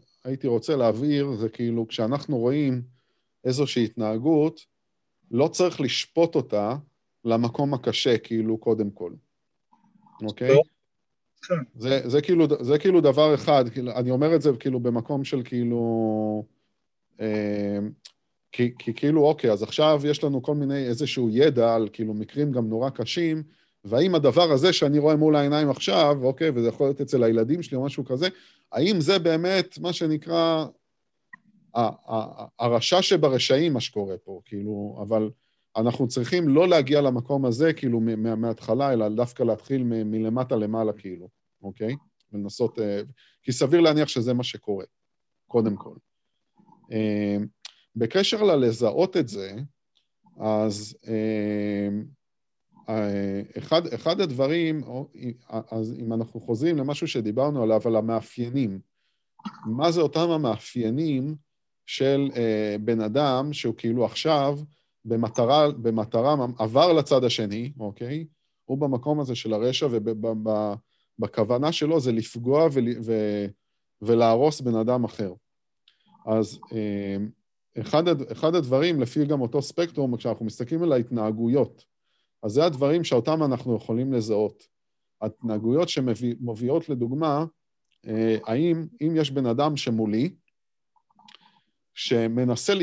רוצה 0.45 0.75
להבהיר 0.75 1.35
זה 1.35 1.49
כאילו, 1.49 1.87
כשאנחנו 1.87 2.37
רואים 2.37 2.81
איזושהי 3.43 3.83
התנהגות, 3.83 4.65
לא 5.31 5.47
צריך 5.47 5.81
לשפוט 5.81 6.35
אותה 6.35 6.75
למקום 7.25 7.73
הקשה, 7.73 8.17
כאילו, 8.17 8.57
קודם 8.57 8.89
כל, 8.91 9.11
אוקיי? 10.23 10.55
לא. 10.55 10.61
כן. 11.41 11.55
זה, 11.75 12.09
זה, 12.09 12.21
כאילו, 12.21 12.45
זה 12.59 12.79
כאילו 12.79 13.01
דבר 13.01 13.35
אחד, 13.35 13.69
כאילו, 13.69 13.91
אני 13.91 14.11
אומר 14.11 14.35
את 14.35 14.41
זה 14.41 14.49
כאילו 14.59 14.79
במקום 14.79 15.23
של 15.23 15.41
כאילו... 15.43 16.43
אה, 17.19 17.79
כי, 18.57 18.71
כי 18.79 18.93
כאילו, 18.93 19.25
אוקיי, 19.25 19.51
אז 19.51 19.63
עכשיו 19.63 20.01
יש 20.05 20.23
לנו 20.23 20.41
כל 20.41 20.55
מיני, 20.55 20.87
איזשהו 20.87 21.29
ידע 21.29 21.75
על 21.75 21.89
כאילו 21.93 22.13
מקרים 22.13 22.51
גם 22.51 22.69
נורא 22.69 22.89
קשים, 22.89 23.43
והאם 23.83 24.15
הדבר 24.15 24.51
הזה 24.51 24.73
שאני 24.73 24.99
רואה 24.99 25.15
מול 25.15 25.35
העיניים 25.35 25.69
עכשיו, 25.69 26.17
אוקיי, 26.23 26.49
וזה 26.49 26.67
יכול 26.67 26.87
להיות 26.87 27.01
אצל 27.01 27.23
הילדים 27.23 27.63
שלי 27.63 27.77
או 27.77 27.85
משהו 27.85 28.05
כזה, 28.05 28.27
האם 28.71 29.01
זה 29.01 29.19
באמת 29.19 29.77
מה 29.81 29.93
שנקרא 29.93 30.65
הרשע 32.59 33.01
שברשעים, 33.01 33.73
מה 33.73 33.81
שקורה 33.81 34.17
פה, 34.23 34.41
כאילו, 34.45 34.99
אבל 35.01 35.29
אנחנו 35.75 36.07
צריכים 36.07 36.47
לא 36.47 36.67
להגיע 36.67 37.01
למקום 37.01 37.45
הזה, 37.45 37.73
כאילו, 37.73 37.99
מההתחלה, 38.37 38.93
אלא 38.93 39.09
דווקא 39.09 39.43
להתחיל 39.43 39.83
מלמטה 39.83 40.55
למעלה, 40.55 40.93
כאילו, 40.93 41.29
אוקיי? 41.61 41.95
ולנסות... 42.33 42.79
אה, 42.79 43.01
כי 43.43 43.51
סביר 43.51 43.81
להניח 43.81 44.07
שזה 44.07 44.33
מה 44.33 44.43
שקורה, 44.43 44.85
קודם 45.47 45.75
כל. 45.75 45.95
אה, 47.97 48.07
בקשר 48.07 48.43
ללזהות 48.43 49.17
את 49.17 49.27
זה, 49.27 49.51
אז 50.39 50.97
אה, 51.07 51.89
אחד, 53.57 53.87
אחד 53.87 54.21
הדברים, 54.21 54.81
אז 55.71 55.95
אם 55.99 56.13
אנחנו 56.13 56.41
חוזרים 56.41 56.77
למשהו 56.77 57.07
שדיברנו 57.07 57.63
עליו, 57.63 57.81
על 57.85 57.95
המאפיינים, 57.95 58.79
מה 59.65 59.91
זה 59.91 60.01
אותם 60.01 60.29
המאפיינים 60.29 61.35
של 61.85 62.29
בן 62.81 63.01
אדם 63.01 63.53
שהוא 63.53 63.75
כאילו 63.77 64.05
עכשיו 64.05 64.59
במטרה, 65.05 65.71
במטרה, 65.71 66.35
עבר 66.59 66.93
לצד 66.93 67.23
השני, 67.23 67.71
אוקיי? 67.79 68.25
הוא 68.65 68.77
במקום 68.77 69.19
הזה 69.19 69.35
של 69.35 69.53
הרשע, 69.53 69.87
ובכוונה 71.19 71.71
שלו 71.71 71.99
זה 71.99 72.11
לפגוע 72.11 72.67
ול, 72.73 72.87
ו, 73.05 73.13
ולהרוס 74.01 74.61
בן 74.61 74.75
אדם 74.75 75.03
אחר. 75.03 75.33
אז 76.27 76.59
אה, 76.71 77.17
אחד, 77.79 78.21
אחד 78.31 78.55
הדברים, 78.55 79.01
לפי 79.01 79.25
גם 79.25 79.41
אותו 79.41 79.61
ספקטרום, 79.61 80.17
כשאנחנו 80.17 80.45
מסתכלים 80.45 80.83
על 80.83 80.91
ההתנהגויות, 80.91 81.85
אז 82.43 82.51
זה 82.51 82.65
הדברים 82.65 83.03
שאותם 83.03 83.43
אנחנו 83.43 83.75
יכולים 83.75 84.13
לזהות. 84.13 84.67
התנהגויות 85.21 85.89
שמביאות 85.89 86.89
לדוגמה, 86.89 87.45
אה, 88.07 88.37
האם 88.45 88.87
אם 89.01 89.13
יש 89.15 89.31
בן 89.31 89.45
אדם 89.45 89.77
שמולי, 89.77 90.29
שמנסה 91.93 92.73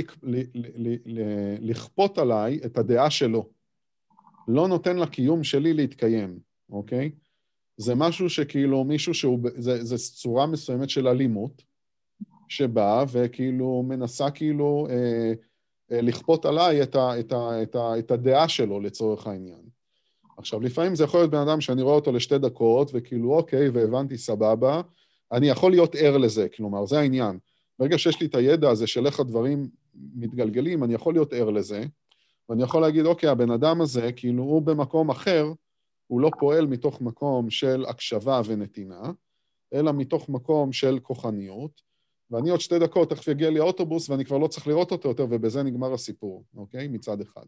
לכפות 1.61 2.18
עליי 2.18 2.61
את 2.64 2.78
הדעה 2.78 3.11
שלו. 3.11 3.51
לא 4.49 4.68
נותן 4.68 4.97
לקיום 4.97 5.45
שלי 5.45 5.74
להתקיים, 5.74 6.38
אוקיי? 6.70 7.11
זה 7.76 7.95
משהו 7.95 8.30
שכאילו 8.30 8.84
מישהו 8.84 9.14
שהוא, 9.14 9.38
זה, 9.57 9.84
זה 9.84 9.97
צורה 9.99 10.47
מסוימת 10.47 10.90
של 10.90 11.09
אלימות, 11.09 11.62
שבאה 12.49 13.05
וכאילו 13.12 13.84
מנסה 13.88 14.30
כאילו 14.30 14.86
אה, 14.90 15.32
אה, 15.92 16.03
לכפות 16.03 16.45
עליי 16.45 16.82
את, 16.82 16.95
ה, 16.95 17.20
את, 17.20 17.32
ה, 17.32 17.62
את, 17.62 17.74
ה, 17.74 17.99
את 17.99 18.11
הדעה 18.11 18.49
שלו 18.49 18.80
לצורך 18.80 19.26
העניין. 19.26 19.62
עכשיו, 20.36 20.61
לפעמים 20.61 20.95
זה 20.95 21.05
יכול 21.05 21.20
להיות 21.20 21.30
בן 21.30 21.49
אדם 21.49 21.61
שאני 21.61 21.82
רואה 21.82 21.95
אותו 21.95 22.12
לשתי 22.12 22.38
דקות, 22.38 22.90
וכאילו, 22.95 23.36
אוקיי, 23.36 23.68
והבנתי, 23.68 24.18
סבבה, 24.18 24.80
אני 25.32 25.49
יכול 25.49 25.70
להיות 25.70 25.95
ער 25.95 26.16
לזה, 26.16 26.49
כלומר, 26.57 26.86
זה 26.86 26.99
העניין. 26.99 27.38
ברגע 27.78 27.99
שיש 27.99 28.20
לי 28.20 28.26
את 28.26 28.34
הידע 28.34 28.70
הזה 28.70 28.86
של 28.86 29.07
איך 29.07 29.20
הדברים 29.20 29.68
מתגלגלים, 29.95 30.84
אני 30.84 30.95
יכול 30.95 31.14
להיות 31.14 31.32
ער 31.32 31.51
לזה, 31.51 31.84
ואני 32.49 32.62
יכול 32.62 32.82
להגיד, 32.82 33.07
אוקיי, 33.07 33.28
הבן 33.28 33.51
אדם 33.51 33.80
הזה, 33.80 34.12
כאילו 34.12 34.42
הוא 34.42 34.62
במקום 34.62 35.11
אחר, 35.11 35.53
הוא 36.07 36.20
לא 36.20 36.30
פועל 36.38 36.66
מתוך 36.66 37.01
מקום 37.01 37.51
של 37.51 37.84
הקשבה 37.88 38.40
ונתינה, 38.47 39.12
אלא 39.74 39.92
מתוך 39.92 40.28
מקום 40.28 40.72
של 40.72 40.99
כוחניות, 41.03 41.80
ואני 42.31 42.51
עוד 42.51 42.61
שתי 42.61 42.79
דקות, 42.79 43.11
תכף 43.11 43.29
יגיע 43.29 43.51
לי 43.51 43.59
האוטובוס 43.59 44.11
ואני 44.11 44.25
כבר 44.25 44.39
לא 44.39 44.47
צריך 44.47 44.66
לראות 44.66 44.93
אותו 44.93 45.09
יותר, 45.09 45.27
ובזה 45.31 45.62
נגמר 45.62 45.93
הסיפור, 45.93 46.45
אוקיי? 46.57 46.89
מצד 46.89 47.20
אחד. 47.20 47.45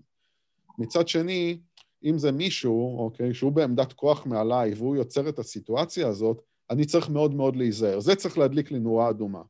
מצד 0.79 1.09
שני, 1.09 1.59
אם 2.05 2.19
זה 2.19 2.33
מישהו, 2.33 2.99
אוקיי, 2.99 3.35
שהוא 3.35 3.53
בעמדת 3.53 3.93
כוח 3.93 4.27
מעליי 4.27 4.75
והוא 4.75 4.97
יוצר 4.97 5.29
את 5.29 5.39
הסיטואציה 5.39 6.09
הזאת, 6.09 6.43
אני 6.71 6.85
צריך 6.85 7.09
מאוד 7.09 7.35
מאוד 7.35 7.57
להיזהר. 7.57 8.01
זה 8.01 8.15
צריך 8.15 8.39
להדליק 8.39 8.71
לי 8.71 8.79
נורה 8.79 9.11
אדומה. 9.11 9.43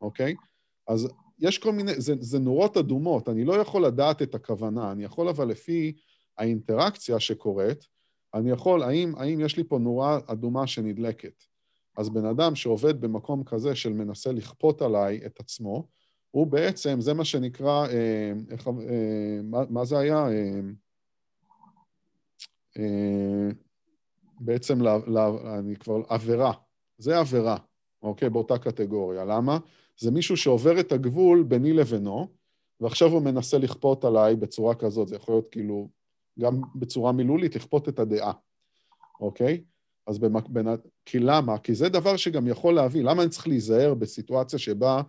אוקיי? 0.00 0.34
אז 0.88 1.08
יש 1.38 1.58
כל 1.58 1.72
מיני, 1.72 2.00
זה, 2.00 2.14
זה 2.20 2.38
נורות 2.38 2.76
אדומות, 2.76 3.28
אני 3.28 3.44
לא 3.44 3.54
יכול 3.54 3.86
לדעת 3.86 4.22
את 4.22 4.34
הכוונה, 4.34 4.92
אני 4.92 5.04
יכול 5.04 5.28
אבל 5.28 5.48
לפי 5.48 5.92
האינטראקציה 6.38 7.20
שקורית, 7.20 7.84
אני 8.34 8.50
יכול, 8.50 8.82
האם, 8.82 9.14
האם 9.16 9.40
יש 9.40 9.56
לי 9.56 9.64
פה 9.64 9.78
נורה 9.78 10.18
אדומה 10.26 10.66
שנדלקת? 10.66 11.44
אז 11.98 12.08
בן 12.08 12.24
אדם 12.24 12.54
שעובד 12.54 13.00
במקום 13.00 13.44
כזה 13.44 13.74
של 13.74 13.92
מנסה 13.92 14.32
לכפות 14.32 14.82
עליי 14.82 15.20
את 15.26 15.40
עצמו, 15.40 15.88
הוא 16.30 16.46
בעצם, 16.46 17.00
זה 17.00 17.14
מה 17.14 17.24
שנקרא, 17.24 17.86
אה, 17.86 18.32
איך, 18.50 18.68
אה, 18.68 19.40
מה, 19.44 19.58
מה 19.70 19.84
זה 19.84 19.98
היה? 19.98 20.28
אה, 20.28 20.60
אה, 22.78 23.48
בעצם, 24.40 24.80
לה, 24.80 24.98
לה, 25.06 25.28
אני 25.58 25.76
כבר, 25.76 26.02
עבירה. 26.08 26.52
זה 26.98 27.18
עבירה, 27.18 27.56
אוקיי? 28.02 28.30
באותה 28.30 28.58
קטגוריה. 28.58 29.24
למה? 29.24 29.58
זה 30.00 30.10
מישהו 30.10 30.36
שעובר 30.36 30.80
את 30.80 30.92
הגבול 30.92 31.42
ביני 31.42 31.72
לבינו, 31.72 32.28
ועכשיו 32.80 33.08
הוא 33.08 33.22
מנסה 33.22 33.58
לכפות 33.58 34.04
עליי 34.04 34.36
בצורה 34.36 34.74
כזאת, 34.74 35.08
זה 35.08 35.16
יכול 35.16 35.34
להיות 35.34 35.48
כאילו, 35.48 35.88
גם 36.40 36.60
בצורה 36.74 37.12
מילולית, 37.12 37.56
לכפות 37.56 37.88
את 37.88 37.98
הדעה, 37.98 38.32
אוקיי? 39.20 39.64
אז 40.08 40.18
במק... 40.18 40.48
בין... 40.48 40.66
כי 41.04 41.18
למה? 41.18 41.58
כי 41.58 41.74
זה 41.74 41.88
דבר 41.88 42.16
שגם 42.16 42.46
יכול 42.46 42.74
להביא, 42.74 43.02
למה 43.02 43.22
אני 43.22 43.30
צריך 43.30 43.48
להיזהר 43.48 43.94
בסיטואציה 43.94 44.58
שבה, 44.58 45.02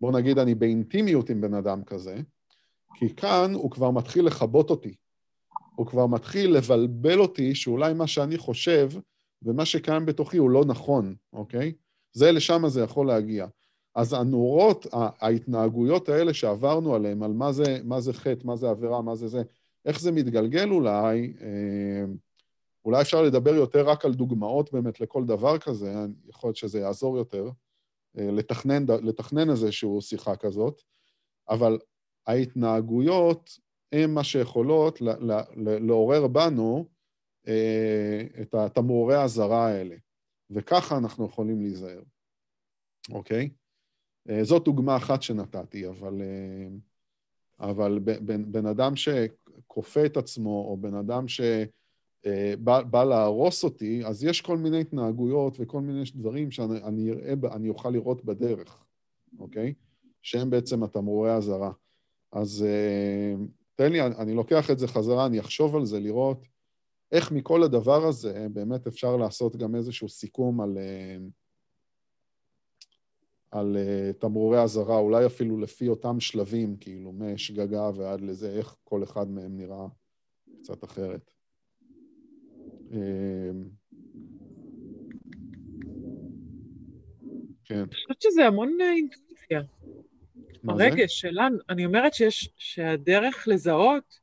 בוא 0.00 0.12
נגיד 0.12 0.38
אני 0.38 0.54
באינטימיות 0.54 1.30
עם 1.30 1.40
בן 1.40 1.54
אדם 1.54 1.84
כזה, 1.84 2.20
כי 2.94 3.14
כאן 3.14 3.54
הוא 3.54 3.70
כבר 3.70 3.90
מתחיל 3.90 4.26
לכבות 4.26 4.70
אותי. 4.70 4.94
הוא 5.76 5.86
כבר 5.86 6.06
מתחיל 6.06 6.56
לבלבל 6.56 7.20
אותי 7.20 7.54
שאולי 7.54 7.94
מה 7.94 8.06
שאני 8.06 8.38
חושב 8.38 8.90
ומה 9.42 9.64
שקיים 9.64 10.06
בתוכי 10.06 10.36
הוא 10.36 10.50
לא 10.50 10.64
נכון, 10.64 11.14
אוקיי? 11.32 11.72
זה 12.12 12.32
לשם 12.32 12.68
זה 12.68 12.80
יכול 12.80 13.06
להגיע. 13.06 13.46
אז 13.94 14.12
הנורות, 14.12 14.86
ההתנהגויות 14.92 16.08
האלה 16.08 16.34
שעברנו 16.34 16.94
עליהן, 16.94 17.22
על 17.22 17.32
מה 17.32 17.52
זה, 17.52 17.78
מה 17.84 18.00
זה 18.00 18.12
חטא, 18.12 18.46
מה 18.46 18.56
זה 18.56 18.70
עבירה, 18.70 19.02
מה 19.02 19.14
זה 19.14 19.28
זה, 19.28 19.42
איך 19.84 20.00
זה 20.00 20.12
מתגלגל 20.12 20.70
אולי, 20.70 21.32
אה, 21.40 22.04
אולי 22.84 23.02
אפשר 23.02 23.22
לדבר 23.22 23.54
יותר 23.54 23.88
רק 23.88 24.04
על 24.04 24.14
דוגמאות 24.14 24.72
באמת 24.72 25.00
לכל 25.00 25.24
דבר 25.24 25.58
כזה, 25.58 25.94
יכול 26.28 26.48
להיות 26.48 26.56
שזה 26.56 26.80
יעזור 26.80 27.18
יותר, 27.18 27.50
אה, 28.18 28.30
לתכנן, 28.30 28.86
לתכנן 29.02 29.50
איזושהי 29.50 30.00
שיחה 30.00 30.36
כזאת, 30.36 30.82
אבל 31.48 31.78
ההתנהגויות 32.26 33.58
הן 33.92 34.10
מה 34.10 34.24
שיכולות 34.24 34.98
לעורר 35.80 36.26
בנו 36.26 36.88
אה, 37.48 38.22
את 38.42 38.54
התמרורי 38.54 39.14
האזהרה 39.14 39.66
האלה, 39.66 39.96
וככה 40.50 40.96
אנחנו 40.96 41.26
יכולים 41.26 41.60
להיזהר, 41.60 42.02
אוקיי? 43.10 43.50
אה, 44.30 44.44
זאת 44.44 44.64
דוגמה 44.64 44.96
אחת 44.96 45.22
שנתתי, 45.22 45.88
אבל, 45.88 46.22
אבל 47.60 47.98
בן, 47.98 48.52
בן 48.52 48.66
אדם 48.66 48.92
שכופה 48.96 50.06
את 50.06 50.16
עצמו, 50.16 50.66
או 50.68 50.76
בן 50.76 50.94
אדם 50.94 51.28
שבא 51.28 51.54
בא 52.90 53.04
להרוס 53.04 53.64
אותי, 53.64 54.02
אז 54.06 54.24
יש 54.24 54.40
כל 54.40 54.56
מיני 54.56 54.80
התנהגויות 54.80 55.56
וכל 55.60 55.80
מיני 55.80 56.02
דברים 56.14 56.50
שאני 56.50 57.10
אראה, 57.10 57.34
אני 57.52 57.68
אוכל 57.68 57.90
לראות 57.90 58.24
בדרך, 58.24 58.84
אוקיי? 59.38 59.74
שהם 60.22 60.50
בעצם 60.50 60.82
התמרורי 60.82 61.30
האזהרה. 61.30 61.72
אז 62.32 62.66
תן 63.74 63.92
לי, 63.92 64.02
אני 64.02 64.34
לוקח 64.34 64.70
את 64.70 64.78
זה 64.78 64.88
חזרה, 64.88 65.26
אני 65.26 65.40
אחשוב 65.40 65.76
על 65.76 65.84
זה, 65.84 66.00
לראות 66.00 66.46
איך 67.12 67.32
מכל 67.32 67.62
הדבר 67.62 68.06
הזה 68.06 68.46
באמת 68.52 68.86
אפשר 68.86 69.16
לעשות 69.16 69.56
גם 69.56 69.74
איזשהו 69.74 70.08
סיכום 70.08 70.60
על, 70.60 70.78
אה, 70.78 71.16
על 73.50 73.76
אה, 73.76 74.12
תמרורי 74.12 74.62
אזהרה, 74.62 74.98
אולי 74.98 75.26
אפילו 75.26 75.58
לפי 75.58 75.88
אותם 75.88 76.20
שלבים, 76.20 76.76
כאילו, 76.76 77.12
משגגה 77.12 77.90
ועד 77.94 78.20
לזה, 78.20 78.50
איך 78.50 78.76
כל 78.84 79.02
אחד 79.02 79.30
מהם 79.30 79.56
נראה 79.56 79.86
קצת 80.62 80.84
אחרת. 80.84 81.30
אה, 82.92 82.98
כן. 87.64 87.78
אני 87.78 87.94
חושבת 87.94 88.22
שזה 88.22 88.46
המון 88.46 88.78
אינטואיציה. 88.80 89.60
הרגש 90.68 91.20
שלנו, 91.20 91.58
אני 91.68 91.86
אומרת 91.86 92.14
שיש, 92.14 92.50
שהדרך 92.56 93.48
לזהות 93.48 94.18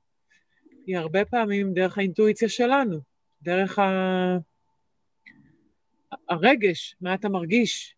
היא 0.86 0.98
הרבה 0.98 1.26
פעמים 1.26 1.74
דרך 1.74 1.98
האינטואיציה 1.98 2.50
שלנו, 2.50 3.00
דרך 3.42 3.80
ה... 3.80 3.84
הרגש, 6.30 6.96
מה 7.02 7.14
אתה 7.14 7.30
מרגיש. 7.30 7.96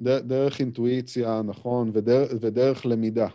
ד, 0.00 0.08
דרך 0.08 0.60
אינטואיציה, 0.60 1.42
נכון, 1.42 1.90
ודרך, 1.94 2.32
ודרך 2.40 2.86
למידה. 2.86 3.28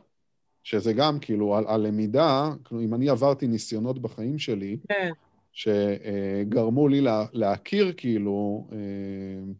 שזה 0.63 0.93
גם, 0.93 1.19
כאילו, 1.19 1.55
על, 1.55 1.65
הלמידה, 1.67 2.49
כאילו, 2.65 2.82
אם 2.82 2.93
אני 2.93 3.09
עברתי 3.09 3.47
ניסיונות 3.47 3.99
בחיים 3.99 4.39
שלי, 4.39 4.77
כן. 4.88 5.11
שגרמו 5.52 6.88
לי 6.88 7.02
לה, 7.02 7.26
להכיר, 7.34 7.93
כאילו, 7.97 8.68
אה, 8.72 9.52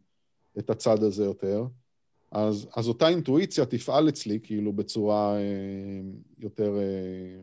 את 0.60 0.70
הצד 0.70 1.04
הזה 1.04 1.24
יותר, 1.24 1.66
אז, 2.32 2.68
אז 2.76 2.88
אותה 2.88 3.08
אינטואיציה 3.08 3.66
תפעל 3.66 4.10
אצלי, 4.10 4.40
כאילו, 4.44 4.74
בצורה 4.74 5.38
אה, 5.38 5.42
יותר... 6.40 6.78
אה, 6.78 7.42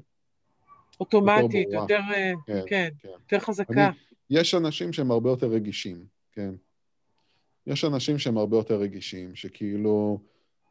אוטומטית, 1.00 1.68
יותר, 1.72 1.74
יותר, 1.74 2.00
אה, 2.14 2.32
כן, 2.46 2.62
כן, 2.66 2.88
כן, 2.98 3.08
יותר 3.08 3.38
חזקה. 3.38 3.86
אני, 3.86 3.96
יש 4.30 4.54
אנשים 4.54 4.92
שהם 4.92 5.10
הרבה 5.10 5.30
יותר 5.30 5.46
רגישים, 5.46 6.04
כן. 6.32 6.54
יש 7.66 7.84
אנשים 7.84 8.18
שהם 8.18 8.38
הרבה 8.38 8.56
יותר 8.56 8.80
רגישים, 8.80 9.34
שכאילו, 9.34 10.20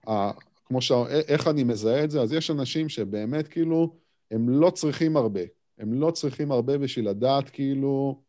ה, 0.07 0.31
כמו 0.65 0.81
ש... 0.81 0.91
איך 1.27 1.47
אני 1.47 1.63
מזהה 1.63 2.03
את 2.03 2.11
זה? 2.11 2.21
אז 2.21 2.33
יש 2.33 2.51
אנשים 2.51 2.89
שבאמת, 2.89 3.47
כאילו, 3.47 3.95
הם 4.31 4.49
לא 4.49 4.69
צריכים 4.69 5.17
הרבה. 5.17 5.41
הם 5.79 5.93
לא 5.93 6.11
צריכים 6.11 6.51
הרבה 6.51 6.77
בשביל 6.77 7.09
לדעת, 7.09 7.49
כאילו, 7.49 8.21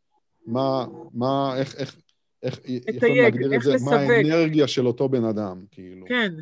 מה, 0.46 0.86
מה, 1.12 1.54
איך, 1.56 1.74
איך, 1.74 1.96
איך 2.42 2.60
יכולים 2.88 3.22
להגדיר 3.22 3.54
את 3.56 3.60
זה, 3.62 3.74
לסווג. 3.74 3.94
מה 3.94 4.00
האנרגיה 4.00 4.68
של 4.68 4.86
אותו 4.86 5.08
בן 5.08 5.24
אדם, 5.24 5.64
כאילו. 5.70 6.06
כן, 6.06 6.32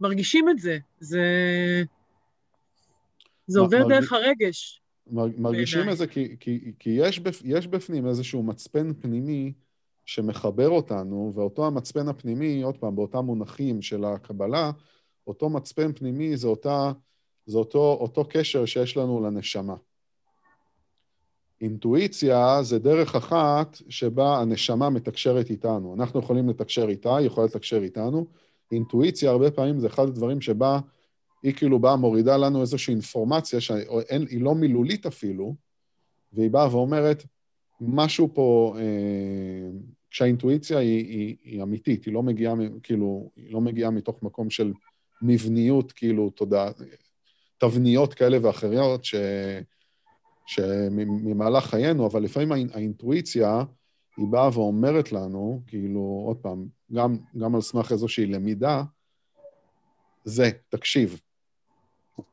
מרגישים 0.00 0.48
את 0.48 0.58
זה. 0.58 0.78
זה... 1.00 1.22
זה 3.46 3.60
עובר 3.60 3.78
מרג... 3.78 3.88
דרך 3.88 4.12
הרגש. 4.12 4.80
מרגישים 5.38 5.90
את 5.90 5.96
זה 5.96 6.06
כי, 6.06 6.36
כי, 6.40 6.72
כי 6.78 6.90
יש, 6.90 7.18
בפ, 7.18 7.42
יש 7.44 7.66
בפנים 7.66 8.06
איזשהו 8.06 8.42
מצפן 8.42 8.92
פנימי 8.94 9.52
שמחבר 10.06 10.68
אותנו, 10.68 11.32
ואותו 11.34 11.66
המצפן 11.66 12.08
הפנימי, 12.08 12.62
עוד 12.62 12.76
פעם, 12.76 12.96
באותם 12.96 13.18
מונחים 13.18 13.82
של 13.82 14.04
הקבלה, 14.04 14.70
אותו 15.26 15.50
מצפן 15.50 15.92
פנימי 15.92 16.36
זה, 16.36 16.48
אותה, 16.48 16.92
זה 17.46 17.58
אותו, 17.58 17.98
אותו 18.00 18.24
קשר 18.30 18.64
שיש 18.64 18.96
לנו 18.96 19.20
לנשמה. 19.26 19.74
אינטואיציה 21.60 22.62
זה 22.62 22.78
דרך 22.78 23.14
אחת 23.14 23.76
שבה 23.88 24.38
הנשמה 24.38 24.90
מתקשרת 24.90 25.50
איתנו. 25.50 25.94
אנחנו 25.94 26.20
יכולים 26.20 26.48
לתקשר 26.48 26.88
איתה, 26.88 27.16
היא 27.16 27.26
יכולה 27.26 27.46
לתקשר 27.46 27.82
איתנו. 27.82 28.26
אינטואיציה 28.72 29.30
הרבה 29.30 29.50
פעמים 29.50 29.80
זה 29.80 29.86
אחד 29.86 30.02
הדברים 30.02 30.40
שבה 30.40 30.80
היא 31.42 31.54
כאילו 31.54 31.78
באה, 31.78 31.96
מורידה 31.96 32.36
לנו 32.36 32.60
איזושהי 32.60 32.94
אינפורמציה 32.94 33.60
שהיא 33.60 34.40
לא 34.40 34.54
מילולית 34.54 35.06
אפילו, 35.06 35.54
והיא 36.32 36.50
באה 36.50 36.76
ואומרת, 36.76 37.24
משהו 37.80 38.30
פה, 38.34 38.76
אה, 38.78 39.70
כשהאינטואיציה 40.10 40.78
היא, 40.78 41.04
היא, 41.06 41.36
היא 41.42 41.62
אמיתית, 41.62 42.04
היא 42.04 42.14
לא 42.14 42.22
מגיעה, 42.22 42.54
כאילו, 42.82 43.30
היא 43.36 43.52
לא 43.52 43.60
מגיעה 43.60 43.90
מתוך 43.90 44.22
מקום 44.22 44.50
של 44.50 44.72
מבניות, 45.22 45.92
כאילו, 45.92 46.30
תודה, 46.30 46.70
תבניות 47.58 48.14
כאלה 48.14 48.38
ואחרות, 48.42 49.04
ש... 49.04 49.14
שממהלך 50.46 51.64
חיינו, 51.64 52.06
אבל 52.06 52.22
לפעמים 52.22 52.52
האינטואיציה, 52.52 53.64
היא 54.16 54.26
באה 54.26 54.58
ואומרת 54.58 55.12
לנו, 55.12 55.60
כאילו, 55.66 56.22
עוד 56.26 56.36
פעם, 56.36 56.66
גם, 56.92 57.16
גם 57.38 57.54
על 57.54 57.60
סמך 57.60 57.92
איזושהי 57.92 58.26
למידה, 58.26 58.82
זה, 60.24 60.50
תקשיב. 60.68 61.20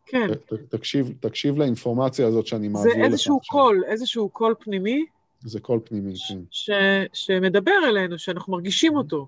כן. 0.05 0.33
ת, 0.33 0.53
תקשיב, 0.53 1.13
תקשיב 1.19 1.57
לאינפורמציה 1.57 2.27
הזאת 2.27 2.47
שאני 2.47 2.67
מעביר 2.67 2.91
לך. 2.91 2.97
זה 2.97 3.03
איזשהו 3.03 3.39
קול, 3.49 3.83
איזשהו 3.87 4.29
קול 4.29 4.55
פנימי. 4.59 5.05
זה 5.41 5.59
קול 5.59 5.79
פנימי, 5.85 6.13
כן. 6.29 6.39
ש, 6.51 6.69
שמדבר 7.13 7.79
אלינו, 7.89 8.19
שאנחנו 8.19 8.53
מרגישים 8.53 8.95
אותו. 8.95 9.27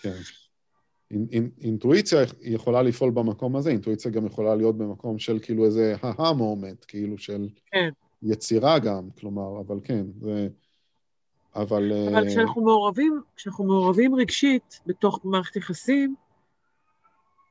כן. 0.00 0.18
אינטואיציה 1.60 2.18
יכולה 2.40 2.82
לפעול 2.82 3.10
במקום 3.10 3.56
הזה, 3.56 3.70
אינטואיציה 3.70 4.10
גם 4.10 4.26
יכולה 4.26 4.54
להיות 4.54 4.78
במקום 4.78 5.18
של 5.18 5.38
כאילו 5.42 5.64
איזה 5.64 5.94
aha 6.02 6.32
moment, 6.32 6.84
כאילו 6.88 7.18
של 7.18 7.48
כן. 7.72 7.90
יצירה 8.22 8.78
גם, 8.78 9.08
כלומר, 9.20 9.60
אבל 9.60 9.76
כן, 9.84 10.06
זה... 10.20 10.48
אבל... 11.54 11.92
אבל 12.08 12.26
אה... 12.26 12.30
כשאנחנו 12.30 12.62
מעורבים, 12.62 13.20
כשאנחנו 13.36 13.64
מעורבים 13.64 14.14
רגשית 14.14 14.80
בתוך 14.86 15.20
מערכת 15.24 15.56
יחסים, 15.56 16.14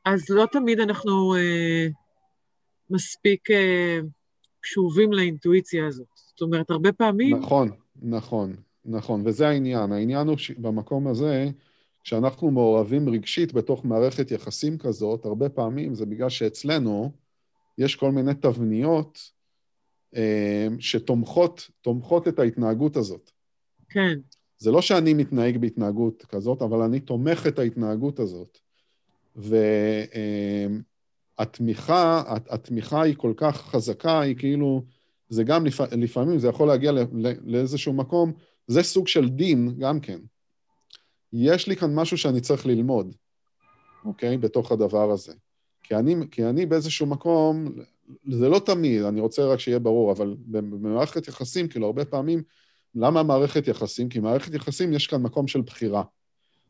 אז 0.05 0.29
לא 0.29 0.45
תמיד 0.51 0.79
אנחנו 0.79 1.35
uh, 1.35 1.91
מספיק 2.89 3.49
uh, 3.51 3.53
קשובים 4.61 5.13
לאינטואיציה 5.13 5.87
הזאת. 5.87 6.07
זאת 6.15 6.41
אומרת, 6.41 6.69
הרבה 6.69 6.91
פעמים... 6.91 7.37
נכון, 7.37 7.69
נכון, 8.01 8.55
נכון, 8.85 9.21
וזה 9.25 9.47
העניין. 9.47 9.91
העניין 9.91 10.27
הוא 10.27 10.37
שבמקום 10.37 11.07
הזה, 11.07 11.49
כשאנחנו 12.03 12.51
מעורבים 12.51 13.09
רגשית 13.09 13.53
בתוך 13.53 13.85
מערכת 13.85 14.31
יחסים 14.31 14.77
כזאת, 14.77 15.25
הרבה 15.25 15.49
פעמים 15.49 15.95
זה 15.95 16.05
בגלל 16.05 16.29
שאצלנו 16.29 17.11
יש 17.77 17.95
כל 17.95 18.11
מיני 18.11 18.33
תבניות 18.33 19.31
אה, 20.15 20.67
שתומכות 20.79 22.27
את 22.27 22.39
ההתנהגות 22.39 22.97
הזאת. 22.97 23.31
כן. 23.89 24.19
זה 24.57 24.71
לא 24.71 24.81
שאני 24.81 25.13
מתנהג 25.13 25.57
בהתנהגות 25.57 26.25
כזאת, 26.25 26.61
אבל 26.61 26.81
אני 26.81 26.99
תומך 26.99 27.47
את 27.47 27.59
ההתנהגות 27.59 28.19
הזאת. 28.19 28.57
והתמיכה, 31.35 32.23
אה, 32.27 32.37
התמיכה 32.49 33.01
היא 33.01 33.15
כל 33.17 33.33
כך 33.37 33.61
חזקה, 33.61 34.19
היא 34.19 34.35
כאילו, 34.35 34.83
זה 35.29 35.43
גם 35.43 35.65
לפעמים, 35.91 36.39
זה 36.39 36.47
יכול 36.47 36.67
להגיע 36.67 36.91
לאיזשהו 37.45 37.93
מקום, 37.93 38.33
זה 38.67 38.83
סוג 38.83 39.07
של 39.07 39.29
דין 39.29 39.75
גם 39.79 39.99
כן. 39.99 40.19
יש 41.33 41.67
לי 41.67 41.75
כאן 41.75 41.95
משהו 41.95 42.17
שאני 42.17 42.41
צריך 42.41 42.65
ללמוד, 42.65 43.15
אוקיי? 44.05 44.37
בתוך 44.37 44.71
הדבר 44.71 45.11
הזה. 45.11 45.33
כי 45.83 45.95
אני, 45.95 46.15
כי 46.31 46.45
אני 46.45 46.65
באיזשהו 46.65 47.05
מקום, 47.05 47.65
זה 48.31 48.49
לא 48.49 48.59
תמיד, 48.59 49.01
אני 49.01 49.21
רוצה 49.21 49.45
רק 49.45 49.59
שיהיה 49.59 49.79
ברור, 49.79 50.11
אבל 50.11 50.35
במערכת 50.45 51.27
יחסים, 51.27 51.67
כאילו, 51.67 51.85
הרבה 51.85 52.05
פעמים, 52.05 52.43
למה 52.95 53.23
מערכת 53.23 53.67
יחסים? 53.67 54.09
כי 54.09 54.19
מערכת 54.19 54.53
יחסים 54.53 54.93
יש 54.93 55.07
כאן 55.07 55.21
מקום 55.21 55.47
של 55.47 55.61
בחירה. 55.61 56.03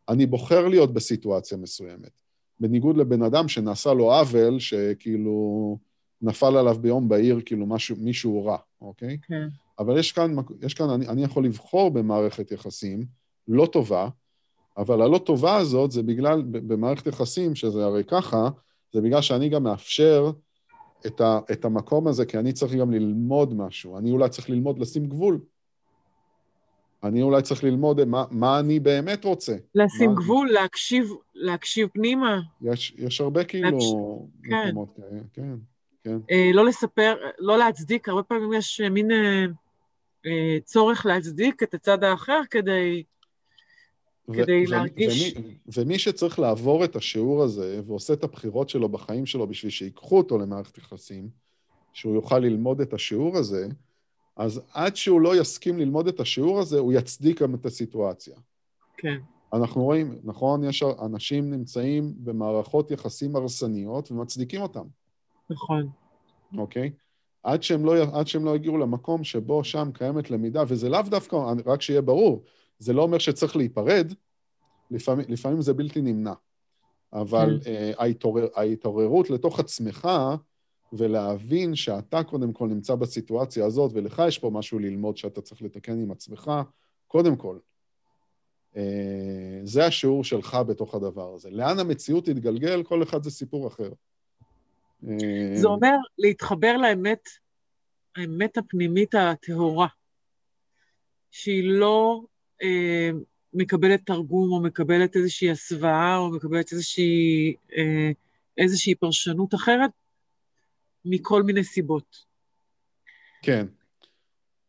אני 0.09 0.25
בוחר 0.25 0.67
להיות 0.67 0.93
בסיטואציה 0.93 1.57
מסוימת. 1.57 2.11
בניגוד 2.59 2.97
לבן 2.97 3.23
אדם 3.23 3.47
שנעשה 3.47 3.93
לו 3.93 4.13
עוול, 4.13 4.59
שכאילו 4.59 5.77
נפל 6.21 6.57
עליו 6.57 6.75
ביום 6.81 7.09
בהיר, 7.09 7.39
כאילו 7.45 7.65
משהו, 7.65 7.95
מישהו 7.99 8.45
רע, 8.45 8.57
אוקיי? 8.81 9.17
כן. 9.21 9.47
אבל 9.79 9.99
יש 9.99 10.11
כאן, 10.11 10.35
יש 10.61 10.73
כאן 10.73 10.89
אני, 10.89 11.07
אני 11.07 11.23
יכול 11.23 11.45
לבחור 11.45 11.91
במערכת 11.91 12.51
יחסים 12.51 13.05
לא 13.47 13.65
טובה, 13.65 14.09
אבל 14.77 15.01
הלא 15.01 15.17
טובה 15.17 15.55
הזאת 15.55 15.91
זה 15.91 16.03
בגלל, 16.03 16.41
במערכת 16.41 17.07
יחסים, 17.07 17.55
שזה 17.55 17.85
הרי 17.85 18.03
ככה, 18.03 18.49
זה 18.93 19.01
בגלל 19.01 19.21
שאני 19.21 19.49
גם 19.49 19.63
מאפשר 19.63 20.31
את, 21.05 21.21
ה, 21.21 21.39
את 21.51 21.65
המקום 21.65 22.07
הזה, 22.07 22.25
כי 22.25 22.37
אני 22.37 22.53
צריך 22.53 22.73
גם 22.73 22.91
ללמוד 22.91 23.53
משהו. 23.53 23.97
אני 23.97 24.11
אולי 24.11 24.29
צריך 24.29 24.49
ללמוד 24.49 24.79
לשים 24.79 25.05
גבול. 25.05 25.39
אני 27.03 27.21
אולי 27.21 27.41
צריך 27.41 27.63
ללמוד 27.63 28.05
מה, 28.05 28.23
מה 28.31 28.59
אני 28.59 28.79
באמת 28.79 29.25
רוצה. 29.25 29.55
לשים 29.75 30.09
מה... 30.09 30.15
גבול, 30.15 30.49
להקשיב, 30.51 31.09
להקשיב 31.35 31.89
פנימה. 31.93 32.39
יש, 32.61 32.95
יש 32.97 33.21
הרבה 33.21 33.43
כאילו 33.43 33.69
להקש... 33.69 33.85
כן. 34.43 34.67
מקומות 34.67 34.89
כן. 34.95 35.01
כאלה, 35.01 35.21
כן, 35.33 35.55
כן. 36.03 36.17
אה, 36.31 36.51
לא 36.53 36.65
לספר, 36.65 37.15
לא 37.39 37.57
להצדיק, 37.57 38.09
הרבה 38.09 38.23
פעמים 38.23 38.53
יש 38.53 38.81
מין 38.81 39.11
אה, 39.11 39.45
אה, 40.25 40.57
צורך 40.63 41.05
להצדיק 41.05 41.63
את 41.63 41.73
הצד 41.73 42.03
האחר 42.03 42.41
כדי... 42.49 43.03
כדי 44.33 44.65
להרגיש... 44.65 45.33
ומי, 45.35 45.57
ומי 45.77 45.99
שצריך 45.99 46.39
לעבור 46.39 46.83
את 46.83 46.95
השיעור 46.95 47.43
הזה 47.43 47.81
ועושה 47.85 48.13
את 48.13 48.23
הבחירות 48.23 48.69
שלו 48.69 48.89
בחיים 48.89 49.25
שלו 49.25 49.47
בשביל 49.47 49.71
שיקחו 49.71 50.17
אותו 50.17 50.37
למערכת 50.37 50.77
יחסים, 50.77 51.29
שהוא 51.93 52.15
יוכל 52.15 52.39
ללמוד 52.39 52.81
את 52.81 52.93
השיעור 52.93 53.37
הזה, 53.37 53.67
אז 54.35 54.61
עד 54.73 54.95
שהוא 54.95 55.21
לא 55.21 55.41
יסכים 55.41 55.77
ללמוד 55.77 56.07
את 56.07 56.19
השיעור 56.19 56.59
הזה, 56.59 56.79
הוא 56.79 56.93
יצדיק 56.93 57.41
גם 57.41 57.55
את 57.55 57.65
הסיטואציה. 57.65 58.35
כן. 58.97 59.19
אנחנו 59.53 59.83
רואים, 59.83 60.19
נכון, 60.23 60.63
יש 60.63 60.83
אנשים 61.01 61.51
נמצאים 61.51 62.13
במערכות 62.17 62.91
יחסים 62.91 63.35
הרסניות 63.35 64.11
ומצדיקים 64.11 64.61
אותם. 64.61 64.85
נכון. 65.49 65.89
אוקיי? 66.57 66.91
עד 67.43 67.63
שהם, 67.63 67.85
לא, 67.85 68.19
עד 68.19 68.27
שהם 68.27 68.45
לא 68.45 68.55
יגיעו 68.55 68.77
למקום 68.77 69.23
שבו 69.23 69.63
שם 69.63 69.89
קיימת 69.93 70.31
למידה, 70.31 70.63
וזה 70.67 70.89
לאו 70.89 71.01
דווקא, 71.01 71.35
רק 71.65 71.81
שיהיה 71.81 72.01
ברור, 72.01 72.43
זה 72.83 72.93
לא 72.93 73.01
אומר 73.01 73.17
שצריך 73.17 73.55
להיפרד, 73.55 74.13
לפעמים, 74.91 75.25
לפעמים 75.29 75.61
זה 75.61 75.73
בלתי 75.73 76.01
נמנע. 76.01 76.33
אבל 77.13 77.59
כן. 77.63 77.71
uh, 77.71 78.01
ההתעורר, 78.01 78.47
ההתעוררות 78.55 79.29
לתוך 79.29 79.59
עצמך, 79.59 80.09
ולהבין 80.93 81.75
שאתה 81.75 82.23
קודם 82.23 82.53
כל 82.53 82.67
נמצא 82.67 82.95
בסיטואציה 82.95 83.65
הזאת, 83.65 83.91
ולך 83.93 84.21
יש 84.27 84.39
פה 84.39 84.49
משהו 84.49 84.79
ללמוד 84.79 85.17
שאתה 85.17 85.41
צריך 85.41 85.61
לתקן 85.61 86.01
עם 86.01 86.11
עצמך, 86.11 86.51
קודם 87.07 87.35
כל. 87.35 87.57
Uh, 88.73 88.77
זה 89.63 89.85
השיעור 89.85 90.23
שלך 90.23 90.57
בתוך 90.67 90.95
הדבר 90.95 91.33
הזה. 91.33 91.49
לאן 91.49 91.79
המציאות 91.79 92.25
תתגלגל, 92.25 92.83
כל 92.83 93.03
אחד 93.03 93.23
זה 93.23 93.31
סיפור 93.31 93.67
אחר. 93.67 93.89
אה, 95.07 95.55
זה 95.55 95.67
אומר 95.67 95.95
להתחבר 96.17 96.77
לאמת, 96.77 97.29
האמת 98.15 98.57
הפנימית 98.57 99.15
הטהורה, 99.15 99.87
שהיא 101.31 101.69
לא 101.69 102.21
אה, 102.63 103.09
מקבלת 103.53 104.01
תרגום 104.05 104.51
או 104.51 104.61
מקבלת 104.61 105.15
איזושהי 105.15 105.51
הסוואה 105.51 106.17
או 106.17 106.31
מקבלת 106.31 106.71
איזושהי, 106.71 107.55
אה, 107.77 108.11
איזושהי 108.57 108.95
פרשנות 108.95 109.55
אחרת 109.55 109.91
מכל 111.05 111.43
מיני 111.43 111.63
סיבות. 111.63 112.17
כן, 113.41 113.65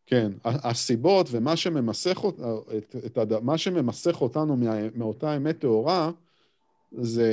כן. 0.06 0.32
הסיבות 0.44 1.26
ומה 1.30 1.56
שממסך, 1.56 2.20
את, 2.78 2.96
את, 2.96 3.18
את, 3.18 3.32
מה 3.42 3.58
שממסך 3.58 4.20
אותנו 4.20 4.56
מה, 4.56 4.76
מאותה 4.94 5.36
אמת 5.36 5.58
טהורה 5.58 6.10
זה, 6.92 7.32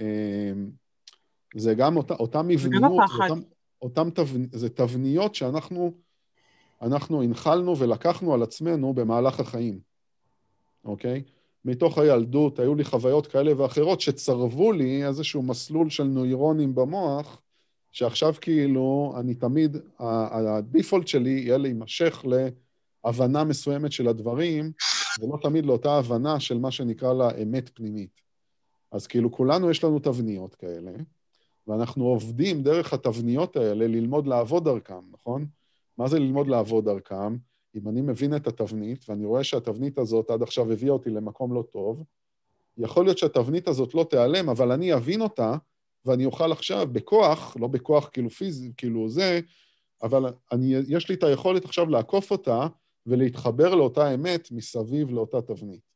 אה, 0.00 0.52
זה 1.56 1.74
גם 1.74 1.96
אותה, 1.96 2.14
אותה 2.14 2.42
מבניות. 2.42 2.92
אותם, 3.20 3.40
אותם 3.82 4.10
תב, 4.10 4.28
זה 4.52 4.68
תבניות 4.68 5.34
שאנחנו 5.34 5.92
אנחנו 6.82 7.22
הנחלנו 7.22 7.78
ולקחנו 7.78 8.34
על 8.34 8.42
עצמנו 8.42 8.94
במהלך 8.94 9.40
החיים. 9.40 9.87
אוקיי? 10.84 11.22
מתוך 11.64 11.98
הילדות 11.98 12.58
היו 12.58 12.74
לי 12.74 12.84
חוויות 12.84 13.26
כאלה 13.26 13.62
ואחרות 13.62 14.00
שצרבו 14.00 14.72
לי 14.72 15.06
איזשהו 15.06 15.42
מסלול 15.42 15.90
של 15.90 16.04
נוירונים 16.04 16.74
במוח, 16.74 17.40
שעכשיו 17.92 18.34
כאילו 18.40 19.14
אני 19.20 19.34
תמיד, 19.34 19.76
הדיפולט 19.98 21.08
שלי 21.08 21.30
יהיה 21.30 21.58
להימשך 21.58 22.24
להבנה 23.04 23.44
מסוימת 23.44 23.92
של 23.92 24.08
הדברים, 24.08 24.72
ולא 25.20 25.38
תמיד 25.42 25.66
לאותה 25.66 25.98
הבנה 25.98 26.40
של 26.40 26.58
מה 26.58 26.70
שנקרא 26.70 27.12
לה 27.12 27.30
אמת 27.42 27.70
פנימית. 27.74 28.20
אז 28.92 29.06
כאילו 29.06 29.32
כולנו 29.32 29.70
יש 29.70 29.84
לנו 29.84 29.98
תבניות 29.98 30.54
כאלה, 30.54 30.92
ואנחנו 31.66 32.04
עובדים 32.04 32.62
דרך 32.62 32.92
התבניות 32.92 33.56
האלה 33.56 33.86
ללמוד 33.86 34.26
לעבוד 34.26 34.64
דרכם, 34.64 35.00
נכון? 35.12 35.46
מה 35.98 36.08
זה 36.08 36.18
ללמוד 36.18 36.48
לעבוד 36.48 36.84
דרכם? 36.84 37.36
אם 37.82 37.88
אני 37.88 38.00
מבין 38.00 38.36
את 38.36 38.46
התבנית, 38.46 39.04
ואני 39.08 39.24
רואה 39.24 39.44
שהתבנית 39.44 39.98
הזאת 39.98 40.30
עד 40.30 40.42
עכשיו 40.42 40.72
הביאה 40.72 40.92
אותי 40.92 41.10
למקום 41.10 41.54
לא 41.54 41.64
טוב, 41.72 42.04
יכול 42.78 43.04
להיות 43.04 43.18
שהתבנית 43.18 43.68
הזאת 43.68 43.94
לא 43.94 44.06
תיעלם, 44.10 44.48
אבל 44.48 44.72
אני 44.72 44.94
אבין 44.94 45.20
אותה, 45.20 45.56
ואני 46.04 46.24
אוכל 46.24 46.52
עכשיו 46.52 46.88
בכוח, 46.92 47.56
לא 47.60 47.66
בכוח 47.66 48.10
כאילו 48.12 48.30
פיזי, 48.30 48.72
כאילו 48.76 49.08
זה, 49.08 49.40
אבל 50.02 50.32
אני, 50.52 50.74
יש 50.88 51.08
לי 51.08 51.14
את 51.14 51.22
היכולת 51.22 51.64
עכשיו 51.64 51.86
לעקוף 51.90 52.30
אותה 52.30 52.66
ולהתחבר 53.06 53.74
לאותה 53.74 54.14
אמת 54.14 54.48
מסביב 54.52 55.10
לאותה 55.10 55.42
תבנית. 55.42 55.88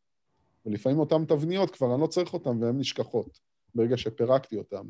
ולפעמים 0.66 0.98
אותן 0.98 1.24
תבניות 1.24 1.70
כבר 1.70 1.94
אני 1.94 2.02
לא 2.02 2.06
צריך 2.06 2.34
אותן 2.34 2.62
והן 2.62 2.78
נשכחות, 2.78 3.40
ברגע 3.74 3.96
שפירקתי 3.96 4.56
אותן. 4.56 4.82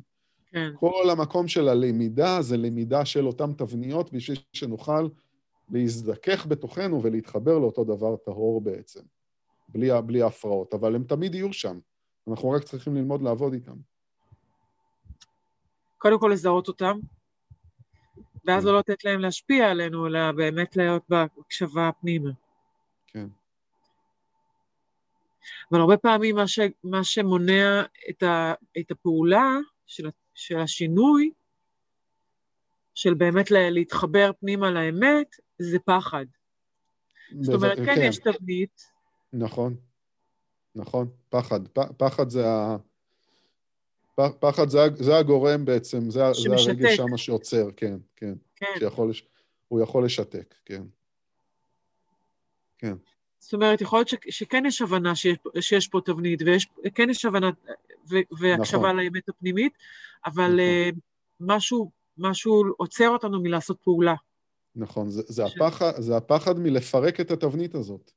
כן. 0.47 0.70
כל 0.74 1.10
המקום 1.10 1.48
של 1.48 1.69
הלמידה 1.69 2.43
זה 2.43 2.56
למידה 2.56 3.05
של 3.05 3.27
אותן 3.27 3.52
תבניות 3.52 4.12
בשביל 4.12 4.39
שנוכל 4.52 5.09
להזדכך 5.73 6.47
בתוכנו 6.47 7.03
ולהתחבר 7.03 7.59
לאותו 7.59 7.85
דבר 7.85 8.16
טהור 8.16 8.61
בעצם, 8.61 9.01
בלי, 9.69 9.89
בלי 10.07 10.23
ההפרעות, 10.23 10.74
אבל 10.74 10.94
הם 10.94 11.05
תמיד 11.05 11.35
יהיו 11.35 11.53
שם. 11.53 11.78
אנחנו 12.28 12.51
רק 12.51 12.62
צריכים 12.62 12.94
ללמוד 12.94 13.23
לעבוד 13.23 13.53
איתם. 13.53 13.77
קודם 15.99 16.20
כל 16.20 16.31
לזהות 16.32 16.69
אותם, 16.69 16.99
ואז 18.44 18.62
כן. 18.62 18.69
לא 18.69 18.78
לתת 18.78 19.05
להם 19.05 19.20
להשפיע 19.20 19.70
עלינו, 19.70 20.07
אלא 20.07 20.32
באמת 20.32 20.77
להיות 20.77 21.03
בהקשבה 21.09 21.90
פנימה. 22.01 22.31
כן. 23.07 23.27
אבל 25.73 25.81
הרבה 25.81 25.97
פעמים 25.97 26.36
מה, 26.36 26.49
ש, 26.49 26.59
מה 26.85 27.05
שמונע 27.05 27.82
את, 28.11 28.23
ה, 28.23 28.55
את 28.78 28.90
הפעולה 28.90 29.57
של, 29.86 30.09
של 30.35 30.59
השינוי, 30.59 31.31
של 32.94 33.14
באמת 33.14 33.51
להתחבר 33.51 34.31
פנימה 34.40 34.70
לאמת, 34.70 35.36
זה 35.59 35.78
פחד. 35.78 36.24
זאת 37.40 37.55
אומרת, 37.55 37.78
כן, 37.78 37.85
כן, 37.85 38.01
יש 38.02 38.19
תבנית. 38.19 38.82
נכון, 39.32 39.77
נכון, 40.74 41.09
פחד. 41.28 41.60
פחד 41.97 42.31
זה 42.31 42.48
ה... 42.48 42.77
פחד 44.40 44.69
זה, 44.69 44.78
זה 44.94 45.16
הגורם 45.16 45.64
בעצם, 45.64 46.10
זה, 46.10 46.20
זה 46.32 46.70
הרגש 46.70 46.97
שם 46.97 47.16
שעוצר, 47.16 47.69
כן, 47.77 47.97
כן. 48.16 48.35
כן. 48.56 48.66
שיכול. 48.78 49.12
הוא 49.69 49.81
יכול 49.81 50.05
לשתק, 50.05 50.55
כן. 50.64 50.82
כן. 52.78 52.94
זאת 53.39 53.52
אומרת, 53.52 53.81
יכול 53.81 53.98
להיות 53.98 54.09
ש, 54.09 54.14
שכן 54.31 54.66
יש 54.66 54.82
הבנה 54.82 55.14
שיש, 55.14 55.36
שיש 55.60 55.89
פה 55.89 56.01
תבנית, 56.05 56.43
וכן 56.86 57.10
יש 57.10 57.24
הבנה 57.24 57.51
ו, 58.10 58.16
והקשבה 58.39 58.78
נכון. 58.78 58.97
לאמת 58.97 59.28
הפנימית, 59.28 59.73
אבל 60.27 60.44
נכון. 60.44 60.98
uh, 60.98 61.01
משהו, 61.40 61.90
משהו 62.18 62.62
עוצר 62.76 63.09
אותנו 63.09 63.43
מלעשות 63.43 63.78
פעולה. 63.82 64.14
נכון, 64.76 65.10
זה, 65.10 65.22
זה, 65.26 65.48
ש... 65.48 65.56
הפחד, 65.56 65.93
זה 65.98 66.16
הפחד 66.16 66.59
מלפרק 66.59 67.20
את 67.20 67.30
התבנית 67.30 67.74
הזאת. 67.74 68.10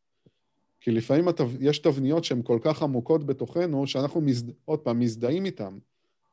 כי 0.82 0.92
לפעמים 0.92 1.28
התו... 1.28 1.46
יש 1.60 1.80
תבניות 1.80 2.24
שהן 2.24 2.42
כל 2.44 2.60
כך 2.62 2.84
עמוקות 2.84 3.26
בתוכנו, 3.26 3.88
שאנחנו 3.88 4.22
מזד... 4.22 4.52
עוד 4.66 4.80
פעם 4.80 5.00
מזדהים 5.00 5.46
איתן. 5.46 5.78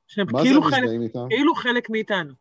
שהם 0.06 0.26
כאילו 0.42 0.62
חלק, 0.62 0.90
איתם? 1.02 1.26
כאילו 1.30 1.54
חלק 1.54 1.90
מאיתנו. 1.90 2.32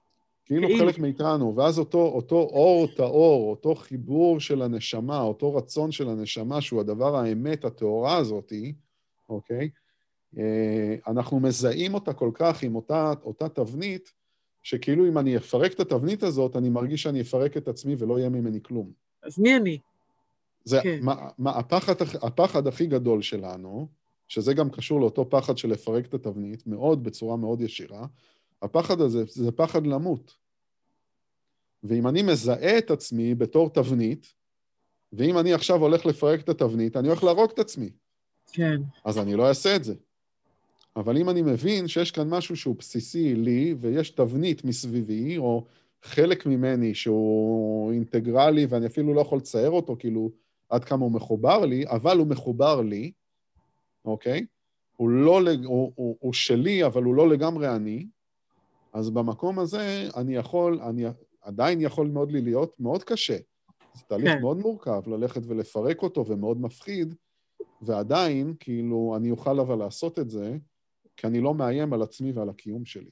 כאילו, 0.46 0.68
כאילו 0.68 0.86
חלק 0.86 1.00
מאיתנו, 1.00 1.56
ואז 1.56 1.80
אותו, 1.80 2.06
אותו 2.06 2.36
אור 2.36 2.88
טהור, 2.88 3.50
אותו 3.50 3.76
חיבור 3.76 4.40
של 4.40 4.62
הנשמה, 4.62 5.22
אותו 5.22 5.56
רצון 5.56 5.92
של 5.92 6.10
הנשמה, 6.10 6.62
שהוא 6.62 6.80
הדבר 6.80 7.16
האמת 7.16 7.66
הטהורה 7.66 8.18
הזאתי, 8.18 8.74
אוקיי? 9.30 9.70
אה, 10.38 10.96
אנחנו 11.08 11.40
מזהים 11.40 11.94
אותה 11.94 12.14
כל 12.14 12.32
כך 12.34 12.64
עם 12.64 12.76
אותה, 12.76 13.14
אותה 13.24 13.50
תבנית, 13.50 14.14
שכאילו 14.64 15.08
אם 15.08 15.18
אני 15.18 15.38
אפרק 15.38 15.74
את 15.74 15.80
התבנית 15.80 16.24
הזאת, 16.24 16.56
אני 16.56 16.70
מרגיש 16.70 17.04
שאני 17.04 17.22
אפרק 17.22 17.58
את 17.58 17.68
עצמי 17.68 17.96
ולא 17.98 18.20
יהיה 18.20 18.30
ממני 18.30 18.60
כלום. 18.64 18.92
אז 19.24 19.40
מי 19.40 19.58
אני? 19.58 19.80
זה 20.64 20.80
כן. 20.84 21.00
מה, 21.02 21.30
מה, 21.38 21.52
הפחד, 21.52 21.94
הפחד 22.22 22.68
הכי 22.68 22.88
גדול 22.88 23.22
שלנו, 23.22 23.88
שזה 24.28 24.54
גם 24.54 24.70
קשור 24.70 25.00
לאותו 25.00 25.30
פחד 25.30 25.58
של 25.58 25.70
לפרק 25.70 26.06
את 26.06 26.14
התבנית, 26.14 26.68
מאוד, 26.68 27.04
בצורה 27.04 27.38
מאוד 27.38 27.62
ישירה, 27.62 28.06
הפחד 28.62 29.02
הזה 29.02 29.24
זה 29.28 29.52
פחד 29.52 29.88
למות. 29.88 30.38
ואם 31.84 32.08
אני 32.08 32.22
מזהה 32.22 32.78
את 32.78 32.92
עצמי 32.92 33.36
בתור 33.36 33.70
תבנית, 33.70 34.34
ואם 35.14 35.38
אני 35.38 35.54
עכשיו 35.54 35.82
הולך 35.82 36.06
לפרק 36.06 36.40
את 36.40 36.50
התבנית, 36.50 36.98
אני 36.98 37.08
הולך 37.08 37.24
להרוג 37.24 37.52
את 37.54 37.60
עצמי. 37.60 37.90
כן. 38.54 38.82
אז 39.06 39.18
אני 39.18 39.36
לא 39.36 39.50
אעשה 39.50 39.76
את 39.76 39.84
זה. 39.84 39.94
אבל 40.96 41.18
אם 41.18 41.30
אני 41.30 41.42
מבין 41.42 41.88
שיש 41.88 42.12
כאן 42.12 42.30
משהו 42.30 42.56
שהוא 42.56 42.76
בסיסי 42.80 43.36
לי, 43.36 43.76
ויש 43.80 44.10
תבנית 44.10 44.66
מסביבי, 44.66 45.38
או 45.38 45.66
חלק 46.04 46.46
ממני 46.46 46.94
שהוא 46.94 47.92
אינטגרלי, 47.92 48.66
ואני 48.66 48.86
אפילו 48.86 49.14
לא 49.14 49.22
יכול 49.22 49.38
לצייר 49.38 49.70
אותו, 49.70 49.96
כאילו, 50.00 50.32
עד 50.70 50.86
כמה 50.86 51.04
הוא 51.04 51.12
מחובר 51.12 51.66
לי, 51.66 51.88
אבל 51.88 52.18
הוא 52.18 52.28
מחובר 52.28 52.82
לי, 52.82 53.12
אוקיי? 54.06 54.46
הוא, 54.98 55.10
לא, 55.10 55.42
הוא, 55.66 55.92
הוא, 55.96 56.18
הוא 56.20 56.34
שלי, 56.34 56.86
אבל 56.86 57.04
הוא 57.04 57.16
לא 57.16 57.30
לגמרי 57.30 57.76
אני, 57.76 58.06
אז 58.94 59.10
במקום 59.10 59.60
הזה 59.60 60.10
אני 60.16 60.36
יכול, 60.36 60.80
אני 60.82 61.06
עדיין 61.42 61.82
יכול 61.82 62.08
מאוד 62.08 62.32
לי 62.32 62.42
להיות 62.42 62.80
מאוד 62.80 63.04
קשה. 63.04 63.38
זה 63.94 64.04
תהליך 64.08 64.34
כן. 64.34 64.42
מאוד 64.42 64.58
מורכב 64.58 65.02
ללכת 65.08 65.42
ולפרק 65.48 66.04
אותו 66.04 66.26
ומאוד 66.28 66.62
מפחיד, 66.62 67.16
ועדיין, 67.82 68.54
כאילו, 68.60 69.14
אני 69.18 69.32
אוכל 69.32 69.60
אבל 69.60 69.76
לעשות 69.76 70.20
את 70.20 70.30
זה, 70.30 70.58
כי 71.22 71.28
אני 71.28 71.42
לא 71.42 71.54
מאיים 71.54 71.94
על 71.94 72.02
עצמי 72.02 72.32
ועל 72.32 72.50
הקיום 72.50 72.86
שלי. 72.86 73.10